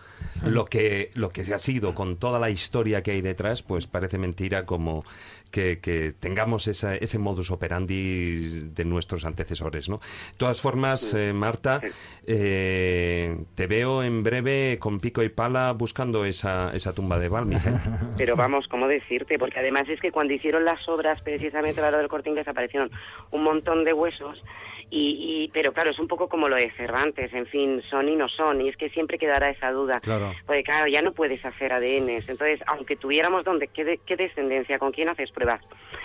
[0.43, 3.87] lo que lo que se ha sido con toda la historia que hay detrás, pues
[3.87, 5.05] parece mentira como
[5.51, 9.99] que, que tengamos esa, ese modus operandi de nuestros antecesores, ¿no?
[9.99, 11.81] De todas formas, eh, Marta,
[12.27, 17.67] eh, te veo en breve con pico y pala buscando esa, esa tumba de Balmis,
[17.67, 17.75] ¿eh?
[18.17, 19.39] Pero vamos, ¿cómo decirte?
[19.39, 22.91] Porque además es que cuando hicieron las obras precisamente a lo del Corte Inglés aparecieron
[23.31, 24.43] un montón de huesos
[24.91, 28.17] y, y- pero claro, es un poco como lo de Cervantes, en fin, son y
[28.17, 30.01] no son y es que siempre quedará esa duda.
[30.01, 30.33] Claro.
[30.47, 34.79] Porque claro, ya no puedes hacer ADNs, entonces aunque tuviéramos donde, ¿qué, de- qué descendencia?
[34.79, 35.61] ¿Con quién haces pruebas?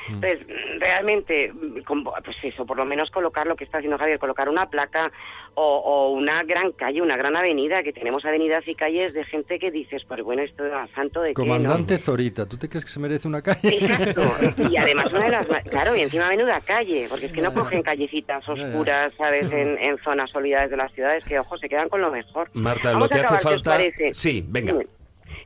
[0.08, 3.98] Entonces, mm, realmente, mm, con- pues eso, por lo menos colocar lo que está haciendo
[4.00, 5.12] Javier, colocar una placa
[5.56, 9.60] o, o una gran calle, una gran avenida, que tenemos avenidas y calles de gente
[9.60, 11.48] que dices, pues bueno, esto es santo de qué, ¿no?
[11.48, 13.70] Comandante Zorita, ¿tú te crees que se merece una calle?
[13.70, 14.24] Exacto.
[14.72, 15.48] Y además una de las...
[15.70, 19.52] Claro, y encima menuda calle, porque es que no cogen callecitas oscuras, ¿sabes?
[19.52, 22.50] En, en zonas olvidadas de las ciudades, que, ojo, se quedan con lo mejor.
[22.54, 24.14] Marta, Vamos lo que hace acabar, ¿qué os falta...
[24.14, 24.74] Sí, venga.
[24.74, 25.01] Dime.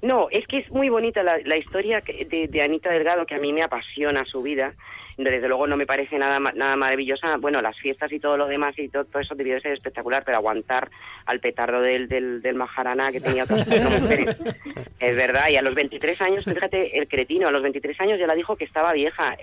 [0.06, 3.40] No, es que es muy bonita la, la historia de, de Anita Delgado, que a
[3.40, 4.74] mí me apasiona su vida.
[5.18, 7.38] Desde luego no me parece nada nada maravillosa.
[7.38, 10.24] Bueno, las fiestas y todo lo demás y todo, todo eso debió de ser espectacular,
[10.24, 10.92] pero aguantar
[11.26, 13.68] al petardo del, del, del Maharana que tenía otras
[14.02, 14.38] mujeres.
[15.00, 18.28] Es verdad, y a los 23 años, fíjate, el cretino, a los 23 años ya
[18.28, 19.36] la dijo que estaba vieja.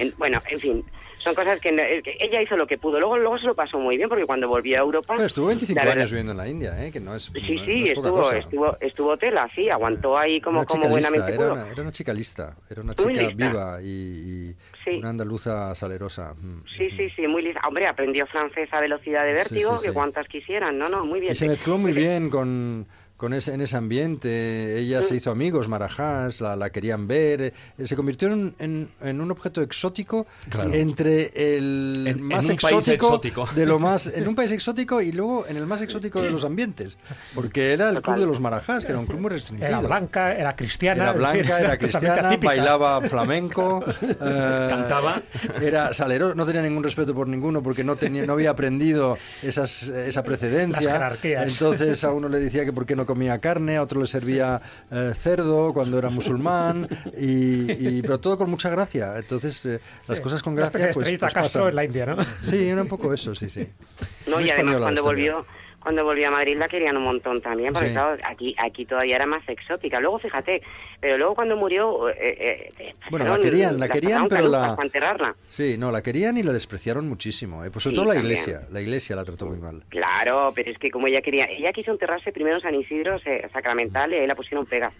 [0.00, 0.84] En- bueno, en fin,
[1.18, 2.98] son cosas que, no- es que ella hizo lo que pudo.
[2.98, 5.14] Luego, luego se lo pasó muy bien porque cuando volvió a Europa...
[5.14, 6.90] Bueno, estuvo 25 la verdad- años viviendo en la India, ¿eh?
[6.92, 8.38] que no es, Sí, sí, no es poca estuvo, cosa.
[8.38, 11.52] estuvo, estuvo tela, sí, aguantó ahí como, como buenamente era pudo.
[11.54, 13.48] una, era una chica lista, era una Muy chica lista.
[13.48, 14.54] viva y, y
[14.84, 14.96] Sí.
[14.98, 16.34] una andaluza salerosa.
[16.34, 16.62] mm.
[16.76, 17.60] Sí, sí, sí, muy lista.
[17.66, 21.32] Hombre, aprendió francés a velocidad de vértigo, sí, que cuantas quisieran, no, no, muy bien.
[21.32, 22.86] Y se mezcló muy bien con,
[23.18, 24.78] con ese, en ese ambiente.
[24.78, 27.42] Ella se hizo amigos, Marajás, la, la querían ver.
[27.42, 27.52] eh,
[27.86, 30.72] se convirtió en, en- en un objeto exótico Claro.
[30.72, 33.48] entre el En- más en un país exótico, exótico.
[33.54, 36.44] de lo más en un país exótico y luego en el más exótico de los
[36.44, 36.96] ambientes,
[37.34, 39.68] porque era el club de los Marajás, que era un club muy restringido.
[39.68, 41.10] Era blanca, era cristiana.
[41.10, 45.22] Era decir, blanca, era cristiana, bailaba flamenco, eh, Cantaba.
[45.60, 49.88] era salero, no tenía ningún respeto por ninguno porque no tenía, no había aprendido esas,
[49.88, 50.80] esa precedencia.
[50.80, 51.52] Las jerarquías.
[51.52, 54.60] Entonces a uno le decía que por qué no comía carne, a otro le servía
[54.90, 56.86] eh, cerdo cuando era musulmán,
[57.18, 59.16] y, y- pero todo con mucha gracia.
[59.16, 61.68] Entonces eh, las Sí, cosas con gracia pues, pues Castro pasan.
[61.70, 62.22] en la India, ¿no?
[62.22, 63.66] Sí, era un poco eso, sí, sí.
[64.26, 65.32] No, Muy y además cuando la historia.
[65.80, 67.94] Cuando volvió a Madrid la querían un montón también, porque Sí.
[67.94, 70.00] claro, aquí, aquí todavía era más exótica.
[70.00, 70.60] Luego, fíjate,
[71.00, 72.08] pero luego cuando murió...
[72.08, 75.36] eh, eh, eh, Bueno, la querían, la querían, pero la- para enterrarla.
[75.46, 77.64] Sí, no, la querían y la despreciaron muchísimo.
[77.64, 78.32] eh, Pues sobre Sí, todo la también.
[78.32, 79.82] iglesia, la iglesia la trató muy mal.
[79.88, 83.48] Claro, pero es que como ella quería, ella quiso enterrarse primero en San Isidro se-
[83.50, 84.92] Sacramental y ahí la pusieron pega.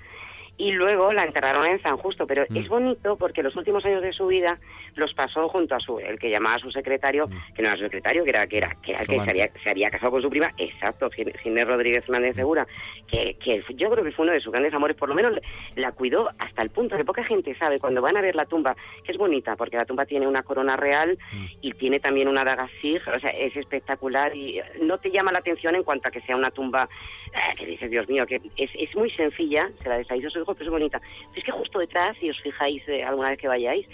[0.59, 2.57] Y luego la enterraron en San Justo, pero Mm.
[2.57, 4.59] es bonito porque los últimos años de su vida
[4.97, 7.85] los pasó junto a su, el que llamaba a su secretario, que no era su
[7.85, 9.11] secretario, que era, que era, que era el Mm.
[9.19, 12.67] Que se había, se había casado con su prima, exacto, Gin- Ginés Rodríguez Fernández Segura,
[13.07, 15.39] que, que yo creo que fue uno de sus grandes amores, por lo menos
[15.77, 18.75] la cuidó hasta el punto que poca gente sabe cuando van a ver la tumba,
[19.05, 21.45] que es bonita, porque la tumba tiene una corona real Mm.
[21.63, 25.39] y tiene también una daga sig, o sea, es espectacular y no te llama la
[25.39, 26.89] atención en cuanto a que sea una tumba
[27.33, 30.55] eh, que dices, Dios mío, que es, es muy sencilla, se la deshizo su hijo,
[30.55, 31.01] pero es bonita.
[31.35, 33.87] Es que justo detrás, si os fijáis eh, alguna vez que vayáis,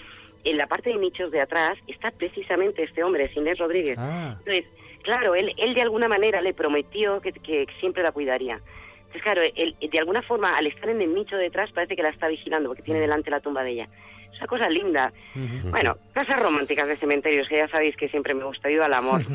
[0.44, 3.98] en la parte de nichos de atrás está precisamente este hombre, Inés Rodríguez.
[3.98, 4.66] Ah, Entonces,
[5.02, 8.60] claro, él, él de alguna manera le prometió que, que siempre la cuidaría.
[8.98, 12.10] Entonces, claro, él, de alguna forma, al estar en el nicho detrás, parece que la
[12.10, 13.88] está vigilando, porque tiene delante la tumba de ella.
[14.34, 15.12] Esa cosa linda.
[15.70, 19.22] Bueno, casas románticas de cementerios, que ya sabéis que siempre me gusta, ayuda al amor.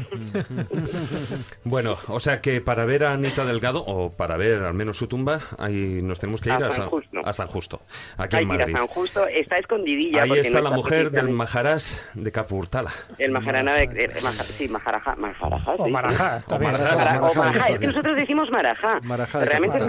[1.64, 5.08] Bueno, o sea que para ver a Anita Delgado, o para ver al menos su
[5.08, 7.20] tumba, ahí nos tenemos que ir A a, San Justo.
[7.24, 7.82] a San Justo,
[8.18, 8.76] aquí Hay en a Madrid.
[8.76, 10.24] San Justo, está escondidilla.
[10.24, 11.30] Ahí está no la mujer del.
[11.30, 12.92] Maharás de Capurtala.
[13.18, 14.10] El Maharana de...
[14.24, 15.16] Maja- sí, Maharaja.
[15.16, 15.92] Maharaja O sí.
[15.92, 16.42] Marajá.
[16.50, 19.00] Marajá, o Marajá, Marajá, es que nosotros decimos Marajá.
[19.04, 19.84] Marajá de Realmente es.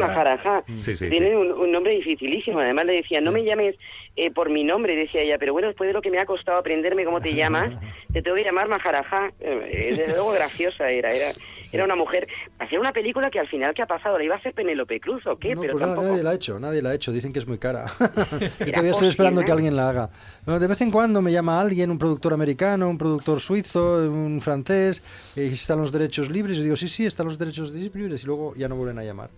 [0.77, 1.35] Sí, sí, Tiene sí.
[1.35, 2.61] Un, un nombre dificilísimo.
[2.61, 3.77] Además le decía, no me llames
[4.17, 6.59] eh, por mi nombre, decía ella, pero bueno, después de lo que me ha costado
[6.59, 7.73] aprenderme cómo te llamas,
[8.13, 9.33] te tengo que llamar Maharaja.
[9.41, 11.11] Eh, desde luego graciosa era.
[11.11, 11.33] Era,
[11.73, 12.27] era una mujer.
[12.59, 14.19] Hacer una película que al final, ¿qué ha pasado?
[14.19, 15.55] ¿La iba a hacer Penélope Cruz o qué?
[15.55, 16.09] No, pero pues tampoco.
[16.09, 17.13] nadie la ha hecho, nadie la ha hecho.
[17.13, 17.87] Dicen que es muy cara.
[18.59, 20.11] Yo todavía estoy esperando que alguien la haga.
[20.47, 24.41] No, de vez en cuando me llama alguien, un productor americano, un productor suizo, un
[24.41, 25.03] francés,
[25.37, 26.59] y están los derechos libres.
[26.59, 28.23] Y digo, sí, sí, están los derechos libres.
[28.23, 29.31] Y luego ya no vuelven a llamar.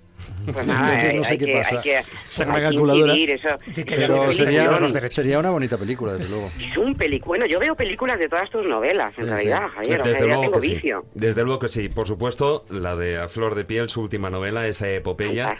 [0.52, 1.76] Pues nada, Entonces hay- no sé hay qué que- pasa.
[1.76, 3.14] hay que- Saca la calculadora.
[3.14, 3.48] eso.
[3.86, 6.50] Pero sería, sería una bonita película, desde luego.
[6.58, 6.96] Es un.
[7.26, 9.74] Bueno, yo veo películas de todas tus novelas, en Sí, realidad, sí.
[9.76, 10.00] Javier.
[10.00, 10.74] O sea, Desde luego tengo que sí.
[10.74, 11.04] vicio.
[11.14, 11.88] Desde luego que sí.
[11.88, 15.56] Por supuesto, la de A Flor de Piel, su última novela, esa epopeya.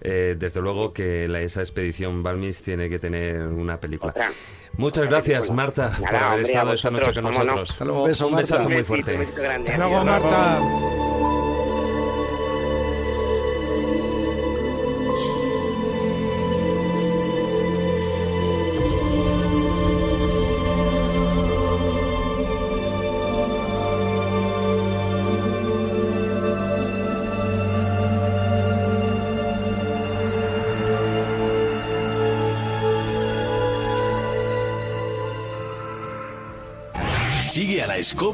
[0.00, 4.10] Eh, desde luego que la, esa expedición Balmis tiene que tener una película.
[4.12, 4.30] Otra.
[4.76, 5.62] Muchas Otra gracias, película.
[5.62, 7.56] Marta, Nada, por haber hombre, estado esta noche con cómo no.
[7.56, 7.80] nosotros.
[7.80, 8.54] Un beso, Un Marta.
[8.56, 9.12] besazo muy fuerte.
[9.14, 9.70] un besito grande.
[9.72, 10.04] Hasta luego.
[10.04, 10.60] Marta.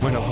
[0.00, 0.22] Bueno,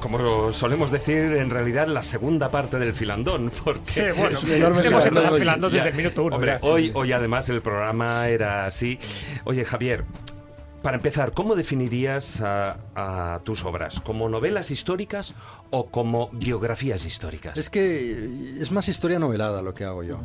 [0.00, 5.06] como solemos decir, en realidad la segunda parte del filandón, porque Sí, bueno, Sí, hemos
[5.06, 6.36] empezado filando ya- desde el minuto uno.
[6.36, 6.92] Hombre, hoy, sí.
[6.94, 8.98] hoy además el programa era así.
[9.44, 10.04] Oye, Javier,
[10.82, 12.76] para empezar, ¿cómo definirías a,
[13.34, 14.00] a tus obras?
[14.00, 15.34] ¿Como novelas históricas
[15.70, 17.56] o como biografías históricas?
[17.56, 20.18] Es que es más historia novelada lo que hago yo.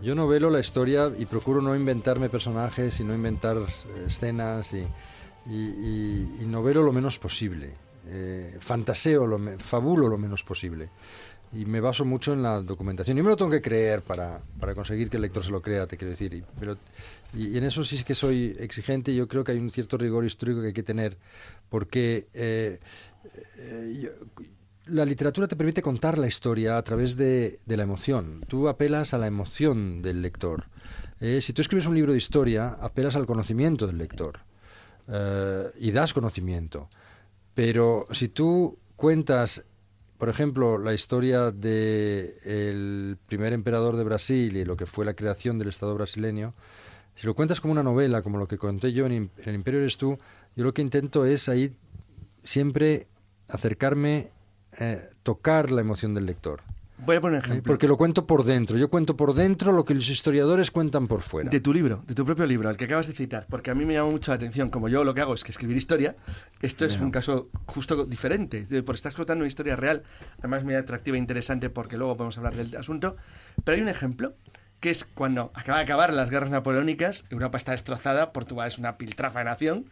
[0.00, 4.86] Yo novelo la historia y procuro no inventarme personajes y no inventar eh, escenas y,
[5.46, 7.74] y- y- y novelo lo menos posible.
[8.08, 10.90] Eh, fantaseo, lo fabulo lo menos posible.
[11.52, 13.18] Y me baso mucho en la documentación.
[13.18, 15.86] Y me lo tengo que creer para, para conseguir que el lector se lo crea,
[15.86, 16.32] te quiero decir.
[16.32, 16.78] Y, pero,
[17.34, 19.14] en eso sí que soy exigente.
[19.14, 21.18] Yo creo que hay un cierto rigor histórico que hay que tener.
[21.68, 22.80] Porque eh,
[23.58, 24.10] eh,
[24.86, 28.44] la literatura te permite contar la historia a través de, la emoción.
[28.48, 30.66] Tú apelas a la emoción del lector.
[31.40, 34.40] Si tú escribes un libro de historia, apelas al conocimiento del lector
[35.78, 36.88] y das conocimiento.
[37.54, 39.64] Pero si tú cuentas,
[40.18, 45.14] por ejemplo, la historia de el primer emperador de Brasil y lo que fue la
[45.14, 46.54] creación del Estado brasileño,
[47.14, 49.98] si lo cuentas como una novela, como lo que conté yo en El Imperio eres
[49.98, 50.18] tú,
[50.56, 51.76] yo lo que intento es ahí
[52.42, 53.06] siempre
[53.48, 54.30] acercarme,
[54.80, 56.62] eh, tocar la emoción del lector.
[57.04, 57.46] Voy a poner un ¿eh?
[57.46, 57.70] ejemplo.
[57.72, 58.76] Porque lo cuento por dentro.
[58.78, 61.50] Yo cuento por dentro lo que los historiadores cuentan por fuera.
[61.50, 63.84] De tu libro, de tu propio libro, al que acabas de citar, porque a mí
[63.84, 66.16] me llama mucho la atención, como yo lo que hago es que escribir historia,
[66.60, 70.02] esto es un caso justo diferente, porque estás contando una historia real,
[70.38, 73.16] además muy atractiva e interesante porque luego podemos hablar del asunto,
[73.64, 74.34] pero hay un ejemplo
[74.80, 78.96] que es cuando acaba de acabar las guerras napoleónicas, Europa está destrozada, Portugal es una
[78.96, 79.84] piltrafa de nación,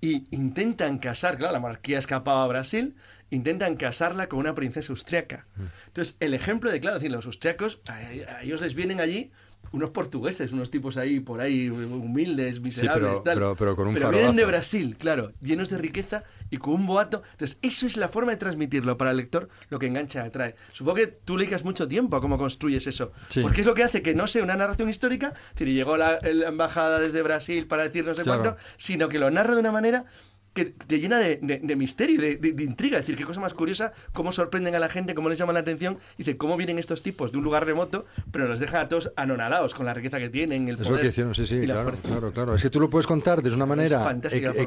[0.00, 2.94] y intentan casar, claro, la monarquía ha escapado a Brasil,
[3.30, 5.46] intentan casarla con una princesa austriaca.
[5.86, 9.30] Entonces, el ejemplo de, claro, decir, los austriacos, a, a ellos les vienen allí
[9.72, 13.34] unos portugueses, unos tipos ahí por ahí humildes, miserables, pero- tal.
[13.34, 17.22] pero- pero con un vienen de Brasil, claro, llenos de riqueza y con un boato.
[17.32, 20.54] Entonces, eso es la forma de transmitirlo para el lector, lo que engancha, atrae.
[20.72, 23.12] Supongo que tú le dedicas mucho tiempo a cómo construyes eso.
[23.28, 23.40] Sí.
[23.42, 26.18] Porque es lo que hace que no sea una narración histórica, es decir, llegó la,
[26.22, 28.42] la embajada desde Brasil para decir no sé Claro.
[28.42, 30.04] cuánto, sino que lo narra de una manera
[30.64, 32.98] que te llena de, de- de misterio, de, de- de intriga.
[32.98, 35.60] Es decir, qué cosa más curiosa, cómo sorprenden a la gente, cómo les llaman la
[35.60, 35.98] atención.
[36.16, 39.74] Dice, cómo vienen estos tipos de un lugar remoto, pero los dejan a todos anonadados
[39.74, 40.92] con la riqueza que tienen, el Es poder.
[40.92, 42.54] lo que hicieron, sí, sí, y la claro, claro, claro.
[42.54, 44.16] Es que tú lo puedes contar de una manera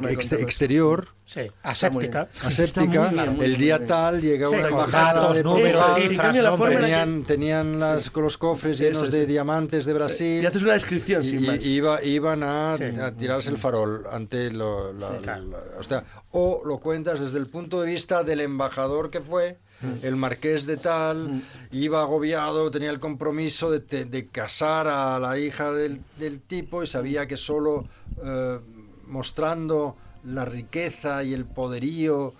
[0.08, 2.28] ex- exterior, Sí, aséptica.
[2.32, 6.82] Sí, bien, el día tal llega Sí, una embajada de números, cifras, la forma que-
[6.82, 10.42] tenían, tenían las, con los cofres Eso llenos es, de diamantes de Brasil.
[10.42, 11.66] Y haces una descripción sin y- más.
[11.66, 12.84] iba- iban a, Sí.
[13.00, 15.44] a tirarse el farol ante lo, la- Sí, claro.
[15.44, 19.58] la- o sea, o lo cuentas desde el punto de vista del embajador que fue,
[19.82, 20.04] Mm.
[20.06, 21.42] el marqués de tal,
[21.72, 27.26] iba agobiado, tenía el compromiso de, casar a la hija del, del tipo y sabía
[27.26, 27.88] que solo
[28.24, 28.60] eh,
[29.06, 32.32] mostrando la riqueza y el poderío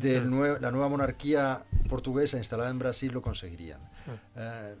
[0.00, 3.80] de nue- la nueva monarquía portuguesa instalada en Brasil lo conseguirían.
[4.34, 4.74] Eh,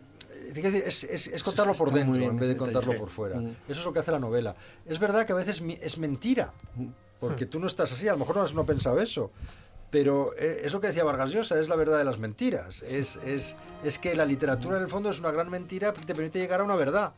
[1.10, 3.38] es contarlo por dentro en vez de contarlo por fuera.
[3.38, 3.50] Mm.
[3.68, 4.56] Eso es lo que hace la novela.
[4.86, 6.52] Es verdad que a veces es mentira,
[7.20, 9.30] porque tú no estás así, a lo mejor no has no pensado eso.
[9.90, 12.82] Pero eh, es lo que decía Vargas Llosa, es la verdad de las mentiras.
[12.82, 16.14] Es, es, es que la literatura en el fondo es una gran mentira que te
[16.14, 17.14] permite llegar a una verdad.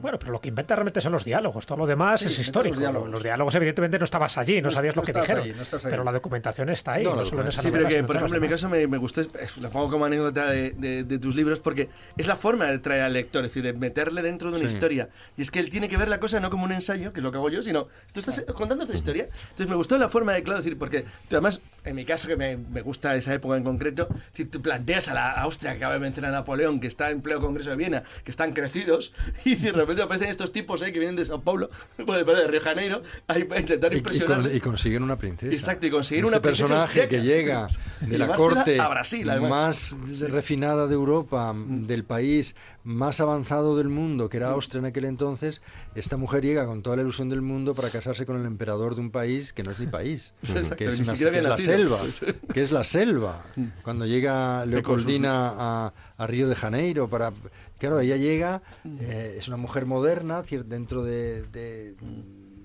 [0.00, 1.66] Bueno, pero lo que inventa realmente son los diálogos.
[1.66, 2.74] Todo lo demás Sí, es histórico.
[2.74, 3.08] los diálogos.
[3.10, 5.42] Los diálogos, evidentemente, no estabas allí, no, No- sabías no lo que dijeron.
[5.44, 5.78] ahí, no.
[5.90, 8.36] Pero la documentación está ahí, No, la solo en esa Sí, pero que, por ejemplo,
[8.36, 11.34] en mi caso me, me gustó, es- lo pongo como anécdota de, de- de tus
[11.34, 14.58] libros, porque es la forma de traer al lector, es decir, de meterle dentro de
[14.58, 14.74] una Sí.
[14.74, 15.08] historia.
[15.36, 17.24] Y es que él tiene que ver la cosa no como un ensayo, que es
[17.24, 19.24] lo que hago yo, sino tú estás contando tu historia.
[19.50, 22.56] Entonces me gustó la forma de, claro, decir, porque además, en mi caso, que me,
[22.56, 26.00] me gusta esa época en concreto, decir, tú planteas a la Austria, que acaba de
[26.00, 29.14] mencionar a Napoleón, que está en pleno Congreso de Viena, que están crecidos,
[29.44, 32.60] y de repente aparecen estos tipos ahí que vienen de Sao Paulo, de Río de
[32.60, 34.42] Janeiro, ahí para intentar Y, y impresionar.
[34.42, 35.52] con- y consiguen una princesa.
[35.52, 37.66] Exacto, y conseguir este una princesa personaje que llega
[38.02, 39.96] Y de la corte a Brasil, más
[40.28, 42.54] refinada de Europa, del país
[42.84, 45.60] más avanzado del mundo, que era Austria en aquel entonces,
[45.96, 49.00] esta mujer llega con toda la ilusión del mundo para casarse con el emperador de
[49.00, 51.98] un país que no es ni país, Exacto, que es, una- que es la selva,
[52.54, 53.44] que es la selva.
[53.82, 57.32] Cuando llega Leopoldina a, a Río de Janeiro para...
[57.78, 58.62] Claro, ella llega,
[59.00, 61.94] eh, es una mujer moderna, dentro de, de-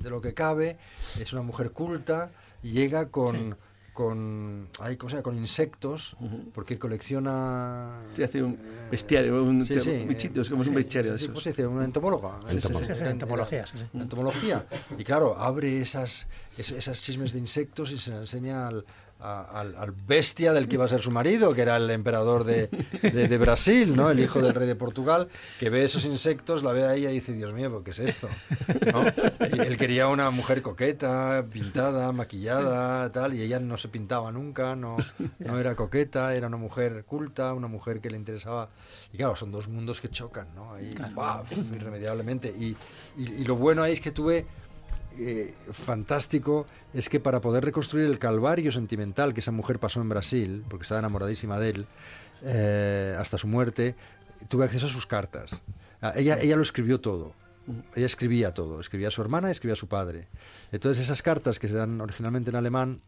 [0.02, 0.78] de lo que cabe,
[1.20, 2.32] es una mujer culta,
[2.64, 3.58] y llega con...
[3.94, 5.24] Con, ay, ¿cómo se llama?
[5.24, 6.16] con insectos,
[6.54, 8.58] porque colecciona Sí, hace un
[8.90, 11.34] bestiario, un Sí, sí, bichito, es como sí, un bestiario de sí, esos.
[11.34, 11.68] ¿Cómo se dice?
[11.68, 12.40] Una entomóloga.
[12.50, 14.66] Entomología, entomología.
[14.98, 18.86] Y claro, abre esas, es- esas chismes de insectos y se la enseña al,
[19.22, 22.44] a- al, al bestia del que iba a ser su marido, que era el emperador
[22.44, 22.68] de,
[23.02, 24.10] de- de Brasil, ¿no?
[24.10, 25.28] El hijo del rey de Portugal,
[25.60, 28.28] que ve esos insectos, la ve a ella y dice, Dios mío, ¿qué es esto?
[28.92, 29.04] ¿No?
[29.64, 34.96] Él quería una mujer coqueta, pintada, maquillada, tal, y ella no se pintaba nunca, no,
[35.40, 38.70] no era coqueta, era una mujer culta, una mujer que le interesaba.
[39.14, 40.74] Y claro, son dos mundos que chocan, ¿no?
[40.74, 41.52] Ahí, ¡paf!
[41.52, 42.50] irremediablemente.
[42.58, 42.76] Y,
[43.18, 44.46] y- y lo bueno ahí es que tuve
[45.18, 50.10] eh, fantástico es que para poder reconstruir el calvario sentimental que esa mujer pasó en
[50.10, 51.86] Brasil, porque estaba enamoradísima de él,
[52.44, 53.96] eh, hasta su muerte,
[54.50, 55.62] tuve acceso a sus cartas.
[56.02, 57.34] Ah, ella, ella lo escribió todo.
[57.96, 60.28] Ella escribía todo, escribía a su hermana y escribía a su padre.
[60.72, 63.02] Entonces esas cartas que eran originalmente en alemán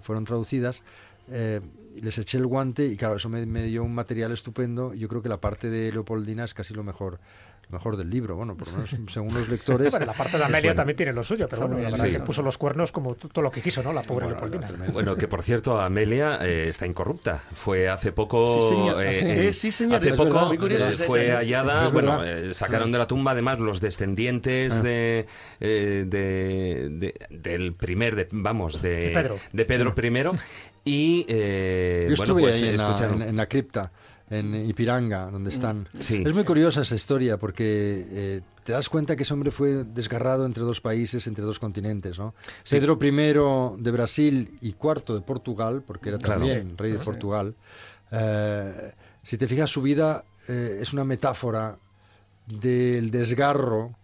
[0.00, 0.84] fueron traducidas,
[1.32, 1.60] eh,
[2.00, 4.94] les eché el guante y claro, eso me, me dio un material estupendo.
[4.94, 7.20] Yo creo que la parte de Leopoldina es casi lo mejor,
[7.70, 9.90] mejor del libro, bueno, por lo menos según los lectores.
[9.90, 12.10] Bueno, la parte de Amelia también tiene lo suyo, pero bueno, la verdad sí.
[12.12, 13.92] que puso los cuernos como todo lo que quiso, ¿no?
[13.92, 14.90] La pobre Bueno, Leopoldina.
[14.92, 17.42] Bueno, que por cierto, Amelia eh, está incorrupta.
[17.54, 18.46] Fue hace poco.
[18.60, 19.02] Sí, señor.
[19.04, 19.96] eh, sí, señor.
[19.96, 21.88] Hace poco muy curioso, eh, sí, fue hallada.
[21.88, 22.20] bueno,
[22.52, 24.82] sacaron de la tumba además los descendientes Ah.
[24.82, 25.26] de,
[25.60, 29.38] eh, de- de- del primer, de, vamos, de, De Pedro.
[29.52, 30.38] de Pedro I.
[30.84, 31.26] Y.
[31.28, 33.92] eh, Yo bueno, estuve pues, ahí en la, escucharon- en- en la cripta,
[34.30, 35.88] en Ipiranga, donde están.
[35.98, 36.22] Sí.
[36.24, 40.46] Es muy curiosa esa historia porque eh, te das cuenta que ese hombre fue desgarrado
[40.46, 42.18] entre dos países, entre dos continentes.
[42.18, 42.34] ¿no?
[42.62, 42.76] Sí.
[42.78, 46.40] Pedro I de Brasil y cuarto de Portugal, porque era Claro.
[46.40, 46.74] también Sí.
[46.78, 47.54] rey de Portugal.
[48.12, 48.92] Eh,
[49.22, 51.76] si te fijas, su vida eh, es una metáfora
[52.46, 53.94] del desgarro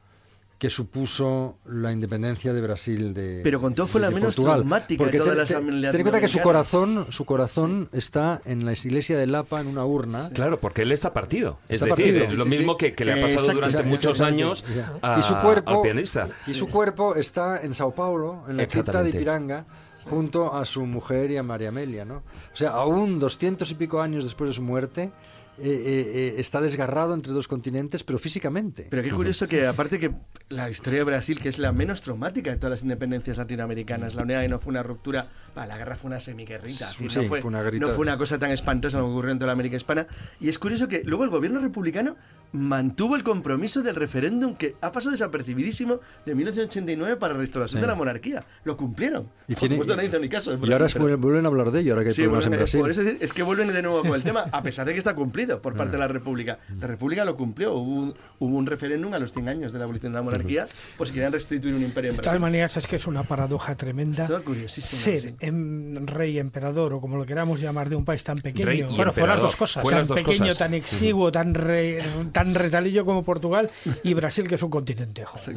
[0.58, 4.34] que supuso la independencia de Brasil de Pero con todo fue de- la de menos
[4.36, 5.48] traumática traumática de Porque todas te- las
[5.92, 9.66] ten en cuenta que su corazón, su corazón está en la iglesia de Lapa, en
[9.66, 10.30] una urna.
[10.32, 11.58] Claro, porque él está partido.
[11.68, 12.24] Es Está decir, partido.
[12.24, 12.56] es lo Sí, sí.
[12.58, 14.94] mismo que, que le ha pasado exacto, durante exacto, muchos años Ya.
[15.02, 16.28] a- y su cuerpo al pianista.
[16.46, 19.10] y su cuerpo está en Sao Paulo en la cripta de.
[19.10, 19.66] Ipiranga
[20.08, 24.00] junto a su mujer y a María Amelia no o sea aún doscientos y pico
[24.00, 25.10] años después de su muerte
[25.58, 28.86] eh, eh, eh, está desgarrado entre dos continentes, pero físicamente.
[28.90, 30.10] Pero qué curioso que, aparte que
[30.48, 34.22] la historia de Brasil, que es la menos traumática de todas las independencias latinoamericanas, la
[34.22, 37.48] unidad no fue una ruptura, bah, la guerra fue una semiguerrita, Sí, no, fue, fue
[37.48, 37.86] una guerrita.
[37.86, 40.06] no fue una cosa tan espantosa como ocurrió en toda la América Hispana.
[40.40, 42.16] Y es curioso que luego el gobierno republicano
[42.52, 47.80] mantuvo el compromiso del referéndum que ha pasado desapercibidísimo de 1989 para la restauración Sí.
[47.80, 48.44] de la monarquía.
[48.64, 49.28] Lo cumplieron.
[49.48, 50.56] Y Por supuesto, no hizo ni caso.
[50.62, 52.52] Y ahora es- pero- vuelven a hablar de ello, ahora que hay Sí, problemas en
[52.52, 52.80] Brasil.
[52.80, 54.98] por eso decir, es que vuelven de nuevo con el tema, a pesar de que
[54.98, 56.58] está cumplido por parte de la República.
[56.80, 57.74] La República lo cumplió.
[57.74, 60.66] Hubo un, hubo un referéndum a los 100 años de la abolición de la monarquía,
[60.98, 63.76] por si querían restituir un imperio en De todas maneras, es que es una paradoja
[63.76, 65.36] tremenda Es todo curiosísimo, ser sí.
[65.40, 68.66] em, rey, emperador o como lo queramos llamar de un país tan pequeño.
[68.66, 69.82] Rey y Bueno, fueron las dos cosas.
[69.82, 70.58] Fue tan dos pequeño, cosas.
[70.58, 72.02] tan exiguo, tan, re-
[72.32, 73.70] tan retalillo como Portugal
[74.02, 75.24] y Brasil, que es un continente.
[75.24, 75.56] joder.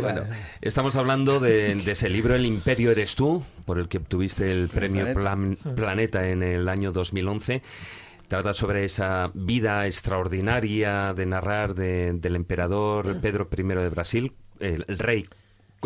[0.00, 0.22] Bueno,
[0.60, 4.68] estamos hablando de, de ese libro El Imperio eres tú, por el que obtuviste el
[4.68, 5.20] premio Planeta.
[5.20, 7.62] Plan- Planeta en el año 2011.
[8.30, 14.84] Trata sobre esa vida extraordinaria de narrar de- del emperador Pedro I de Brasil, el,
[14.86, 15.24] el rey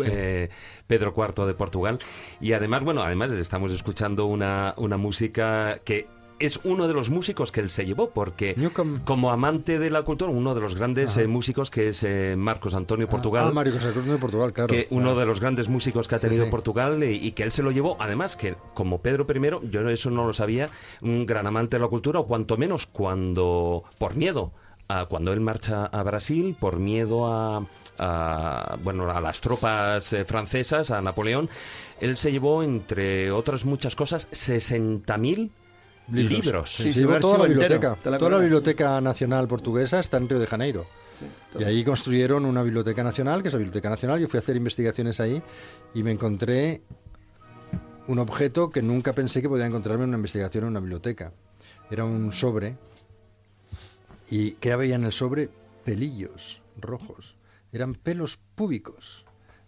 [0.05, 0.49] eh,
[0.85, 1.97] Pedro IV de Portugal.
[2.39, 6.07] Y además, bueno, además estamos escuchando una, una música que
[6.39, 9.03] es uno de los músicos que él se llevó, porque Newcomb.
[9.05, 12.73] como amante de la cultura, uno de los grandes eh, músicos que es eh, Marcos
[12.73, 14.67] Antonio Portugal Ah, Mario José Cruz de Portugal, claro.
[14.67, 16.51] que uno de los grandes músicos que ha Sí, tenido sí.
[16.51, 20.09] Portugal y, y que él se lo llevó, además que como Pedro I, yo eso
[20.09, 20.69] no lo sabía,
[21.01, 24.51] un gran amante de la cultura, o cuanto menos cuando, por miedo,
[24.87, 27.65] a cuando él marcha a Brasil, por miedo a,
[27.97, 31.49] a, bueno, a las tropas eh, francesas, a Napoleón,
[32.01, 35.49] él se llevó, entre otras muchas cosas, 60.000
[36.11, 36.71] libros.
[36.71, 37.79] Sí, Sí, se toda la biblioteca.
[37.79, 38.37] toda la toda la corona.
[38.39, 40.85] biblioteca nacional portuguesa está en Río de Janeiro.
[41.13, 41.25] Sí,
[41.59, 44.19] Y ahí construyeron una biblioteca nacional, que es la Biblioteca Nacional.
[44.19, 45.41] Yo fui a hacer investigaciones ahí
[45.93, 46.81] y me encontré
[48.07, 51.31] un objeto que nunca pensé que podía encontrarme en una investigación en una biblioteca.
[51.89, 52.77] Era un sobre.
[54.29, 55.49] ¿Y qué había en el sobre?
[55.83, 57.37] Pelillos rojos.
[57.71, 59.24] Eran pelos púbicos.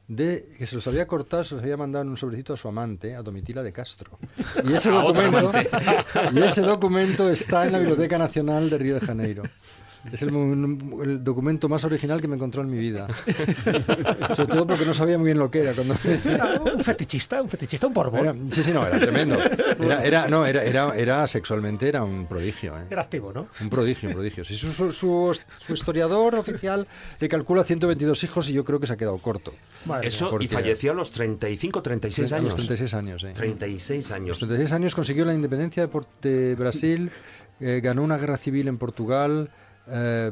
[0.08, 2.70] De, que se los había cortado, se los había mandado en un sobrecito a su
[2.70, 4.18] amante, a Domitila de Castro.
[4.64, 5.52] Y ese documento,
[6.34, 9.44] y ese documento está en la Biblioteca Nacional de Río de Janeiro.
[10.12, 10.30] Es el,
[11.04, 13.08] el documento más original que me encontró en mi vida.
[14.36, 15.74] Sobre todo porque no sabía muy bien lo que era.
[15.74, 15.96] Cuando...
[16.04, 18.22] Era un fetichista, un fetichista, un borbón.
[18.22, 19.38] Era- sí, sí, no, era tremendo.
[19.80, 22.78] Era, era- no, era, era, era sexualmente, era un prodigio.
[22.78, 22.84] ¿eh?
[22.90, 23.48] Era activo, ¿no?
[23.62, 24.46] Un prodigio, un prodigio.
[24.46, 26.88] Sí, su, su- su- su historiador oficial
[27.20, 29.54] le calcula 122 hijos y yo creo que se ha quedado corto.
[29.86, 32.46] Madre Eso, Porque- y falleció a los 35, 36 A años.
[32.46, 33.28] los 36 años, sí.
[33.34, 34.28] 36 A años.
[34.30, 37.12] los 36 años consiguió la independencia de, Por- de Brasil,
[37.60, 39.50] eh, ganó una guerra civil en Portugal,
[39.90, 40.32] eh,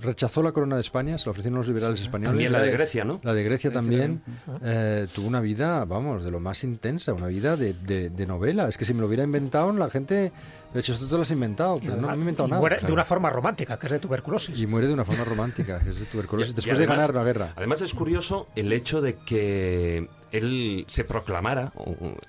[0.00, 2.30] rechazó la corona de España, se la ofrecieron los liberales españoles.
[2.30, 3.20] También la de Grecia, ¿no?
[3.22, 4.22] La de Grecia también.
[4.62, 8.68] eh, tuvo una vida, vamos, de lo más intensa, una vida de, de- de novela.
[8.68, 10.32] Es que si me lo hubiera inventado, la gente...
[10.74, 12.60] De hecho, esto te lo has inventado, pero no me he inventado y nada.
[12.60, 12.94] muere de claro.
[12.94, 14.58] una forma romántica, que es de tuberculosis.
[14.58, 16.96] Y muere de una forma romántica, que es de tuberculosis, Y- y después de además-
[17.08, 17.52] ganar la guerra.
[17.56, 21.72] Además es curioso el hecho de que él se proclamara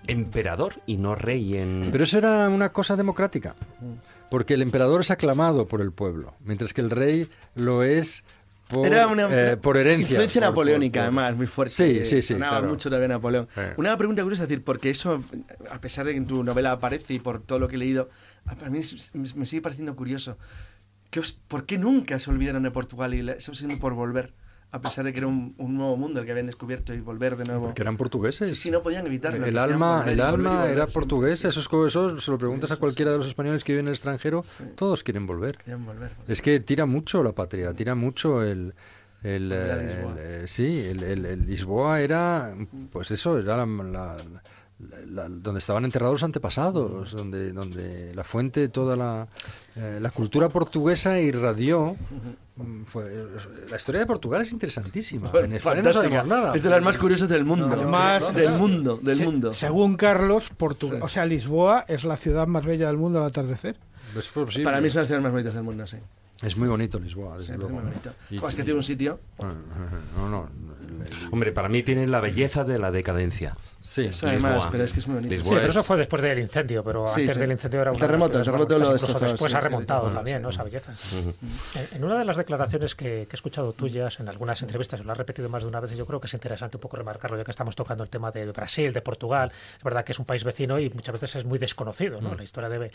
[0.08, 1.88] emperador y no rey en...
[1.90, 3.56] Pero eso era una cosa democrática,
[4.34, 8.24] porque el emperador es aclamado por el pueblo, mientras que el rey lo es
[8.68, 10.10] por, Era una, eh, por herencia.
[10.10, 11.76] Influencia por- napoleónica, por- además, muy fuerte.
[11.76, 12.70] Sí, sí, sí, sonaba claro.
[12.70, 13.48] mucho también Napoleón.
[13.56, 13.76] Eh.
[13.78, 15.24] Una pregunta curiosa, es decir, porque eso,
[15.70, 18.10] a pesar de que en tu novela aparece y por todo lo que he leído,
[18.48, 20.40] a- para mí es- me sigue pareciendo curioso.
[21.12, 24.34] ¿Qué os- ¿Por qué nunca se olvidaron de Portugal y la- siendo por volver?
[24.74, 27.38] A pesar de que era un, un nuevo mundo el que habían descubierto y volver
[27.38, 27.68] de nuevo.
[27.68, 28.50] Porque eran portugueses.
[28.50, 29.46] Sí, sí, no podían evitarlo.
[29.46, 33.14] El alma, el alma era portuguesa, eso, es eso se lo preguntas a cualquiera sí.
[33.14, 34.64] de los españoles que viven en el extranjero, Sí.
[34.76, 35.58] todos quieren volver.
[35.58, 36.12] Querían volver.
[36.28, 38.74] Es que tira mucho la patria, tira mucho el...
[39.22, 42.54] el, eh, el, eh, sí, el Lisboa era,
[42.92, 44.18] pues eso, era la, la-
[44.80, 49.28] la- donde estaban enterrados los antepasados, donde, donde la fuente de toda la,
[49.76, 51.96] eh, la cultura portuguesa irradió.
[52.56, 53.26] Mm, fue-
[53.70, 55.32] la historia de Portugal es interesantísima.
[55.34, 56.56] En España no sabemos nada.
[56.56, 57.70] Es de las más curiosas del mundo.
[57.72, 59.54] Además- del mundo, del Se- mundo.
[59.54, 63.78] Según Carlos, Portu- o sea, Lisboa es la ciudad más bella del mundo al atardecer.
[64.16, 64.30] Es.
[64.64, 65.98] Para mí es una de las ciudades más bonitas del mundo, sí.
[66.44, 67.68] Es muy bonito Lisboa, desde Sí, luego.
[67.68, 68.12] es muy bonito.
[68.30, 69.20] Y- Jo, es que tiene un sitio.
[69.40, 70.50] No, no.
[70.82, 73.56] el- el- Hombre, para mí tiene la belleza de la decadencia.
[73.86, 74.72] Sí, Eso además, Lisboa.
[74.72, 75.32] pero es que es muy bonito.
[75.36, 77.40] Sí, Lisboa pero es- eso fue después del incendio, pero Sí, antes sí.
[77.42, 80.08] del incendio era una de las terremoto, terremoto bonitas, incluso después sí, ha sí, remontado
[80.10, 80.44] sí, también, sí.
[80.44, 80.50] ¿no?
[80.50, 80.94] Esa belleza.
[81.76, 85.12] En- En una de las declaraciones que, que he escuchado tuyas en algunas entrevistas, lo
[85.12, 87.38] has repetido más de una vez, y yo creo que es interesante un poco remarcarlo,
[87.38, 89.52] ya que estamos tocando el tema de Brasil, de Portugal.
[89.78, 92.36] Es verdad que es un país vecino y muchas veces es muy desconocido, ¿no?
[92.36, 92.92] La historia de,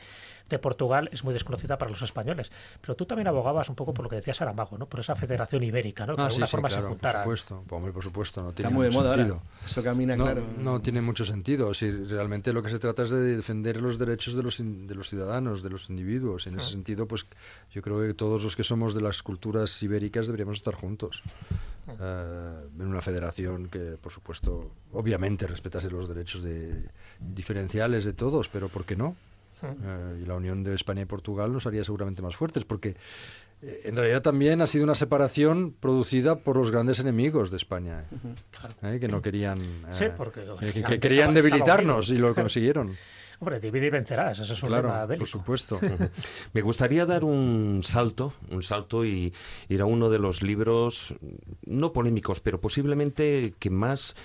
[0.48, 2.50] de Portugal es muy desconocida para los españoles.
[2.80, 4.86] Pero tú también abogabas un poco por lo que decía Saramago, ¿no?
[4.86, 6.14] Por esa federación ibérica, ¿no?
[6.14, 7.22] Que de Ah, alguna sí, sí, forma claro, se por juntara.
[7.22, 7.64] supuesto.
[7.70, 9.34] Hombre, por supuesto, no Está tiene muy de moda sentido.
[9.36, 9.66] ahora.
[9.66, 10.42] Eso camina, No, claro.
[10.58, 11.74] no no tiene mucho sentido.
[11.74, 14.94] Si realmente lo que se trata es de defender los derechos de los, in- de
[14.94, 16.46] los ciudadanos, de los individuos.
[16.46, 17.26] En ese sentido, pues
[17.72, 21.22] yo creo que todos los que somos de las culturas ibéricas deberíamos estar juntos.
[21.88, 26.84] eh, en una federación que, por supuesto, obviamente respetase los derechos de,
[27.18, 29.16] diferenciales de todos, pero ¿por qué no?
[29.62, 32.94] Eh, y la unión de España y Portugal nos haría seguramente más fuertes, porque
[33.60, 38.94] en realidad también ha sido una separación producida por los grandes enemigos de España, ¿eh?
[38.94, 39.58] Eh, que no querían,
[39.90, 42.92] Sí, eh, porque que- querían estaba- debilitarnos y lo consiguieron.
[43.40, 45.26] Hombre, divide y vencerás, eso es un Claro, lema por bélico.
[45.26, 45.78] supuesto.
[46.54, 49.32] Me gustaría dar un salto, un salto y
[49.68, 51.14] ir a uno de los libros,
[51.64, 54.16] no polémicos, pero posiblemente que más,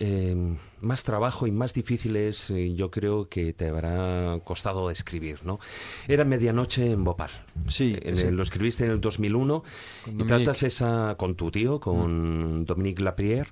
[0.00, 5.58] eh, más trabajo y más difíciles eh, yo creo que te habrá costado escribir, ¿no?
[6.08, 7.30] Era Medianoche en Bhopal.
[7.68, 8.28] Sí, En ese.
[8.28, 10.44] el- lo escribiste en el 2001 Con y Dominique.
[10.44, 13.50] tratas esa con tu tío, con Dominique Lapierre,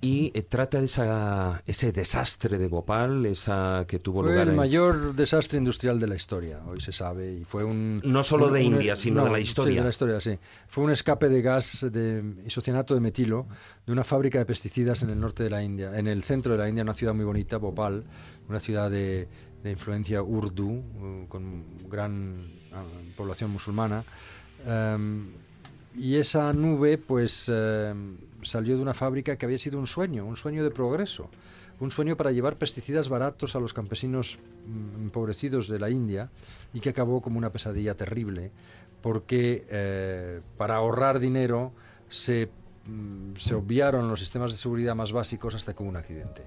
[0.00, 4.50] y eh, trata de esa, ese desastre de Bhopal, esa que tuvo Fue lugar el
[4.50, 8.00] en- mayor desastre industrial de la historia, hoy se sabe, y fue un...
[8.04, 9.76] No solo un- de un- India, sino de la sí, historia.
[9.80, 10.38] de la historia, sí.
[10.68, 13.46] Fue un escape de gas de isocianato de metilo
[13.86, 16.58] de una fábrica de pesticidas en el norte de la India, en el centro de
[16.58, 18.04] la India, una ciudad muy bonita, Bhopal,
[18.48, 19.28] una ciudad de,
[19.64, 22.36] influencia urdu, uh, con gran
[22.72, 22.84] ah,
[23.16, 24.04] población musulmana.
[24.66, 25.28] Em,
[25.94, 30.36] y esa nube, pues, em, salió de una fábrica que había sido un sueño, un
[30.36, 31.30] sueño de progreso,
[31.80, 36.30] un sueño para llevar pesticidas baratos a los campesinos mm, empobrecidos de la India
[36.72, 38.50] y que acabó como una pesadilla terrible,
[39.00, 41.72] porque eh, para ahorrar dinero
[42.08, 42.48] se,
[43.38, 46.42] se obviaron los sistemas de seguridad más básicos hasta que hubo un accidente.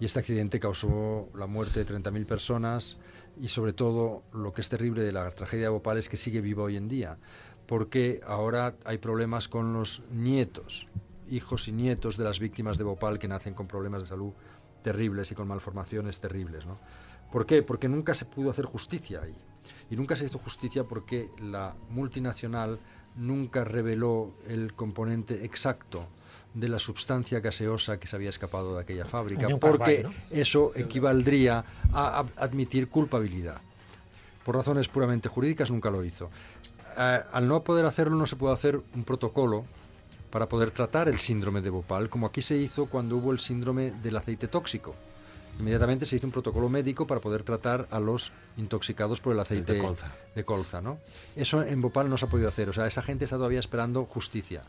[0.00, 2.98] Y este accidente causó la muerte de 30.000 personas
[3.40, 6.40] y sobre todo lo que es terrible de la tragedia de Bhopal es que sigue
[6.40, 7.18] viva hoy en día,
[7.66, 10.88] porque ahora hay problemas con los nietos,
[11.28, 14.32] hijos y nietos de las víctimas de Bhopal que nacen con problemas de salud
[14.82, 16.66] terribles y con malformaciones terribles.
[16.66, 16.78] ¿no?
[17.32, 17.62] ¿Por qué?
[17.62, 19.34] Porque nunca se pudo hacer justicia ahí.
[19.90, 22.78] Y nunca se hizo justicia porque la multinacional
[23.16, 26.06] nunca reveló el componente exacto
[26.52, 32.20] de la sustancia gaseosa que se había escapado de aquella fábrica, porque eso equivaldría a,
[32.20, 33.60] a admitir culpabilidad.
[34.44, 36.30] Por razones puramente jurídicas nunca lo hizo.
[36.96, 39.64] Eh, al no poder hacerlo no se puede hacer un protocolo
[40.30, 43.90] para poder tratar el síndrome de Bhopal, como aquí se hizo cuando hubo el síndrome
[43.90, 44.94] del aceite tóxico.
[45.58, 49.74] Inmediatamente se hizo un protocolo médico para poder tratar a los intoxicados por el aceite
[49.74, 50.12] de colza.
[50.34, 50.98] de colza, ¿no?
[51.36, 54.04] Eso en Bhopal no se ha podido hacer, o sea, esa gente está todavía esperando
[54.04, 54.62] justicia.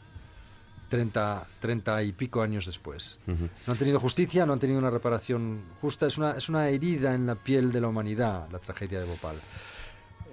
[0.90, 3.20] 30, 30 y pico años después.
[3.26, 7.16] No han tenido justicia, no han tenido una reparación justa, es una, es una herida
[7.16, 9.38] en la piel de la humanidad, la tragedia de Bhopal.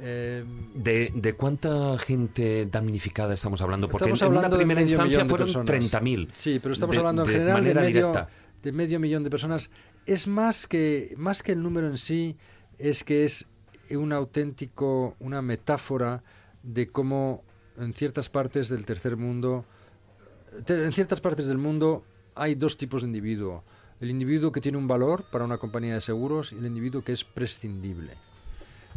[0.04, 3.88] Eh, ¿De, de cuánta gente damnificada estamos hablando?
[3.88, 6.02] Porque Estamos en, en una hablando de primera medio instancia millón de fueron personas.
[6.02, 6.28] 30.000.
[6.36, 8.28] Sí, pero estamos de- hablando en de general medio, directa.
[8.62, 9.70] de medio millón de personas.
[10.06, 12.36] Es más que, más que el número en sí,
[12.78, 13.46] es que es
[13.90, 16.22] un auténtico, una metáfora
[16.62, 17.44] de cómo
[17.76, 19.64] en ciertas partes del tercer mundo,
[20.66, 22.04] en ciertas partes del mundo
[22.34, 23.64] hay dos tipos de individuo.
[24.00, 27.12] El individuo que tiene un valor para una compañía de seguros y el individuo que
[27.12, 28.16] es prescindible.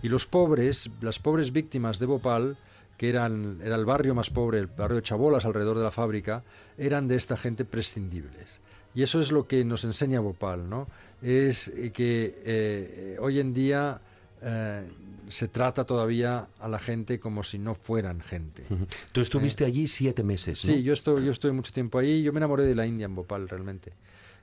[0.01, 2.57] Y los pobres, las pobres víctimas de Bhopal,
[2.97, 6.43] que eran, era el barrio más pobre, el barrio de Chabolas alrededor de la fábrica,
[6.77, 8.61] eran de esta gente prescindibles.
[8.95, 10.87] Y eso es lo que nos enseña Bhopal, ¿no?
[11.21, 13.99] Es eh, que eh, eh, hoy en día
[14.41, 14.87] eh,
[15.27, 18.63] se trata todavía a la gente como si no fueran gente.
[19.11, 20.73] Tú estuviste allí siete meses, ¿no?
[20.73, 22.23] Sí, yo estoy, yo estoy mucho tiempo ahí.
[22.23, 23.91] Yo me enamoré de la India en Bhopal, realmente.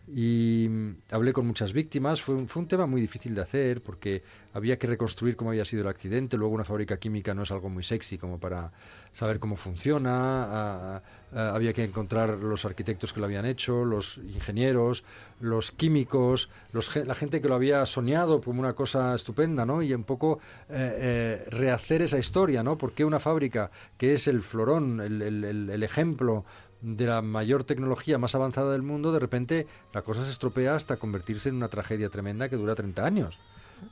[0.09, 2.21] Y mm, hablé con muchas víctimas.
[2.23, 4.23] Fue un, fue un tema muy difícil de hacer porque
[4.53, 6.37] había que reconstruir cómo había sido el accidente.
[6.37, 8.73] Luego, una fábrica química no es algo muy sexy como para
[9.13, 11.03] saber cómo funciona.
[11.33, 15.05] había que encontrar los arquitectos que lo habían hecho, los ingenieros,
[15.41, 19.83] los químicos, los, la gente que lo había soñado como una cosa estupenda, ¿no?
[19.83, 22.77] Y un poco eh, eh, rehacer esa historia, ¿no?
[22.77, 26.45] Porque una fábrica que es el florón, el- el ejemplo
[26.83, 30.97] de la mayor tecnología más avanzada del mundo, de repente la cosa se estropea hasta
[30.97, 33.39] convertirse en una tragedia tremenda que dura 30 años.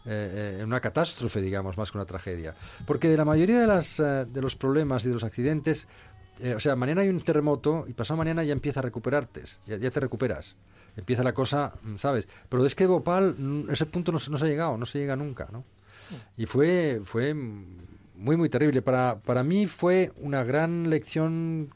[0.07, 2.55] Eh, eh, una catástrofe, digamos, más que una tragedia.
[2.87, 5.89] Porque de la mayoría de, las, eh, de los problemas y de los accidentes,
[6.41, 9.79] eh, o sea, mañana hay un terremoto y pasado mañana ya empieza a recuperarte, ya,
[9.91, 10.57] te recuperas.
[10.97, 12.27] Empieza la cosa, mm, ¿sabes?
[12.49, 14.99] Pero es que Bhopal, mm, ese punto no, se- no se ha llegado, no se
[14.99, 15.65] llega nunca, ¿no?
[16.37, 18.83] Y fue, fue muy, muy terrible.
[18.83, 21.73] Para, para mí fue una gran lección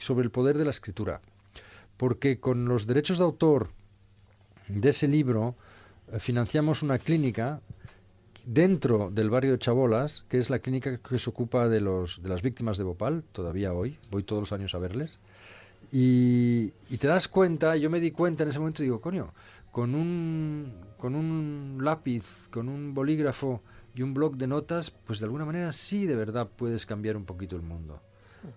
[0.00, 1.20] sobre el poder de la escritura.
[1.96, 3.70] Porque con los derechos de autor
[4.68, 5.54] de ese libro
[6.12, 7.60] eh, financiamos una clínica
[8.44, 12.28] dentro del barrio de Chabolas, que es la clínica que se ocupa de, los, de
[12.28, 15.18] las víctimas de Bhopal, todavía hoy, voy todos los años a verles.
[15.92, 19.32] Y, y te das cuenta, yo me di cuenta en ese momento digo, coño,
[19.70, 23.62] con un, con un lápiz, con un bolígrafo
[23.94, 27.24] y un bloc de notas, pues de alguna manera sí de verdad puedes cambiar un
[27.24, 28.00] poquito el mundo.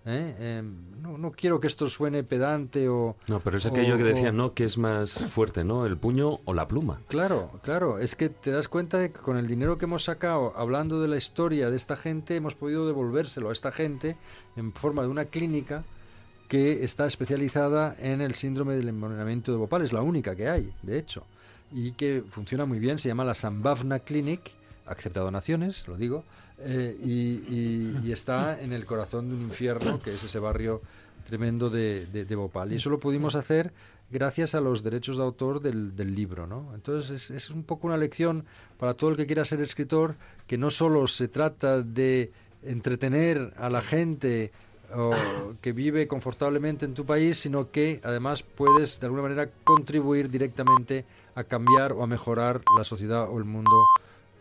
[0.06, 0.34] ¿Eh?
[0.58, 3.16] Em, no, no quiero que esto suene pedante o...
[3.28, 4.54] No, pero es o- aquello que decían, ¿no?
[4.54, 5.86] Que es más fuerte, ¿no?
[5.86, 7.00] El puño o la pluma.
[7.08, 10.52] Claro, claro, es que te das cuenta de que con el dinero que hemos sacado
[10.56, 14.16] hablando de la historia de esta gente, hemos podido devolvérselo a esta gente
[14.56, 15.84] en forma de una clínica
[16.48, 20.72] que está especializada en el síndrome del envenenamiento de Bhopal, es la única que hay,
[20.82, 21.24] de hecho,
[21.72, 24.52] y que funciona muy bien, se llama la Sambhavna Clinic,
[24.86, 26.22] acepta donaciones, lo digo,
[26.58, 30.82] eh, y, está en el corazón de un infierno, que es ese barrio
[31.26, 32.72] tremendo de, de, Bhopal.
[32.72, 33.72] Y eso lo pudimos hacer
[34.10, 36.70] gracias a los derechos de autor del, libro, ¿no?
[36.74, 38.44] Entonces es, un poco una lección
[38.78, 40.14] para todo el que quiera ser escritor,
[40.46, 42.30] que no solo se trata de
[42.62, 44.52] entretener a la gente
[45.60, 51.04] que vive confortablemente en tu país, sino que además puedes de alguna manera contribuir directamente
[51.34, 53.72] a cambiar o a mejorar la sociedad o el mundo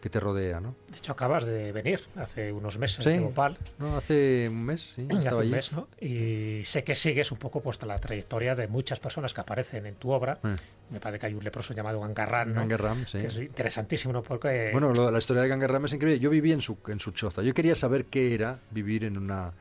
[0.04, 0.76] que te rodea, ¿no?
[0.92, 3.12] De hecho, acabas de venir hace unos meses Sí.
[3.12, 3.58] de Bhopal.
[3.80, 5.50] No, hace un mes, sí, hace un allí.
[5.50, 5.88] mes, ¿no?
[6.02, 9.96] Y sé que sigues un poco pues, la trayectoria de muchas personas que aparecen en
[9.96, 10.40] tu obra.
[10.44, 10.58] Eh.
[10.90, 12.60] Me parece que hay un leproso llamado Gangarran, ¿no?
[12.60, 13.18] Gangarram, sí.
[13.18, 14.22] Que es interesantísimo, ¿no?
[14.24, 16.20] Porque Bueno, lo- la historia de Gangarram es increíble.
[16.20, 17.42] Yo viví en su, en su choza.
[17.42, 19.54] Yo quería saber qué era vivir en una,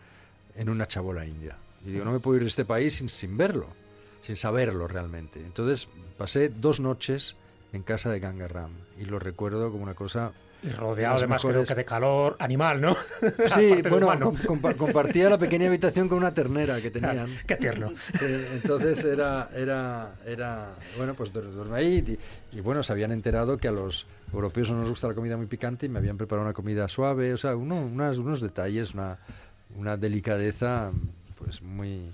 [0.56, 1.56] en una chabola india.
[1.86, 3.68] Y digo, no me puedo ir de este país sin, sin verlo,
[4.22, 5.38] sin saberlo realmente.
[5.38, 5.88] Entonces
[6.18, 7.36] pasé dos noches
[7.72, 10.32] en casa de Gangarram y lo recuerdo como una cosa...
[10.62, 12.94] y de rodeado además creo mejores- que de calor animal, ¿no?
[13.54, 17.26] Sí, bueno, com- compa- compartía la pequeña habitación con una ternera que tenían.
[17.46, 17.92] Qué tierno.
[18.20, 22.18] Eh, entonces era, era, era, bueno, pues duerme ahí
[22.52, 25.36] y, y, bueno, se habían enterado que a los europeos no nos gusta la comida
[25.36, 28.92] muy picante y me habían preparado una comida suave, o sea, uno- unas- unos detalles,
[28.94, 29.18] una,
[29.76, 30.90] una delicadeza,
[31.38, 32.12] pues muy...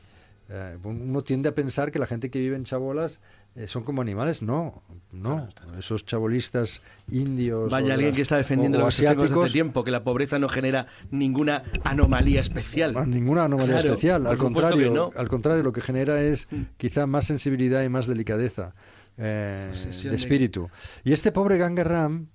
[0.49, 3.21] eh, uno tiende a pensar que la gente que vive en chabolas
[3.67, 4.83] son como animales, no,
[5.13, 5.49] no,
[5.79, 6.81] esos chabolistas
[7.11, 7.71] indios...
[7.73, 9.85] Vaya alguien las- que está defendiendo o- o lo que sostenemos desde hace asiáticos, tiempo,
[9.85, 12.95] que la pobreza no genera ninguna anomalía especial.
[12.97, 15.11] Ah, ninguna anomalía Claro, especial, al contrario, no.
[15.17, 18.75] al contrario, lo que genera es quizá más sensibilidad y más delicadeza
[19.17, 19.73] eh,
[20.03, 20.71] de de- espíritu.
[21.05, 22.29] Y este pobre Gangaram, eh,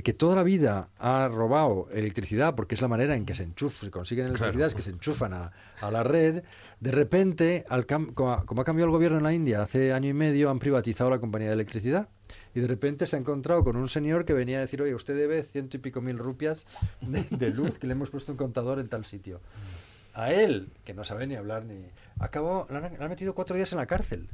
[0.00, 3.90] que toda la vida ha robado electricidad, porque es la manera en que se enchufan,
[3.90, 6.42] consiguen electricidad, es que se enchufan a, a la red,
[6.80, 9.92] de repente, al cam- como, ha, como ha cambiado el gobierno en la India hace
[9.92, 12.08] año y medio, han privatizado la compañía de electricidad.
[12.54, 15.14] Y de repente se ha encontrado con un señor que venía a decir, oye, usted
[15.14, 16.64] debe ciento y pico mil rupias
[17.02, 19.40] de, de luz, que le hemos puesto un contador en tal sitio.
[20.14, 21.84] A él, que no sabe ni hablar ni...
[22.18, 24.28] Acabó, le han, le han metido cuatro días en la cárcel.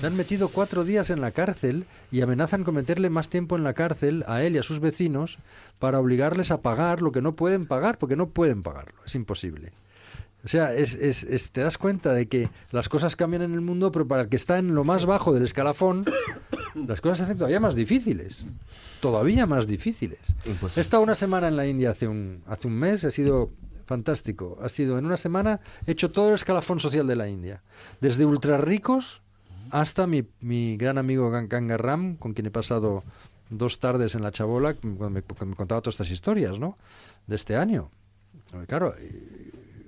[0.00, 3.62] Le han metido cuatro días en la cárcel y amenazan con meterle más tiempo en
[3.64, 5.38] la cárcel a él y a sus vecinos
[5.78, 9.70] para obligarles a pagar lo que no pueden pagar, porque no pueden pagarlo, es imposible.
[10.44, 13.60] O sea, es, es- es- te das cuenta de que las cosas cambian en el
[13.60, 16.04] mundo, pero para el que está en lo más bajo del escalafón,
[16.86, 18.44] las cosas se hacen todavía más difíciles.
[19.00, 20.18] Todavía más difíciles.
[20.76, 23.52] He estado una semana en la India hace un, hace un mes, ha sido
[23.86, 24.58] fantástico.
[24.62, 27.62] Ha sido en una semana, he hecho todo el escalafón social de la India.
[28.00, 29.22] Desde ultra ricos
[29.80, 33.02] hasta mi, mi gran amigo Gan- Gangaram, con quien he pasado
[33.50, 36.78] dos tardes en la chabola, cuando me, cuando me contaba todas estas historias, ¿no?
[37.26, 37.90] De este año.
[38.68, 38.94] Claro,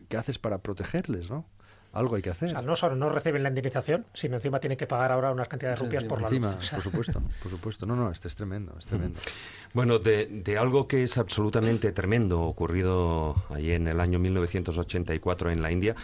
[0.09, 1.47] ¿qué haces para protegerles, no?
[1.93, 2.51] Algo hay que O hacer.
[2.51, 5.79] sea, no solo no reciben la indemnización, sino encima tienen que pagar ahora unas cantidades
[5.79, 6.57] de rupias por la Encima, luz.
[6.59, 7.87] O sea, por supuesto, por supuesto.
[7.87, 9.19] No, no, este es tremendo, es tremendo.
[9.73, 15.61] Bueno, de, de algo que es absolutamente tremendo, ocurrido allí en el año 1984 en
[15.63, 15.95] la India,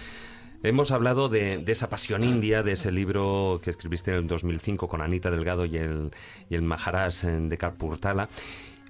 [0.62, 4.89] hemos hablado de, de esa pasión india, de ese libro que escribiste en el 2005
[4.89, 6.10] con Anita Delgado y el,
[6.48, 8.28] y el Maharaj eh, de Karpurtala.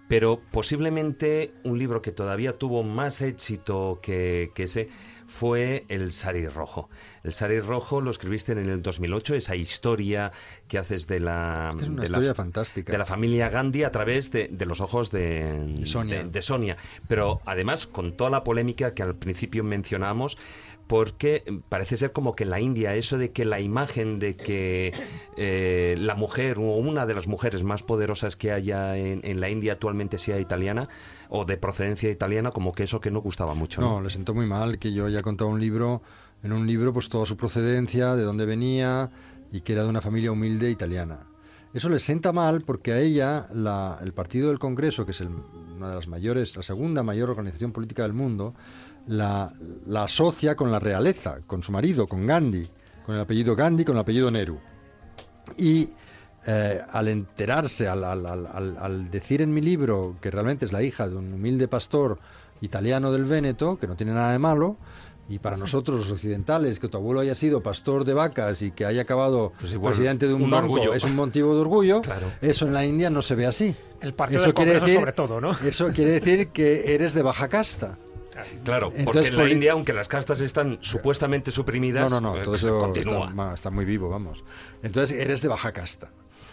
[0.08, 4.88] Pero posiblemente un libro que todavía tuvo más éxito que, que ese
[5.26, 6.90] fue El Sari Rojo.
[7.22, 10.30] El Sari Rojo lo escribiste en el 2008, esa historia
[10.68, 12.92] que haces de la, Es una de la- fantástica.
[12.92, 16.24] de la familia Gandhi a través de, de los ojos de, De Sonia.
[16.24, 16.76] de Sonia.
[17.08, 20.36] Pero además con toda la polémica que al principio mencionamos,
[20.92, 24.92] porque parece ser como que en la India eso de que la imagen de que
[25.38, 29.72] eh, la mujer o una de las mujeres más poderosas que haya en, la India
[29.72, 30.90] actualmente sea italiana
[31.30, 33.80] o de procedencia italiana, como que eso que no gustaba mucho.
[33.80, 34.02] No, ¿no?
[34.02, 36.02] le sentó muy mal que yo haya contado un libro,
[36.42, 39.10] en un libro, pues toda su procedencia, de dónde venía
[39.50, 41.20] y que era de una familia humilde italiana.
[41.72, 45.30] Eso le sienta mal porque a ella la- el Partido del Congreso, que es el-
[45.74, 48.54] una de las mayores, la segunda mayor organización política del mundo,
[49.06, 49.50] la,
[49.86, 52.68] la asocia con la realeza, con su marido, con Gandhi,
[53.04, 54.58] con el apellido Gandhi, con el apellido Nehru.
[55.56, 55.88] Y
[56.46, 60.72] eh, al enterarse, al, al- al- al- al decir en mi libro que realmente es
[60.72, 62.18] la hija de un humilde pastor
[62.60, 64.76] italiano del Véneto, que no tiene nada de malo,
[65.28, 68.84] Y para nosotros, los occidentales, que tu abuelo haya sido pastor de vacas y que
[68.84, 70.94] haya acabado Pues igual, presidente de un, un banco orgullo.
[70.94, 72.26] es un motivo de orgullo, Claro.
[72.42, 73.74] eso en la India no se ve así.
[74.00, 75.52] El partido Eso del quiere decir- sobre todo, ¿no?
[75.64, 77.96] Eso quiere decir que eres de baja casta.
[78.64, 82.34] Claro, porque Entonces, en la por- India, aunque las castas están supuestamente suprimidas, No, no,
[82.34, 83.52] no, eh, todo eso continúa.
[83.54, 84.44] está, muy vivo, vamos.
[84.82, 86.10] Entonces eres de baja casta.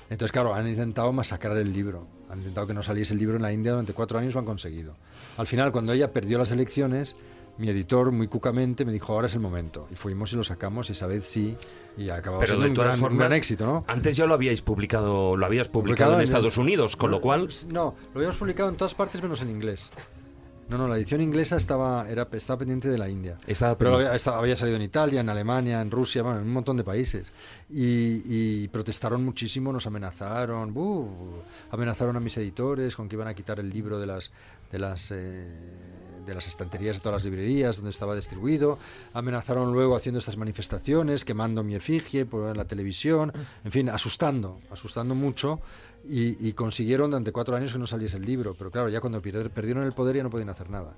[0.10, 2.08] Entonces, claro, han intentado masacrar el libro.
[2.30, 4.46] Han intentado que no saliese el libro en la India durante cuatro años, lo han
[4.46, 4.96] conseguido.
[5.38, 7.16] Al final, cuando ella perdió las elecciones,
[7.60, 9.88] mi editor, muy cucamente, me dijo, ahora es el momento.
[9.92, 11.56] Y fuimos y lo sacamos, y esa vez sí,
[11.98, 13.84] y ha acabado Pero de un todas gran, un formas, gran éxito, ¿no?
[13.88, 17.20] antes ya lo habíais publicado, lo habías publicado Publicado en en Estados Unidos, con lo
[17.22, 19.92] cual No, lo habíamos publicado en todas partes menos en inglés.
[20.70, 23.36] No, no, la edición inglesa estaba, era, estaba pendiente de la India.
[23.48, 26.54] Estaba Pero había, estaba- había salido en Italia, en Alemania, en Rusia, bueno, en un
[26.54, 27.32] montón de países.
[27.72, 30.72] Y, y protestaron muchísimo, nos amenazaron,
[31.72, 34.32] amenazaron a mis editores con que iban a quitar el libro de las,
[34.72, 35.48] de las, eh,
[36.26, 38.78] de las estanterías de todas las librerías donde estaba distribuido.
[39.14, 43.34] Amenazaron luego haciendo estas manifestaciones, quemando mi efigie por la televisión,
[43.66, 45.62] en fin, asustando, asustando mucho.
[46.08, 48.56] Y, y consiguieron durante cuatro años que no saliese el libro.
[48.58, 50.96] Pero claro, ya cuando perdieron el poder ya no podían hacer nada.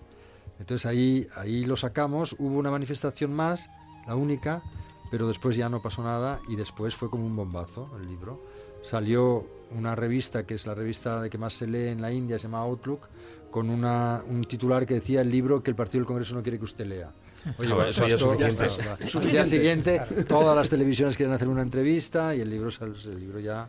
[0.62, 3.72] Entonces ahí, ahí lo sacamos, hubo una manifestación más,
[4.06, 4.62] la única,
[5.10, 8.40] pero después ya no pasó nada y después fue como un bombazo el libro.
[8.84, 12.38] Salió una revista que es la revista de que más se lee en la India,
[12.38, 13.10] se llama Outlook,
[13.50, 16.58] con una, un titular que decía el libro que el Partido del Congreso no quiere
[16.60, 17.12] que usted lea.
[17.58, 22.36] Claro, pues eso ya es Al día siguiente todas las televisiones quieren hacer una entrevista
[22.36, 23.68] y el libro, el libro ya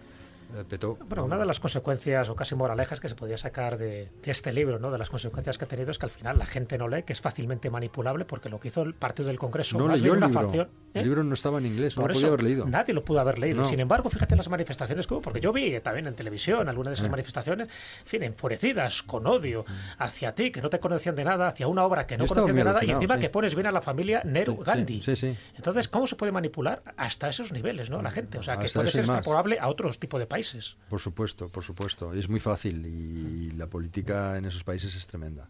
[0.68, 0.96] petó.
[1.08, 4.52] Bueno, una de las consecuencias o casi moralejas que se podía sacar de, de este
[4.52, 4.90] libro, ¿no?
[4.90, 7.12] de las consecuencias que ha tenido, es que al final la gente no lee, que
[7.12, 10.26] es fácilmente manipulable, porque lo que hizo el partido del Congreso, No leyó el una
[10.28, 10.42] libro.
[10.42, 10.68] facción.
[10.94, 11.00] ¿eh?
[11.00, 12.66] El libro no estaba en inglés, no Por lo eso podía haber leído.
[12.66, 13.62] Nadie lo pudo haber leído.
[13.62, 13.64] No.
[13.68, 16.94] Sin embargo, fíjate las manifestaciones que hubo, porque yo vi también en televisión algunas de
[16.94, 17.10] esas Eh.
[17.10, 19.64] manifestaciones, en fin, enfurecidas, con odio,
[19.98, 22.64] hacia ti, que no te conocían de nada, hacia una obra que no conocían de
[22.64, 23.20] nada, y encima sí.
[23.20, 25.00] que pones bien a la familia Nehru Sí, Gandhi.
[25.16, 25.36] sí.
[25.56, 28.02] Entonces, ¿cómo se puede manipular hasta esos niveles, ¿no?
[28.02, 28.38] La gente.
[28.38, 30.41] O sea, que Hasta puede ser extrapolable a otros tipos de países.
[30.88, 32.12] Por supuesto, por supuesto.
[32.12, 35.48] Es muy fácil y la política en esos países es tremenda.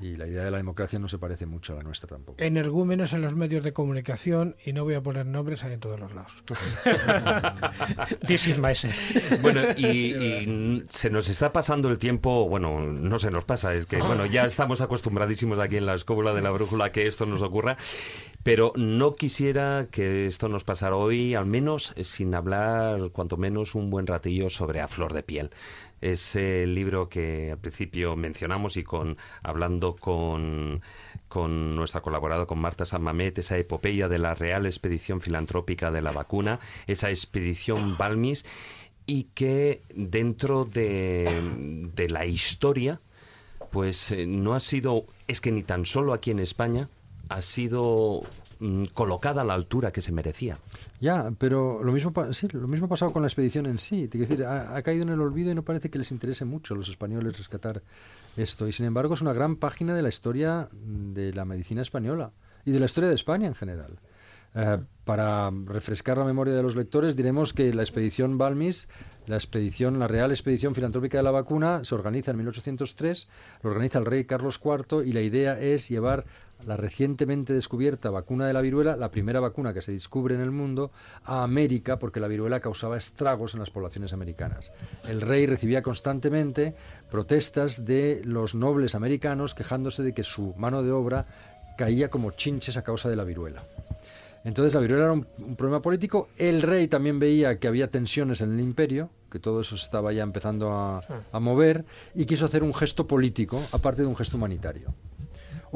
[0.00, 2.42] Y la idea de la democracia no se parece mucho a la nuestra tampoco.
[2.42, 6.00] Energúmenos en los medios de comunicación y no voy a poner nombres ahí en todos
[6.00, 6.42] los lados.
[8.26, 9.38] This is my sense.
[9.40, 13.86] Bueno, y, y se nos está pasando el tiempo, bueno, no se nos pasa, es
[13.86, 17.42] que, bueno, ya estamos acostumbradísimos aquí en la escóbula de la brújula que esto nos
[17.42, 17.76] ocurra,
[18.44, 23.74] pero no quisiera que esto nos pasara hoy, al menos eh, sin hablar, cuanto menos,
[23.74, 25.50] un buen ratillo sobre A Flor de Piel.
[26.02, 30.82] Es el libro que al principio mencionamos y con hablando con,
[31.26, 36.02] con nuestra colaboradora, con Marta San Mamet, esa epopeya de la Real Expedición Filantrópica de
[36.02, 38.44] la Vacuna, esa expedición Balmis,
[39.06, 43.00] y que dentro de, de la historia,
[43.70, 46.90] pues eh, no ha sido, es que ni tan solo aquí en España,
[47.28, 48.22] ha sido
[48.60, 50.58] mm, colocada a la altura que se merecía.
[51.00, 52.12] Ya, pero lo mismo,
[52.52, 54.06] lo mismo ha pasado con la expedición en sí.
[54.06, 56.76] Decir, ha, ha caído en el olvido y no parece que les interese mucho a
[56.76, 57.82] los españoles rescatar
[58.36, 58.68] esto.
[58.68, 62.32] Y sin embargo es una gran página de la historia de la medicina española
[62.64, 63.98] y de la historia de España en general.
[64.56, 68.88] Eh, para refrescar la memoria de los lectores, diremos que la expedición Balmis,
[69.26, 73.28] la expedición, la Real Expedición Filantrópica de la Vacuna, se organiza en 1803,
[73.62, 76.24] lo organiza el rey Carlos IV y la idea es llevar
[76.66, 80.50] la recientemente descubierta vacuna de la viruela, la primera vacuna que se descubre en el
[80.50, 80.90] mundo,
[81.24, 84.72] a América porque la viruela causaba estragos en las poblaciones americanas.
[85.08, 86.74] El rey recibía constantemente
[87.10, 91.26] protestas de los nobles americanos quejándose de que su mano de obra
[91.76, 93.62] caía como chinches a causa de la viruela.
[94.44, 96.28] Entonces la viruela era un, un problema político.
[96.36, 100.22] El rey también veía que había tensiones en el imperio, que todo eso estaba ya
[100.22, 101.00] empezando a,
[101.32, 101.84] a mover,
[102.14, 104.94] y quiso hacer un gesto político, aparte de un gesto humanitario.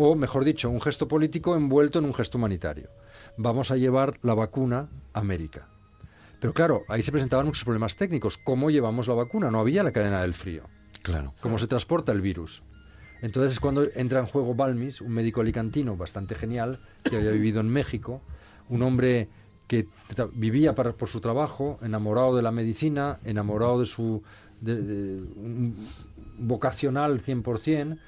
[0.01, 2.89] O, mejor dicho, un gesto político envuelto en un gesto humanitario.
[3.37, 5.67] Vamos a llevar la vacuna a América.
[6.41, 8.39] Pero claro, ahí se presentaban muchos problemas técnicos.
[8.39, 9.51] ¿Cómo llevamos la vacuna?
[9.51, 10.63] No había la cadena del frío.
[11.03, 11.31] Claro.
[11.41, 12.63] ¿Cómo se transporta el virus?
[13.23, 17.61] Entonces es cuando entra en juego Balmis, un médico alicantino bastante genial, que había vivido
[17.61, 18.23] en México,
[18.69, 19.29] un hombre
[19.67, 19.89] que
[20.33, 24.23] vivía para- por su trabajo, enamorado de la medicina, enamorado de su
[24.61, 25.89] de- de- un-
[26.39, 27.99] vocacional 100%,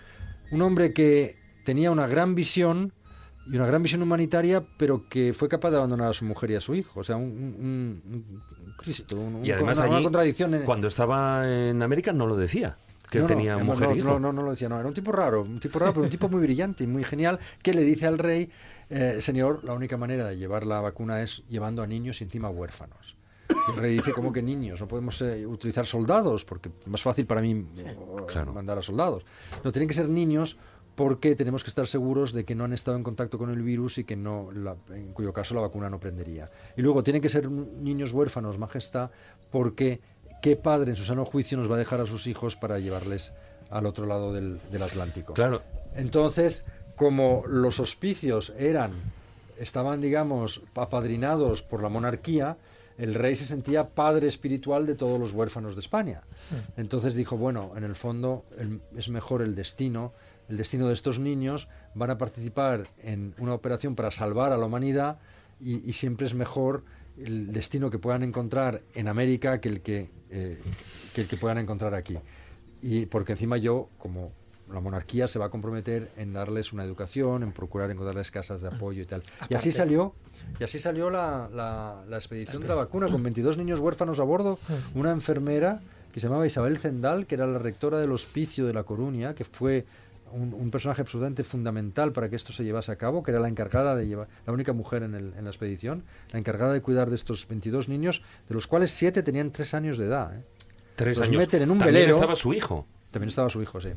[0.53, 1.40] un hombre que
[1.71, 2.93] tenía una gran visión
[3.47, 6.57] y una gran visión humanitaria, pero que fue capaz de abandonar a su mujer y
[6.57, 6.99] a su hijo.
[7.01, 10.55] O sea, un, un- un- un Cristo, un- Y además una, una allí, contradicción.
[10.55, 12.77] en- cuando estaba en América, no lo decía,
[13.09, 14.09] que no, él tenía no, mujer no, hijo.
[14.09, 16.11] no, no, no lo decía, no, era un tipo raro, un tipo raro, pero un
[16.11, 18.51] tipo muy brillante y muy genial, que le dice al rey,
[18.89, 22.51] eh, señor, la única manera de llevar la vacuna es llevando a niños y encima
[22.51, 23.17] huérfanos.
[23.49, 24.81] Y el rey dice, ¿cómo que niños?
[24.81, 27.67] No podemos eh, utilizar soldados, porque es más fácil para mí
[27.99, 28.53] o- Claro.
[28.53, 29.25] mandar a soldados.
[29.65, 30.57] No, tienen que ser niños
[31.01, 33.97] porque tenemos que estar seguros de que no han estado en contacto con el virus
[33.97, 36.51] y que no, la- en cuyo caso la vacuna no prendería.
[36.77, 39.09] Y luego tienen que ser niños huérfanos, majestad,
[39.51, 40.01] porque
[40.43, 43.33] qué padre en su sano juicio nos va a dejar a sus hijos para llevarles
[43.71, 45.33] al otro lado del, del Atlántico.
[45.33, 45.63] Claro.
[45.97, 46.65] Entonces,
[46.97, 48.93] como los hospicios eran,
[49.59, 52.59] estaban, digamos, apadrinados por la monarquía,
[52.99, 56.21] el rey se sentía padre espiritual de todos los huérfanos de España.
[56.77, 60.13] Entonces dijo, bueno, en el fondo el- es mejor el destino,
[60.51, 64.67] el destino de estos niños, van a participar en una operación para salvar a la
[64.67, 65.19] humanidad
[65.61, 66.85] y, y siempre es mejor
[67.17, 70.59] el destino que puedan encontrar en América que el que, eh,
[71.15, 72.19] que el que puedan encontrar aquí.
[72.83, 74.33] Y porque encima yo, como
[74.73, 78.69] la monarquía se va a comprometer en darles una educación, en procurar encontrarles casas de
[78.69, 79.23] apoyo y tal.
[79.49, 80.15] Y así salió,
[80.61, 84.23] y así salió la, la- la expedición de la vacuna, con 22 niños huérfanos a
[84.23, 84.59] bordo,
[84.95, 85.81] una enfermera
[86.13, 89.45] que se llamaba Isabel Zendal, que era la rectora del hospicio de La Coruña, que
[89.45, 89.85] fue
[90.33, 93.49] un, un personaje absolutamente fundamental para que esto se llevase a cabo, que era la
[93.49, 97.09] encargada de llevar, la única mujer en, el- en la expedición, la encargada de cuidar
[97.11, 100.35] de estos 22 niños, de los cuales 7 tenían 3 años de edad.
[100.37, 100.43] ¿eh?
[100.97, 101.39] Tres Los años.
[101.41, 102.15] meten en un También velero.
[102.15, 102.87] estaba su hijo.
[103.11, 103.89] También estaba su hijo, sí.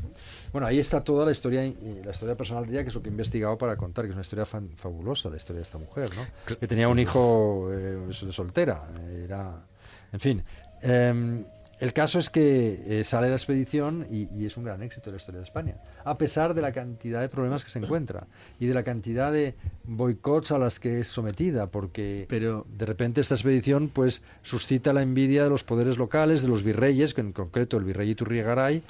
[0.51, 3.09] Bueno, ahí está toda la historia, la historia personal de ella, que es lo que
[3.09, 6.09] he investigado para contar, que es una historia fan- fabulosa, la historia de esta mujer,
[6.15, 6.55] ¿no?
[6.57, 8.87] Que tenía un hijo eh, de soltera,
[9.23, 9.61] era...
[10.13, 10.43] En fin,
[10.81, 11.43] em,
[11.79, 15.17] el caso es que eh, sale la expedición y, y es un gran éxito la
[15.17, 18.27] historia de España, a pesar de la cantidad de problemas que se encuentra
[18.59, 19.55] y de la cantidad de
[19.85, 25.01] boicots a las que es sometida, porque Pero- de repente esta expedición pues suscita la
[25.01, 28.81] envidia de los poderes locales, de los virreyes, que en concreto el virrey Iturrigaray,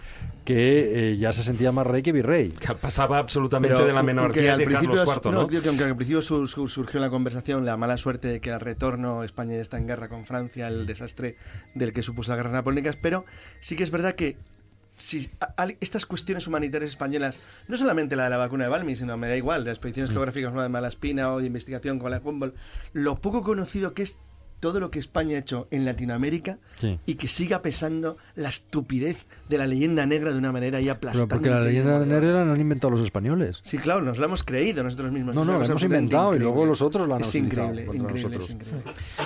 [0.46, 2.50] que eh, ya se sentía más rey que virrey.
[2.52, 5.46] Que pasaba absolutamente Pero de la menarquía al de principio Carlos es- IV, ¿no?
[5.48, 8.40] digo que aunque al principio su- su- surgió en la conversación la mala suerte de
[8.42, 11.36] que al retorno España ya está en guerra con Francia, el desastre
[11.76, 13.26] del que supuso la guerra napoleónicas, pero
[13.60, 14.38] sí que es verdad que
[14.96, 18.96] si a- a- estas cuestiones humanitarias españolas, no solamente la de la vacuna de Balmi,
[18.96, 22.10] sino me da igual, de expediciones geográficas como la de Malaspina o de investigación como
[22.10, 22.56] la de Humboldt,
[22.94, 24.20] lo poco conocido que es
[24.64, 26.98] todo lo que España ha hecho en Latinoamérica Sí.
[27.06, 30.94] y que siga pesando la estupidez de la leyenda negra de una manera ahí Pero
[30.96, 31.36] aplastante.
[31.36, 33.60] porque la leyenda y negra la han inventado los españoles.
[33.62, 35.36] Sí, claro, nos lo hemos creído nosotros mismos.
[35.36, 36.46] No, no, la hemos inventado y increíble.
[36.46, 38.84] luego los otros la han Es increíble, increíble, es increíble.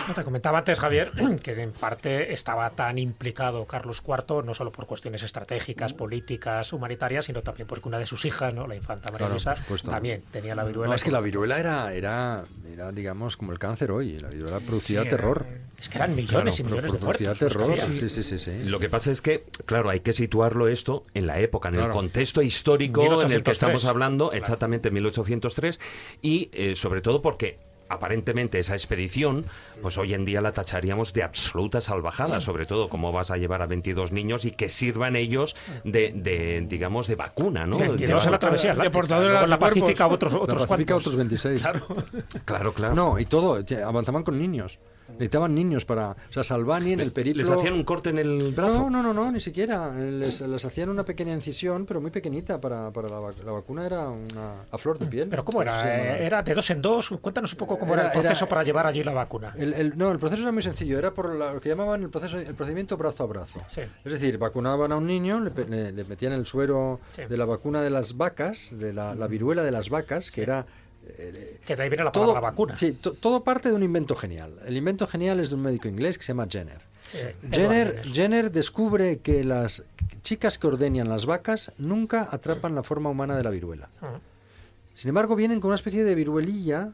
[0.07, 1.11] No, te comentaba antes, Javier,
[1.43, 7.26] que en parte estaba tan implicado Carlos IV, no solo por cuestiones estratégicas, políticas, humanitarias,
[7.26, 8.65] sino también porque una de sus hijas, ¿no?
[8.65, 10.89] la infanta María Claro, Luisa, también tenía la viruela.
[10.89, 12.43] No, es que la viruela era, era,
[12.77, 14.19] era, digamos, como el cáncer hoy.
[14.19, 15.45] La viruela producía terror.
[15.79, 17.39] Es que eran millones Claro, y millones de muertos.
[17.39, 17.77] terror.
[17.97, 18.63] Sí, sí, sí, sí.
[18.65, 21.79] Lo que pasa es que, claro, hay que situarlo esto en la época, en el
[21.81, 21.93] Claro.
[21.95, 23.55] contexto histórico en el que 1803.
[23.57, 24.41] estamos hablando, Claro.
[24.43, 25.79] exactamente 1803,
[26.21, 27.57] y eh, sobre todo porque
[27.89, 29.45] aparentemente esa expedición,
[29.81, 33.61] pues hoy en día la tacharíamos de absoluta salvajada, sobre todo cómo vas a llevar
[33.61, 37.77] a 22 niños y que sirvan ellos de, de, digamos, de vacuna, ¿no?
[37.77, 39.80] 22 en la travesía de portadora luego en la de cuerpos.
[39.80, 41.07] Pacífica otros, La otros Pacífica cuantos.
[41.07, 41.68] otros 26.
[42.45, 42.95] Claro, claro.
[42.95, 43.64] No, y todo.
[43.85, 44.80] Avanzaban con niños.
[45.13, 46.11] Necesitaban niños para...
[46.11, 47.41] O sea, Salvani en el periplo...
[47.43, 48.89] ¿Les hacían un corte en el brazo?
[48.89, 49.93] No, no, no, no, ni siquiera.
[49.93, 54.09] Les, les hacían una pequeña incisión, pero muy pequeñita para, para la, la vacuna era
[54.09, 55.27] una a flor de piel.
[55.29, 55.81] Pero ¿cómo era?
[55.81, 57.09] Sí, Eh, ¿Era de dos en dos?
[57.21, 59.53] Cuéntanos un poco cómo era, Era- el proceso era- para llevar allí la vacuna.
[59.57, 62.09] El, el- no, el proceso era muy sencillo, era por la- lo que llamaban el,
[62.09, 63.59] proceso, el procedimiento brazo a brazo.
[63.67, 63.81] Sí.
[64.03, 67.23] Es decir, vacunaban a un niño, le, pe- le- le metían el suero Sí.
[67.25, 70.65] de la vacuna de las vacas, de la, la viruela de las vacas, que era...
[71.17, 72.77] eh, Que de ahí viene la todo, palabra vacuna.
[72.77, 74.59] Sí, to- todo parte de un invento genial.
[74.65, 76.81] El invento genial es de un médico inglés que se llama Jenner.
[77.07, 77.19] Sí,
[77.51, 78.51] Jenner, Jenner.
[78.51, 79.85] Descubre que las
[80.23, 83.89] chicas que ordeñan las vacas nunca atrapan la forma humana de la viruela.
[84.01, 84.19] Ajá.
[84.93, 86.91] Sin embargo, vienen con una especie de viruelilla,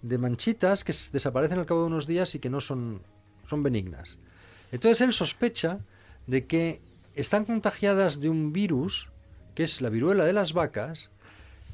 [0.00, 3.02] de manchitas que desaparecen al cabo de unos días y que no son,
[3.46, 4.18] son benignas.
[4.72, 5.78] Entonces él sospecha
[6.26, 6.80] de que
[7.14, 9.10] están contagiadas de un virus,
[9.54, 11.11] que es la viruela de las vacas,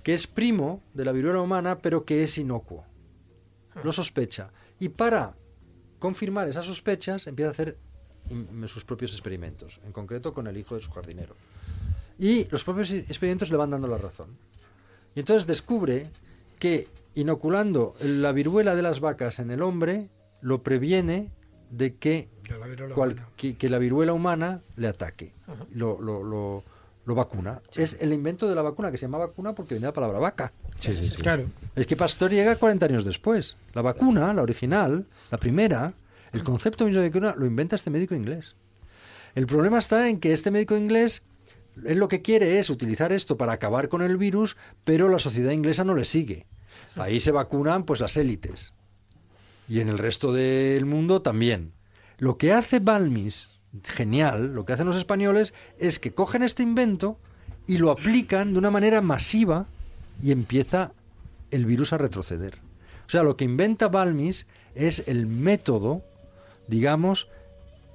[0.08, 2.82] que es primo de la viruela humana, pero que es inocuo.
[3.84, 4.48] Lo sospecha.
[4.80, 5.34] Y para
[5.98, 7.76] confirmar esas sospechas, empieza a hacer
[8.68, 11.36] sus propios experimentos, en concreto con el hijo de su jardinero.
[12.18, 14.28] Y los propios experimentos le van dando la razón.
[15.14, 16.08] Y entonces descubre
[16.58, 20.08] que inoculando la viruela de las vacas en el hombre,
[20.40, 21.30] lo previene
[21.68, 23.28] de que, De la viruela cual- humana.
[23.36, 25.34] que, que la viruela humana le ataque.
[25.74, 26.64] Lo, lo- lo-
[27.08, 27.62] lo vacuna.
[27.74, 30.18] Es el invento de la vacuna, que se llama vacuna porque viene de la palabra
[30.18, 30.52] vaca.
[30.76, 31.22] Sí, sí, sí.
[31.22, 31.46] Claro.
[31.74, 33.56] Es que Pasteur llega 40 años después.
[33.72, 35.94] La vacuna, la original, la primera,
[36.32, 38.56] el concepto mismo de vacuna lo inventa este médico inglés.
[39.34, 41.22] El problema está en que este médico inglés,
[41.86, 45.52] él lo que quiere es utilizar esto para acabar con el virus, pero la sociedad
[45.52, 46.46] inglesa no le sigue.
[46.94, 48.74] Ahí se vacunan pues las élites.
[49.66, 51.72] Y en el resto del mundo también.
[52.18, 57.18] Lo que hace Balmis, genial, lo que hacen los españoles, es que cogen este invento
[57.66, 59.66] y lo aplican de una manera masiva
[60.22, 60.92] y empieza
[61.50, 62.58] el virus a retroceder.
[63.06, 66.02] O sea, lo que inventa Balmis es el método,
[66.66, 67.28] digamos,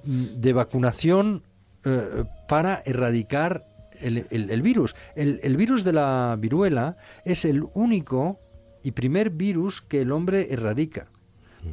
[0.04, 1.42] mm, de vacunación
[1.84, 3.66] eh, para erradicar
[4.00, 4.96] el, el- el virus.
[5.14, 8.40] El, el virus de la viruela es el único
[8.82, 11.06] y primer virus que el hombre erradica.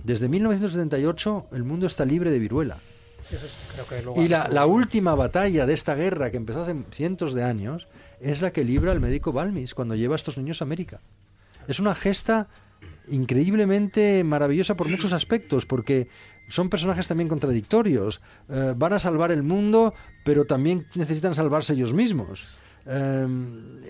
[0.04, 2.78] Desde 1978 el mundo está libre de viruela.
[3.24, 6.62] Sí, eso es- creo que luego Y la, última batalla de esta guerra, que empezó
[6.62, 7.88] hace cientos de años,
[8.20, 11.00] es la que libra el médico Balmis cuando lleva a estos niños a América.
[11.68, 12.48] Es una gesta
[13.10, 16.08] increíblemente maravillosa por muchos aspectos, porque
[16.50, 18.22] son personajes también contradictorios.
[18.50, 19.94] Eh, van a salvar el mundo,
[20.26, 22.48] pero también necesitan salvarse ellos mismos.
[22.86, 23.28] Eh,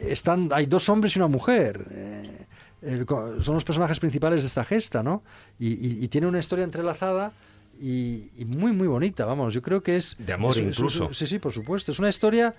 [0.02, 1.86] están, hay dos hombres y una mujer.
[1.92, 3.06] Eh,
[3.42, 5.24] son los personajes principales de esta gesta, ¿no?
[5.60, 7.32] Y, y- y tiene una historia entrelazada
[7.82, 9.54] y, y muy, muy bonita, vamos.
[9.54, 10.16] Yo creo que es...
[10.20, 11.14] De amor es- es- incluso.
[11.14, 11.92] sí, sí, por supuesto.
[11.92, 12.54] Es una historia...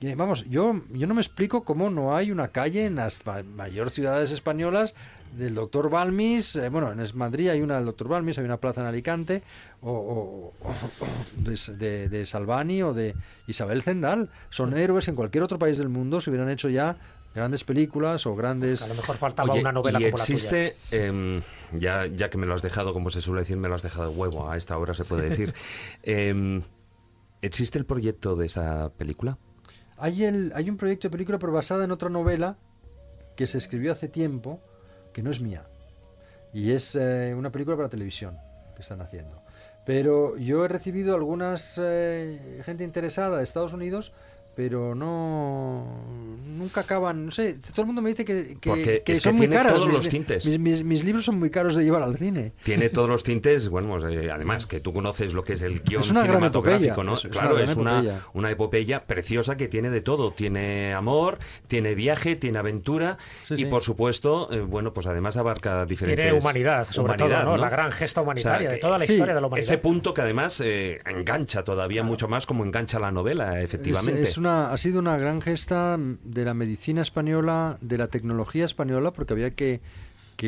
[0.00, 3.42] que, Vamos, yo, yo no me explico cómo no hay una calle en las ma-
[3.42, 4.94] mayor ciudades españolas
[5.36, 6.56] del doctor Balmis.
[6.56, 9.42] eh, bueno, en Madrid hay una del doctor Balmis, hay una plaza en Alicante,
[9.82, 10.52] o, o-
[11.36, 13.14] de, de- de Salvani o de
[13.46, 14.30] Isabel Zendal.
[14.50, 16.96] Son héroes en cualquier otro país del mundo, se hubieran hecho ya
[17.34, 18.82] grandes películas o grandes...
[18.82, 20.34] A lo mejor faltaba Oye, una novela y como la tuya.
[20.34, 21.42] existe, em,
[21.72, 24.10] ya, ya que me lo has dejado, como se suele decir, me lo has dejado
[24.10, 25.52] de huevo, a esta hora se puede decir.
[26.02, 26.62] Em,
[27.42, 29.36] ¿Existe el proyecto de esa película?
[29.98, 32.56] Hay, el, hay un proyecto de película, pero basada en otra novela
[33.36, 34.60] que se escribió hace tiempo,
[35.12, 35.66] que no es mía.
[36.52, 38.38] Y es eh, una película para televisión
[38.74, 39.42] que están haciendo.
[39.84, 44.12] Pero yo he recibido algunas eh, gente interesada de Estados Unidos,
[44.54, 45.84] pero no
[46.56, 49.24] nunca acaban, no sé, todo el mundo me dice que, que- Porque que es que
[49.24, 49.74] son muy tiene caras.
[49.74, 50.46] todos mis, los tintes.
[50.46, 52.52] Mis, mis- mis libros son muy caros de llevar al cine.
[52.62, 55.80] Tiene todos los tintes, bueno, pues, eh, además que tú conoces lo que es el
[55.82, 57.14] guion Es una gran cinematográfico, epopeya, ¿no?
[57.14, 58.22] es- es una claro, gran es una, epopeya.
[58.34, 60.32] una epopeya preciosa que tiene de todo.
[60.32, 63.64] Tiene amor, tiene viaje, tiene aventura Sí, y, sí.
[63.66, 66.24] por supuesto, eh, bueno, pues además abarca diferentes...
[66.24, 67.62] Tiene humanidad, sobre humanidad, todo, ¿no?
[67.62, 69.64] La gran gesta humanitaria de toda la sí, historia de la humanidad.
[69.68, 74.22] Ese punto que además eh, engancha todavía mucho más como engancha la novela, efectivamente.
[74.22, 79.12] Es, es ha sido una gran gesta de la medicina española, de la tecnología española,
[79.12, 79.80] porque había que,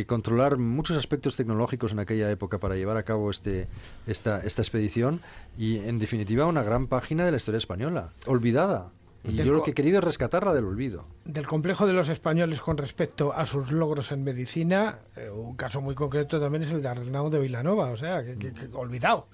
[0.07, 3.67] controlar muchos aspectos tecnológicos en aquella época para llevar a cabo este,
[4.07, 5.21] esta expedición
[5.57, 8.91] y, en definitiva, una gran página de la historia española, olvidada.
[9.29, 11.03] Y Del yo lo que he querido es rescatarla del olvido.
[11.25, 15.81] Del complejo de los españoles con respecto a sus logros en medicina, eh, un caso
[15.81, 19.27] muy concreto también es el de Arnau de Vilanova, o sea, que, que- que olvidado.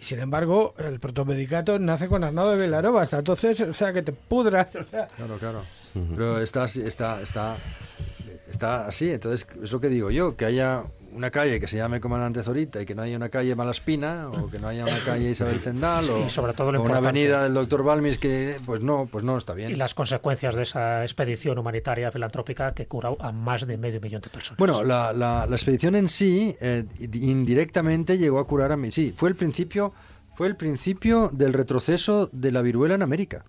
[0.00, 4.02] Y sin embargo, el protomedicato nace con Arnau de Vilanova, hasta entonces, o sea, que
[4.02, 5.62] te pudras, o sea, Claro, claro.
[6.14, 7.56] Pero está, así- está, está,
[8.48, 9.10] está así.
[9.10, 10.84] Entonces, es lo que digo yo, que haya
[11.18, 14.48] una calle que se llame Comandante Zorita y que no haya una calle Malaspina o
[14.48, 17.82] que no haya una calle Isabel Zendal o, sobre todo o una avenida del doctor
[17.82, 19.70] Balmis que, pues no, pues no está bien.
[19.72, 24.22] Y las consecuencias de esa expedición humanitaria filantrópica que curó a más de medio millón
[24.22, 24.56] de personas.
[24.58, 28.90] Bueno, la, la- la expedición en sí eh, indirectamente llegó a curar a mí.
[28.92, 29.92] Sí, fue el principio,
[30.34, 33.44] fue el principio del retroceso de la viruela en América.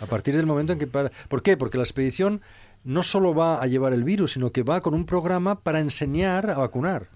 [0.00, 0.86] A partir del momento en que...
[0.86, 1.56] ¿Por qué?
[1.56, 2.40] Porque la expedición
[2.84, 6.50] no solo va a llevar el virus, sino que va con un programa para enseñar
[6.50, 7.08] a vacunar.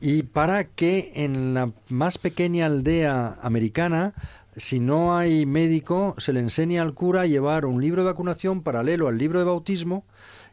[0.00, 4.12] Y para que en la más pequeña aldea americana,
[4.56, 8.62] si no hay médico, se le enseñe al cura a llevar un libro de vacunación
[8.62, 10.04] paralelo al libro de bautismo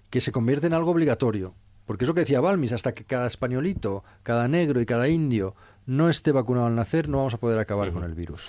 [0.10, 1.54] que se convierte en algo obligatorio.
[1.86, 5.56] Porque es lo que decía Balmis, hasta que cada españolito, cada negro y cada indio
[5.86, 8.48] no esté vacunado al nacer, no vamos a poder acabar con el virus.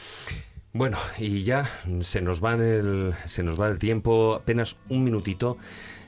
[0.75, 1.69] Bueno, y ya
[2.01, 5.59] se nos va el, se nos va el tiempo, apenas un minutito,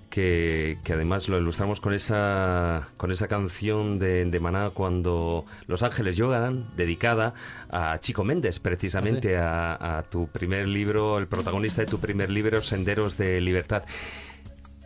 [0.09, 5.83] que, que además lo ilustramos con esa, con esa canción de, de Maná cuando Los
[5.83, 7.35] Ángeles Lloran, dedicada
[7.69, 12.63] a Chico Méndez, precisamente a, a tu primer libro, el protagonista de tu primer libro,
[12.63, 13.83] Senderos de Libertad.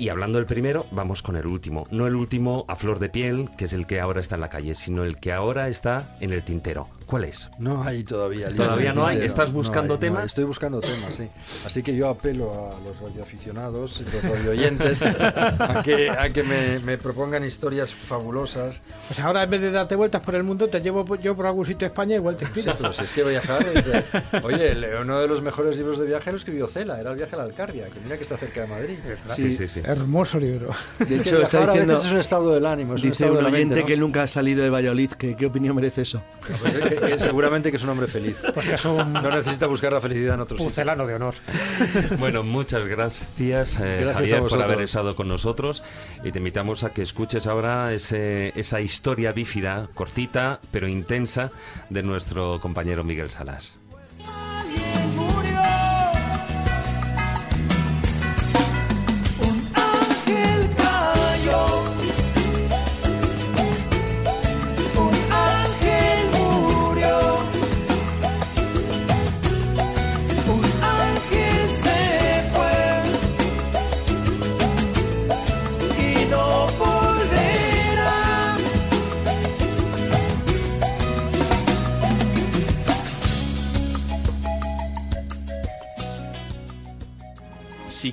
[0.01, 1.85] Y hablando del primero, vamos con el último.
[1.91, 4.49] No el último a flor de piel, que es el que ahora está en la
[4.49, 6.89] calle, sino el que ahora está en el tintero.
[7.07, 7.51] ¿Cuál es?
[7.59, 8.55] No hay todavía.
[8.55, 9.17] ¿Todavía no hay?
[9.19, 10.25] ¿Estás No buscando hay, no temas?
[10.27, 11.27] Estoy buscando temas, sí.
[11.65, 16.79] Así que yo apelo a los radioaficionados y los radioyentes a que, a que me,
[16.81, 18.83] me propongan historias fabulosas.
[19.09, 21.65] pues ahora en vez de darte vueltas por el mundo, te llevo yo por algún
[21.65, 22.77] sitio de España y igual te Sí, inspiras.
[22.79, 23.67] pero si es que viajar.
[23.75, 24.05] es de-
[24.45, 27.39] Oye, uno de los mejores libros de viaje lo escribió Cela, era el viaje a
[27.39, 28.99] la Alcarria, que mira que está cerca de Madrid.
[29.35, 29.81] Sí, sí, sí.
[29.89, 30.69] Hermoso libro.
[30.99, 33.37] De Es que hecho, está diciendo, es un estado del ánimo, es un dice un
[33.39, 33.87] oyente mente, ¿no?
[33.87, 35.11] que nunca ha salido de Valladolid.
[35.13, 36.23] que- ¿Qué opinión merece eso?
[36.47, 38.37] Pues que- que seguramente que es un hombre feliz.
[38.55, 40.73] Porque es un No necesita buscar la felicidad en otros sitios.
[40.75, 41.35] pucelano de honor.
[42.19, 45.83] Bueno, muchas gracias, eh, Gracias a Javier, por haber estado con nosotros
[46.23, 51.51] y te invitamos a que escuches ahora ese- esa historia bífida, cortita pero intensa,
[51.89, 53.78] de nuestro compañero Miguel Salas.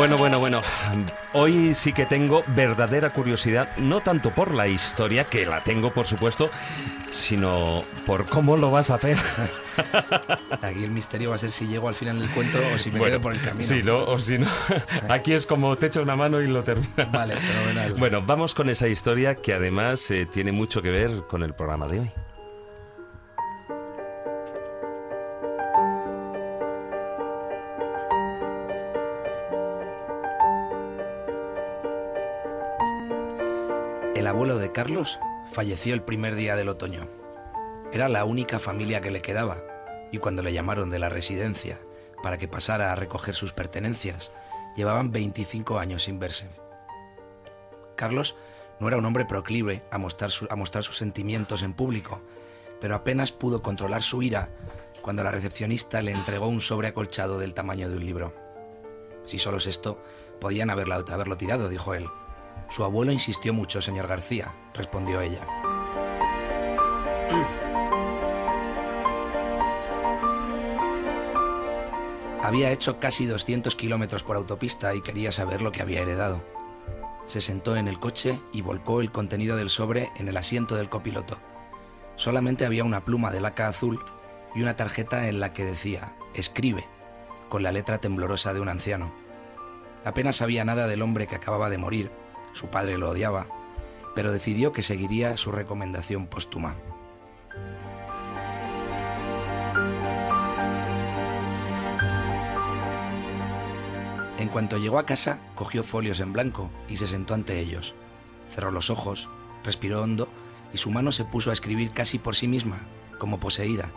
[0.00, 0.62] Bueno, bueno, bueno.
[1.34, 6.06] Hoy sí que tengo verdadera curiosidad, no tanto por la historia, que la tengo por
[6.06, 6.50] supuesto,
[7.10, 9.18] sino por cómo lo vas a hacer.
[10.62, 12.98] Aquí el misterio va a ser si llego al final del cuento o si me
[12.98, 13.62] Bueno, quedo por el camino.
[13.62, 13.98] Sí, ¿no?
[14.04, 14.48] o si no.
[15.10, 17.04] Aquí es como te echo una mano y lo termina.
[17.12, 17.92] Vale, fenomenal.
[17.98, 21.86] Bueno, vamos con esa historia que además eh, tiene mucho que ver con el programa
[21.88, 22.10] de hoy.
[34.72, 35.18] Carlos
[35.52, 37.08] falleció el primer día del otoño.
[37.92, 39.58] Era la única familia que le quedaba,
[40.12, 41.80] y cuando le llamaron de la residencia
[42.22, 44.30] para que pasara a recoger sus pertenencias,
[44.76, 46.48] llevaban 25 años sin verse.
[47.96, 48.36] Carlos
[48.78, 52.20] no era un hombre proclive a mostrar, a mostrar sus sentimientos en público,
[52.80, 54.50] pero apenas pudo controlar su ira
[55.02, 58.34] cuando la recepcionista le entregó un sobre acolchado del tamaño de un libro.
[59.24, 60.00] Si solo es esto,
[60.40, 62.06] podían haberlo, haberlo tirado, dijo él.
[62.68, 65.46] Su abuelo insistió mucho, señor García, respondió ella.
[72.42, 76.42] Había hecho casi 200 kilómetros por autopista y quería saber lo que había heredado.
[77.26, 80.88] Se sentó en el coche y volcó el contenido del sobre en el asiento del
[80.88, 81.38] copiloto.
[82.16, 84.04] Solamente había una pluma de laca azul
[84.54, 86.84] y una tarjeta en la que decía, escribe,
[87.48, 89.12] con la letra temblorosa de un anciano.
[90.04, 92.10] Apenas sabía nada del hombre que acababa de morir,
[92.52, 93.46] su padre lo odiaba,
[94.14, 96.76] pero decidió que seguiría su recomendación póstuma.
[104.38, 107.94] En cuanto llegó a casa, cogió folios en blanco y se sentó ante ellos.
[108.48, 109.28] Cerró los ojos,
[109.64, 110.28] respiró hondo
[110.72, 112.78] y su mano se puso a escribir casi por sí misma,
[113.18, 113.90] como poseída.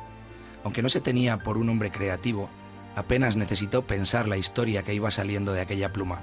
[0.66, 2.50] Aunque no se tenía por un hombre creativo,
[2.96, 6.22] apenas necesitó pensar la historia que iba saliendo de aquella pluma.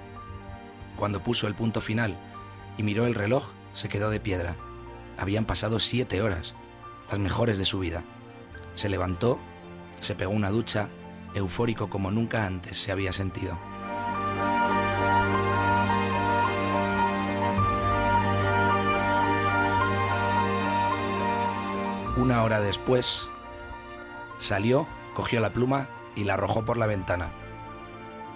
[1.00, 2.14] Cuando puso el punto final
[2.76, 4.56] y miró el reloj, se quedó de piedra.
[5.16, 6.54] Habían pasado siete horas,
[7.10, 8.02] las mejores de su vida.
[8.74, 9.38] Se levantó,
[10.00, 10.90] se pegó una ducha,
[11.34, 13.58] eufórico como nunca antes se había sentido.
[22.18, 23.26] Una hora después,
[24.36, 27.30] salió, cogió la pluma y la arrojó por la ventana.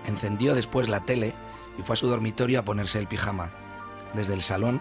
[0.07, 1.35] Encendió después la tele
[1.79, 3.51] y fue a su dormitorio a ponerse el pijama.
[4.15, 4.81] Desde el salón,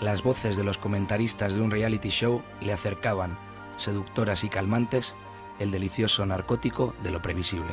[0.00, 3.38] las voces de los comentaristas de un reality show le acercaban,
[3.76, 5.14] seductoras y calmantes,
[5.58, 7.72] el delicioso narcótico de lo previsible.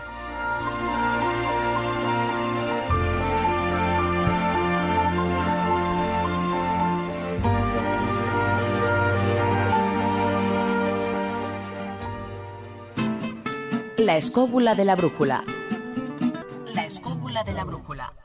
[13.97, 15.43] La escóbula de la brújula.
[16.73, 18.18] La escóbula de la brújula.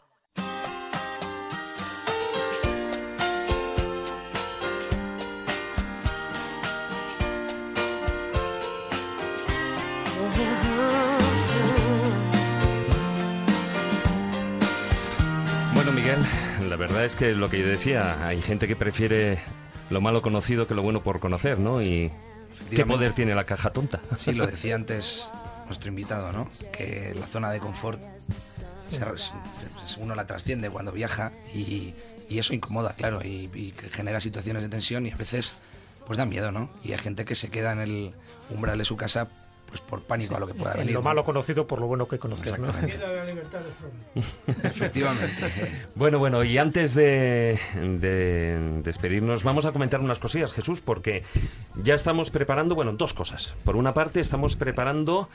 [17.05, 19.39] Verdad es que lo que yo decía, hay gente que prefiere
[19.90, 21.82] lo malo conocido que lo bueno por conocer, ¿no?
[21.82, 22.10] Y
[22.70, 24.01] qué poder tiene la caja tonta.
[24.16, 25.31] Sí, lo decía antes
[25.66, 26.51] nuestro invitado, ¿no?
[26.72, 28.01] Que la zona de confort
[28.89, 31.94] se, se- uno la trasciende cuando viaja y,
[32.31, 35.52] y eso incomoda, claro, y, y genera situaciones de tensión y a veces
[36.06, 36.70] pues da miedo, ¿no?
[36.82, 38.12] Y hay gente que se queda en el
[38.51, 39.28] umbral de su casa
[39.74, 40.94] pues por pánico a lo que pueda En venir.
[40.94, 41.05] lo ¿no?
[41.05, 42.16] malo conocido por lo bueno que
[43.74, 44.62] Fromm.
[44.64, 45.32] Efectivamente.
[45.96, 51.24] Bueno, bueno, y antes de, de despedirnos, vamos a comentar unas cosillas, Jesús, porque
[51.82, 53.55] ya estamos preparando, bueno, dos cosas.
[53.64, 55.28] Por una parte, estamos preparando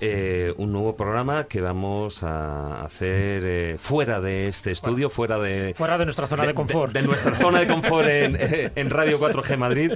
[0.00, 5.74] eh, un nuevo programa que vamos a hacer eh, fuera de este estudio, fuera de...
[5.74, 6.92] Fuera de nuestra zona de, confort.
[6.92, 8.36] De, nuestra zona de confort en,
[8.74, 9.92] en Radio 4G Madrid.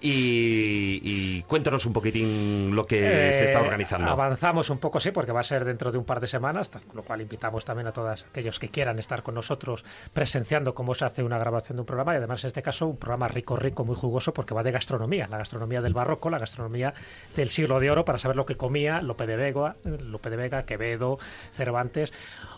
[0.00, 4.10] Y, y cuéntanos un poquitín lo que se está Eh, organizando.
[4.10, 7.02] Avanzamos un poco, sí, porque va a ser dentro de un par de semanas, lo
[7.02, 11.22] cual invitamos también a todos aquellos que quieran estar con nosotros presenciando cómo se hace
[11.22, 13.96] una grabación de un programa y además en este caso un programa rico, rico, muy
[13.96, 16.94] jugoso porque va de gastronomía, la gastronomía del barroco, la gastronomía
[17.36, 20.64] del siglo de oro para saber lo que comía, lo de Vega, Lope de Vega,
[20.64, 21.18] Quevedo,
[21.52, 22.12] Cervantes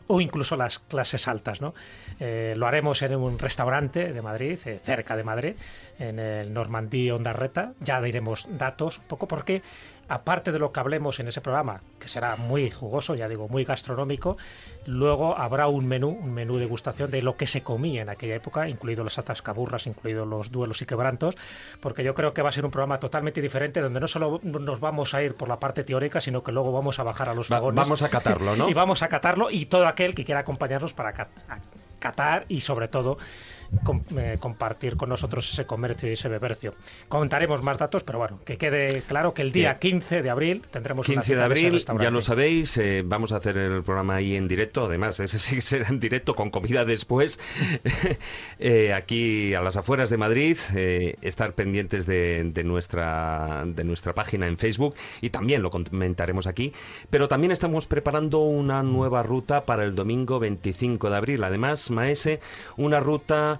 [0.06, 1.60] o incluso las clases altas.
[1.60, 1.74] ¿no?
[2.18, 5.54] Eh, lo haremos en un restaurante de Madrid, eh, cerca de Madrid,
[5.98, 7.74] en el Normandí Ondarreta.
[7.80, 9.62] Ya diremos datos un poco porque
[10.10, 13.64] aparte de lo que hablemos en ese programa, que será muy jugoso, ya digo, muy
[13.64, 14.36] gastronómico,
[14.84, 18.34] luego habrá un menú, un menú de degustación de lo que se comía en aquella
[18.34, 21.36] época, incluido las atascaburras, incluidos los duelos y quebrantos,
[21.80, 24.80] porque yo creo que va a ser un programa totalmente diferente, donde no solo nos
[24.80, 27.48] vamos a ir por la parte teórica, sino que luego vamos a bajar a los
[27.48, 27.76] vagones.
[27.76, 28.68] vamos a catarlo, ¿no?
[28.68, 31.12] y vamos a catarlo, y todo aquel que quiera acompañarnos para
[32.00, 33.16] catar y sobre todo
[34.16, 36.74] eh, compartir con nosotros ese comercio y ese bebercio.
[37.08, 41.06] Contaremos más datos, pero bueno, que quede claro que el día 15 de abril tendremos
[41.06, 44.86] 15 de abril, ya lo sabéis, eh, vamos a hacer el programa ahí en directo,
[44.86, 47.38] además, ese sí será en directo con comida después,
[48.58, 50.58] eh, aquí a las afueras de Madrid,
[51.22, 56.72] estar pendientes de, nuestra, de nuestra página en Facebook y también lo comentaremos aquí,
[57.08, 62.40] pero también estamos preparando una nueva ruta para el domingo 25 de abril, además, Maese,
[62.76, 63.59] una ruta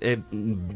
[0.00, 0.18] eh,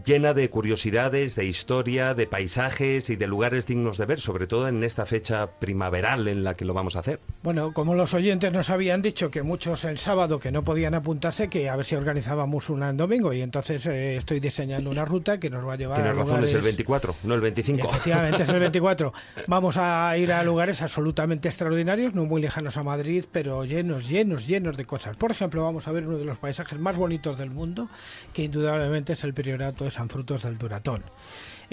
[0.05, 4.69] llena de curiosidades, de historia, de paisajes y de lugares dignos de ver, sobre todo
[4.69, 7.21] en esta fecha primaveral en la que lo vamos a hacer.
[7.43, 11.49] Bueno, como los oyentes nos habían dicho que muchos el sábado que no podían apuntarse,
[11.49, 15.39] que a ver si organizábamos una en domingo y entonces eh, estoy diseñando una ruta
[15.39, 17.89] que nos va a llevar Tienes razón, es el 24, no el 25.
[17.89, 19.13] Efectivamente, es el 24.
[19.47, 24.47] Vamos a ir a lugares absolutamente extraordinarios, no muy lejanos a Madrid, pero llenos, llenos,
[24.47, 25.17] llenos de cosas.
[25.17, 27.89] Por ejemplo, vamos a ver uno de los paisajes más bonitos del mundo,
[28.33, 31.05] que indudablemente es el Priorato de San Frutos del Duratón.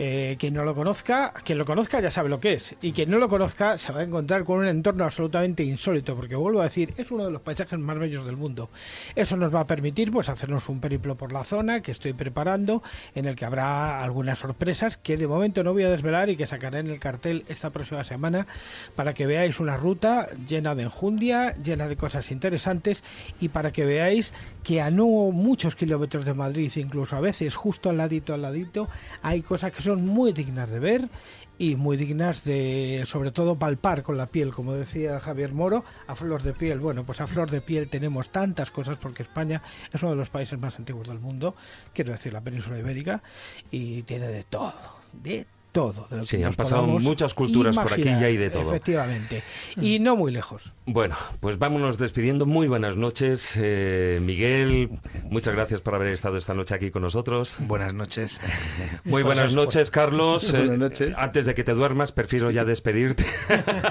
[0.01, 2.73] Eh, quien no lo conozca, quien lo conozca ya sabe lo que es.
[2.81, 6.38] Y quien no lo conozca se va a encontrar con un entorno absolutamente insólito, porque
[6.38, 8.69] vuelvo a decir, es uno de los paisajes más bellos del mundo.
[9.13, 12.81] Eso nos va a permitir pues hacernos un periplo por la zona que estoy preparando,
[13.13, 16.47] en el que habrá algunas sorpresas que de momento no voy a desvelar y que
[16.47, 18.47] sacaré en el cartel esta próxima semana
[18.95, 23.03] para que veáis una ruta llena de enjundia, llena de cosas interesantes
[23.41, 24.31] y para que veáis
[24.63, 28.88] que a no muchos kilómetros de Madrid, incluso a veces justo al ladito al ladito,
[29.21, 31.10] hay cosas que son son muy dignas de ver
[31.57, 36.16] y muy dignas de, sobre todo, palpar con la piel, como decía Javier Moro, a
[36.16, 36.80] flor de piel.
[36.80, 40.30] Bueno, pues a flor de piel tenemos tantas cosas porque España es uno de los
[40.30, 41.56] países más antiguos del mundo,
[41.91, 43.24] quiero decir, la península ibérica,
[43.72, 44.74] y tiene de todo,
[45.11, 45.59] de todo.
[45.71, 48.69] De lo sí, han pasado muchas culturas por aquí y hay de todo.
[48.69, 49.43] Efectivamente.
[49.79, 50.73] Y no muy lejos.
[50.87, 52.47] Bueno, pues vámonos despidiendo.
[52.47, 54.89] Muy buenas noches, eh, Miguel.
[55.29, 57.55] Muchas gracias por haber estado esta noche aquí con nosotros.
[57.59, 58.41] Buenas noches.
[59.03, 60.51] Muy buenas noches, Carlos.
[60.51, 61.17] buenas eh, noches.
[61.17, 63.25] antes de que te duermas, prefiero ya despedirte.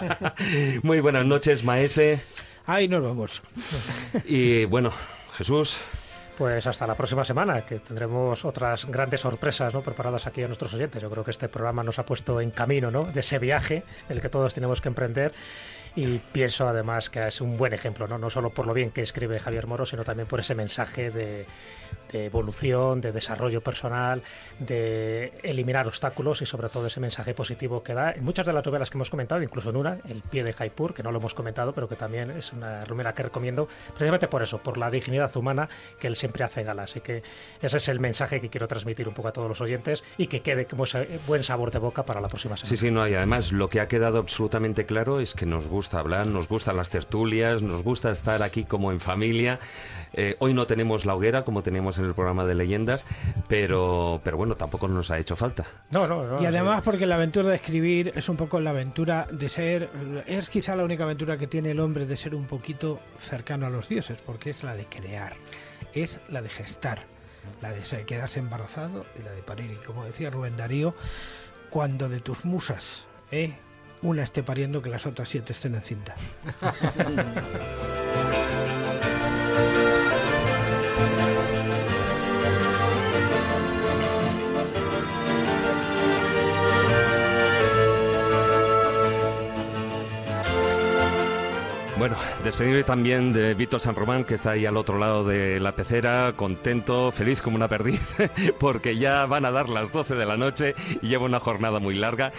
[0.82, 2.20] muy buenas noches, Maese.
[2.66, 3.42] Ahí nos vamos.
[4.26, 4.92] y bueno,
[5.36, 5.78] Jesús.
[6.38, 9.80] Pues hasta la próxima semana, que tendremos otras grandes sorpresas ¿no?
[9.80, 11.02] preparadas aquí a nuestros oyentes.
[11.02, 13.06] Yo creo que este programa nos ha puesto en camino ¿no?
[13.06, 15.32] de ese viaje, el que todos tenemos que emprender
[15.94, 18.18] y pienso además que es un buen ejemplo, ¿no?
[18.18, 21.46] no solo por lo bien que escribe Javier Moro, sino también por ese mensaje de,
[22.12, 24.22] de evolución, de desarrollo personal,
[24.58, 28.64] de eliminar obstáculos y sobre todo ese mensaje positivo que da en muchas de las
[28.64, 31.34] novelas que hemos comentado, incluso en una, El pie de Jaipur, que no lo hemos
[31.34, 35.34] comentado, pero que también es una rumera que recomiendo, precisamente por eso, por la dignidad
[35.36, 36.84] humana que él siempre hace gala.
[36.84, 37.22] Así que
[37.60, 40.40] ese es el mensaje que quiero transmitir un poco a todos los oyentes y que
[40.40, 40.84] quede como
[41.26, 42.68] buen sabor de boca para la próxima semana.
[42.68, 45.77] Sí, sí, no, y además lo que ha quedado absolutamente claro es que nos gusta
[45.94, 49.58] hablar, nos gustan las tertulias, nos gusta estar aquí como en familia.
[50.12, 53.06] Eh, hoy no tenemos la hoguera como teníamos en el programa de leyendas,
[53.46, 55.64] pero, pero bueno, tampoco nos ha hecho falta.
[55.92, 56.42] No, no, no.
[56.42, 59.88] Y además porque la aventura de escribir es un poco la aventura de ser,
[60.26, 63.70] es quizá la única aventura que tiene el hombre de ser un poquito cercano a
[63.70, 65.34] los dioses, porque es la de crear,
[65.94, 67.04] es la de gestar,
[67.62, 69.70] la de quedarse embarazado y la de parir.
[69.70, 70.94] Y como decía Rubén Darío,
[71.70, 73.54] cuando de tus musas, ¿eh?
[74.02, 76.14] Una esté pariendo que las otras siete estén en cinta.
[91.98, 92.14] Bueno,
[92.44, 96.32] despedirme también de Víctor San Román, que está ahí al otro lado de la pecera,
[96.36, 98.00] contento, feliz como una perdiz,
[98.60, 101.96] porque ya van a dar las 12 de la noche y lleva una jornada muy
[101.96, 102.30] larga.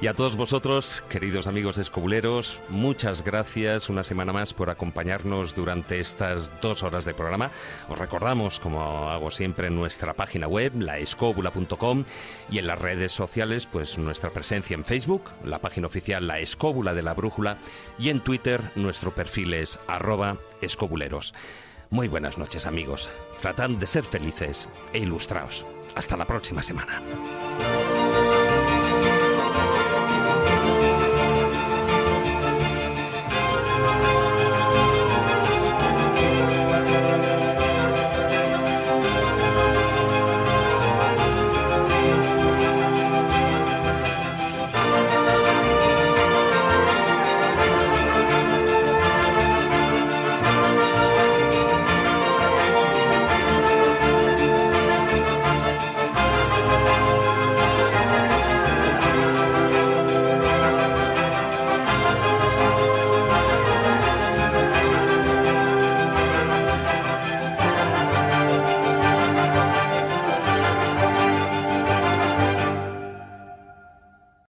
[0.00, 5.98] Y a todos vosotros, queridos amigos escobuleros, muchas gracias una semana más por acompañarnos durante
[5.98, 7.50] estas dos horas de programa.
[7.88, 12.04] Os recordamos, como hago siempre, en nuestra página web, laescóbula.com,
[12.52, 16.94] y en las redes sociales, pues nuestra presencia en Facebook, la página oficial La Escóbula
[16.94, 17.58] de la Brújula,
[17.98, 21.34] y en Twitter, nuestro perfiles arroba escobuleros.
[21.90, 23.10] Muy buenas noches amigos.
[23.40, 25.64] Tratad de ser felices e ilustraos.
[25.94, 27.00] Hasta la próxima semana.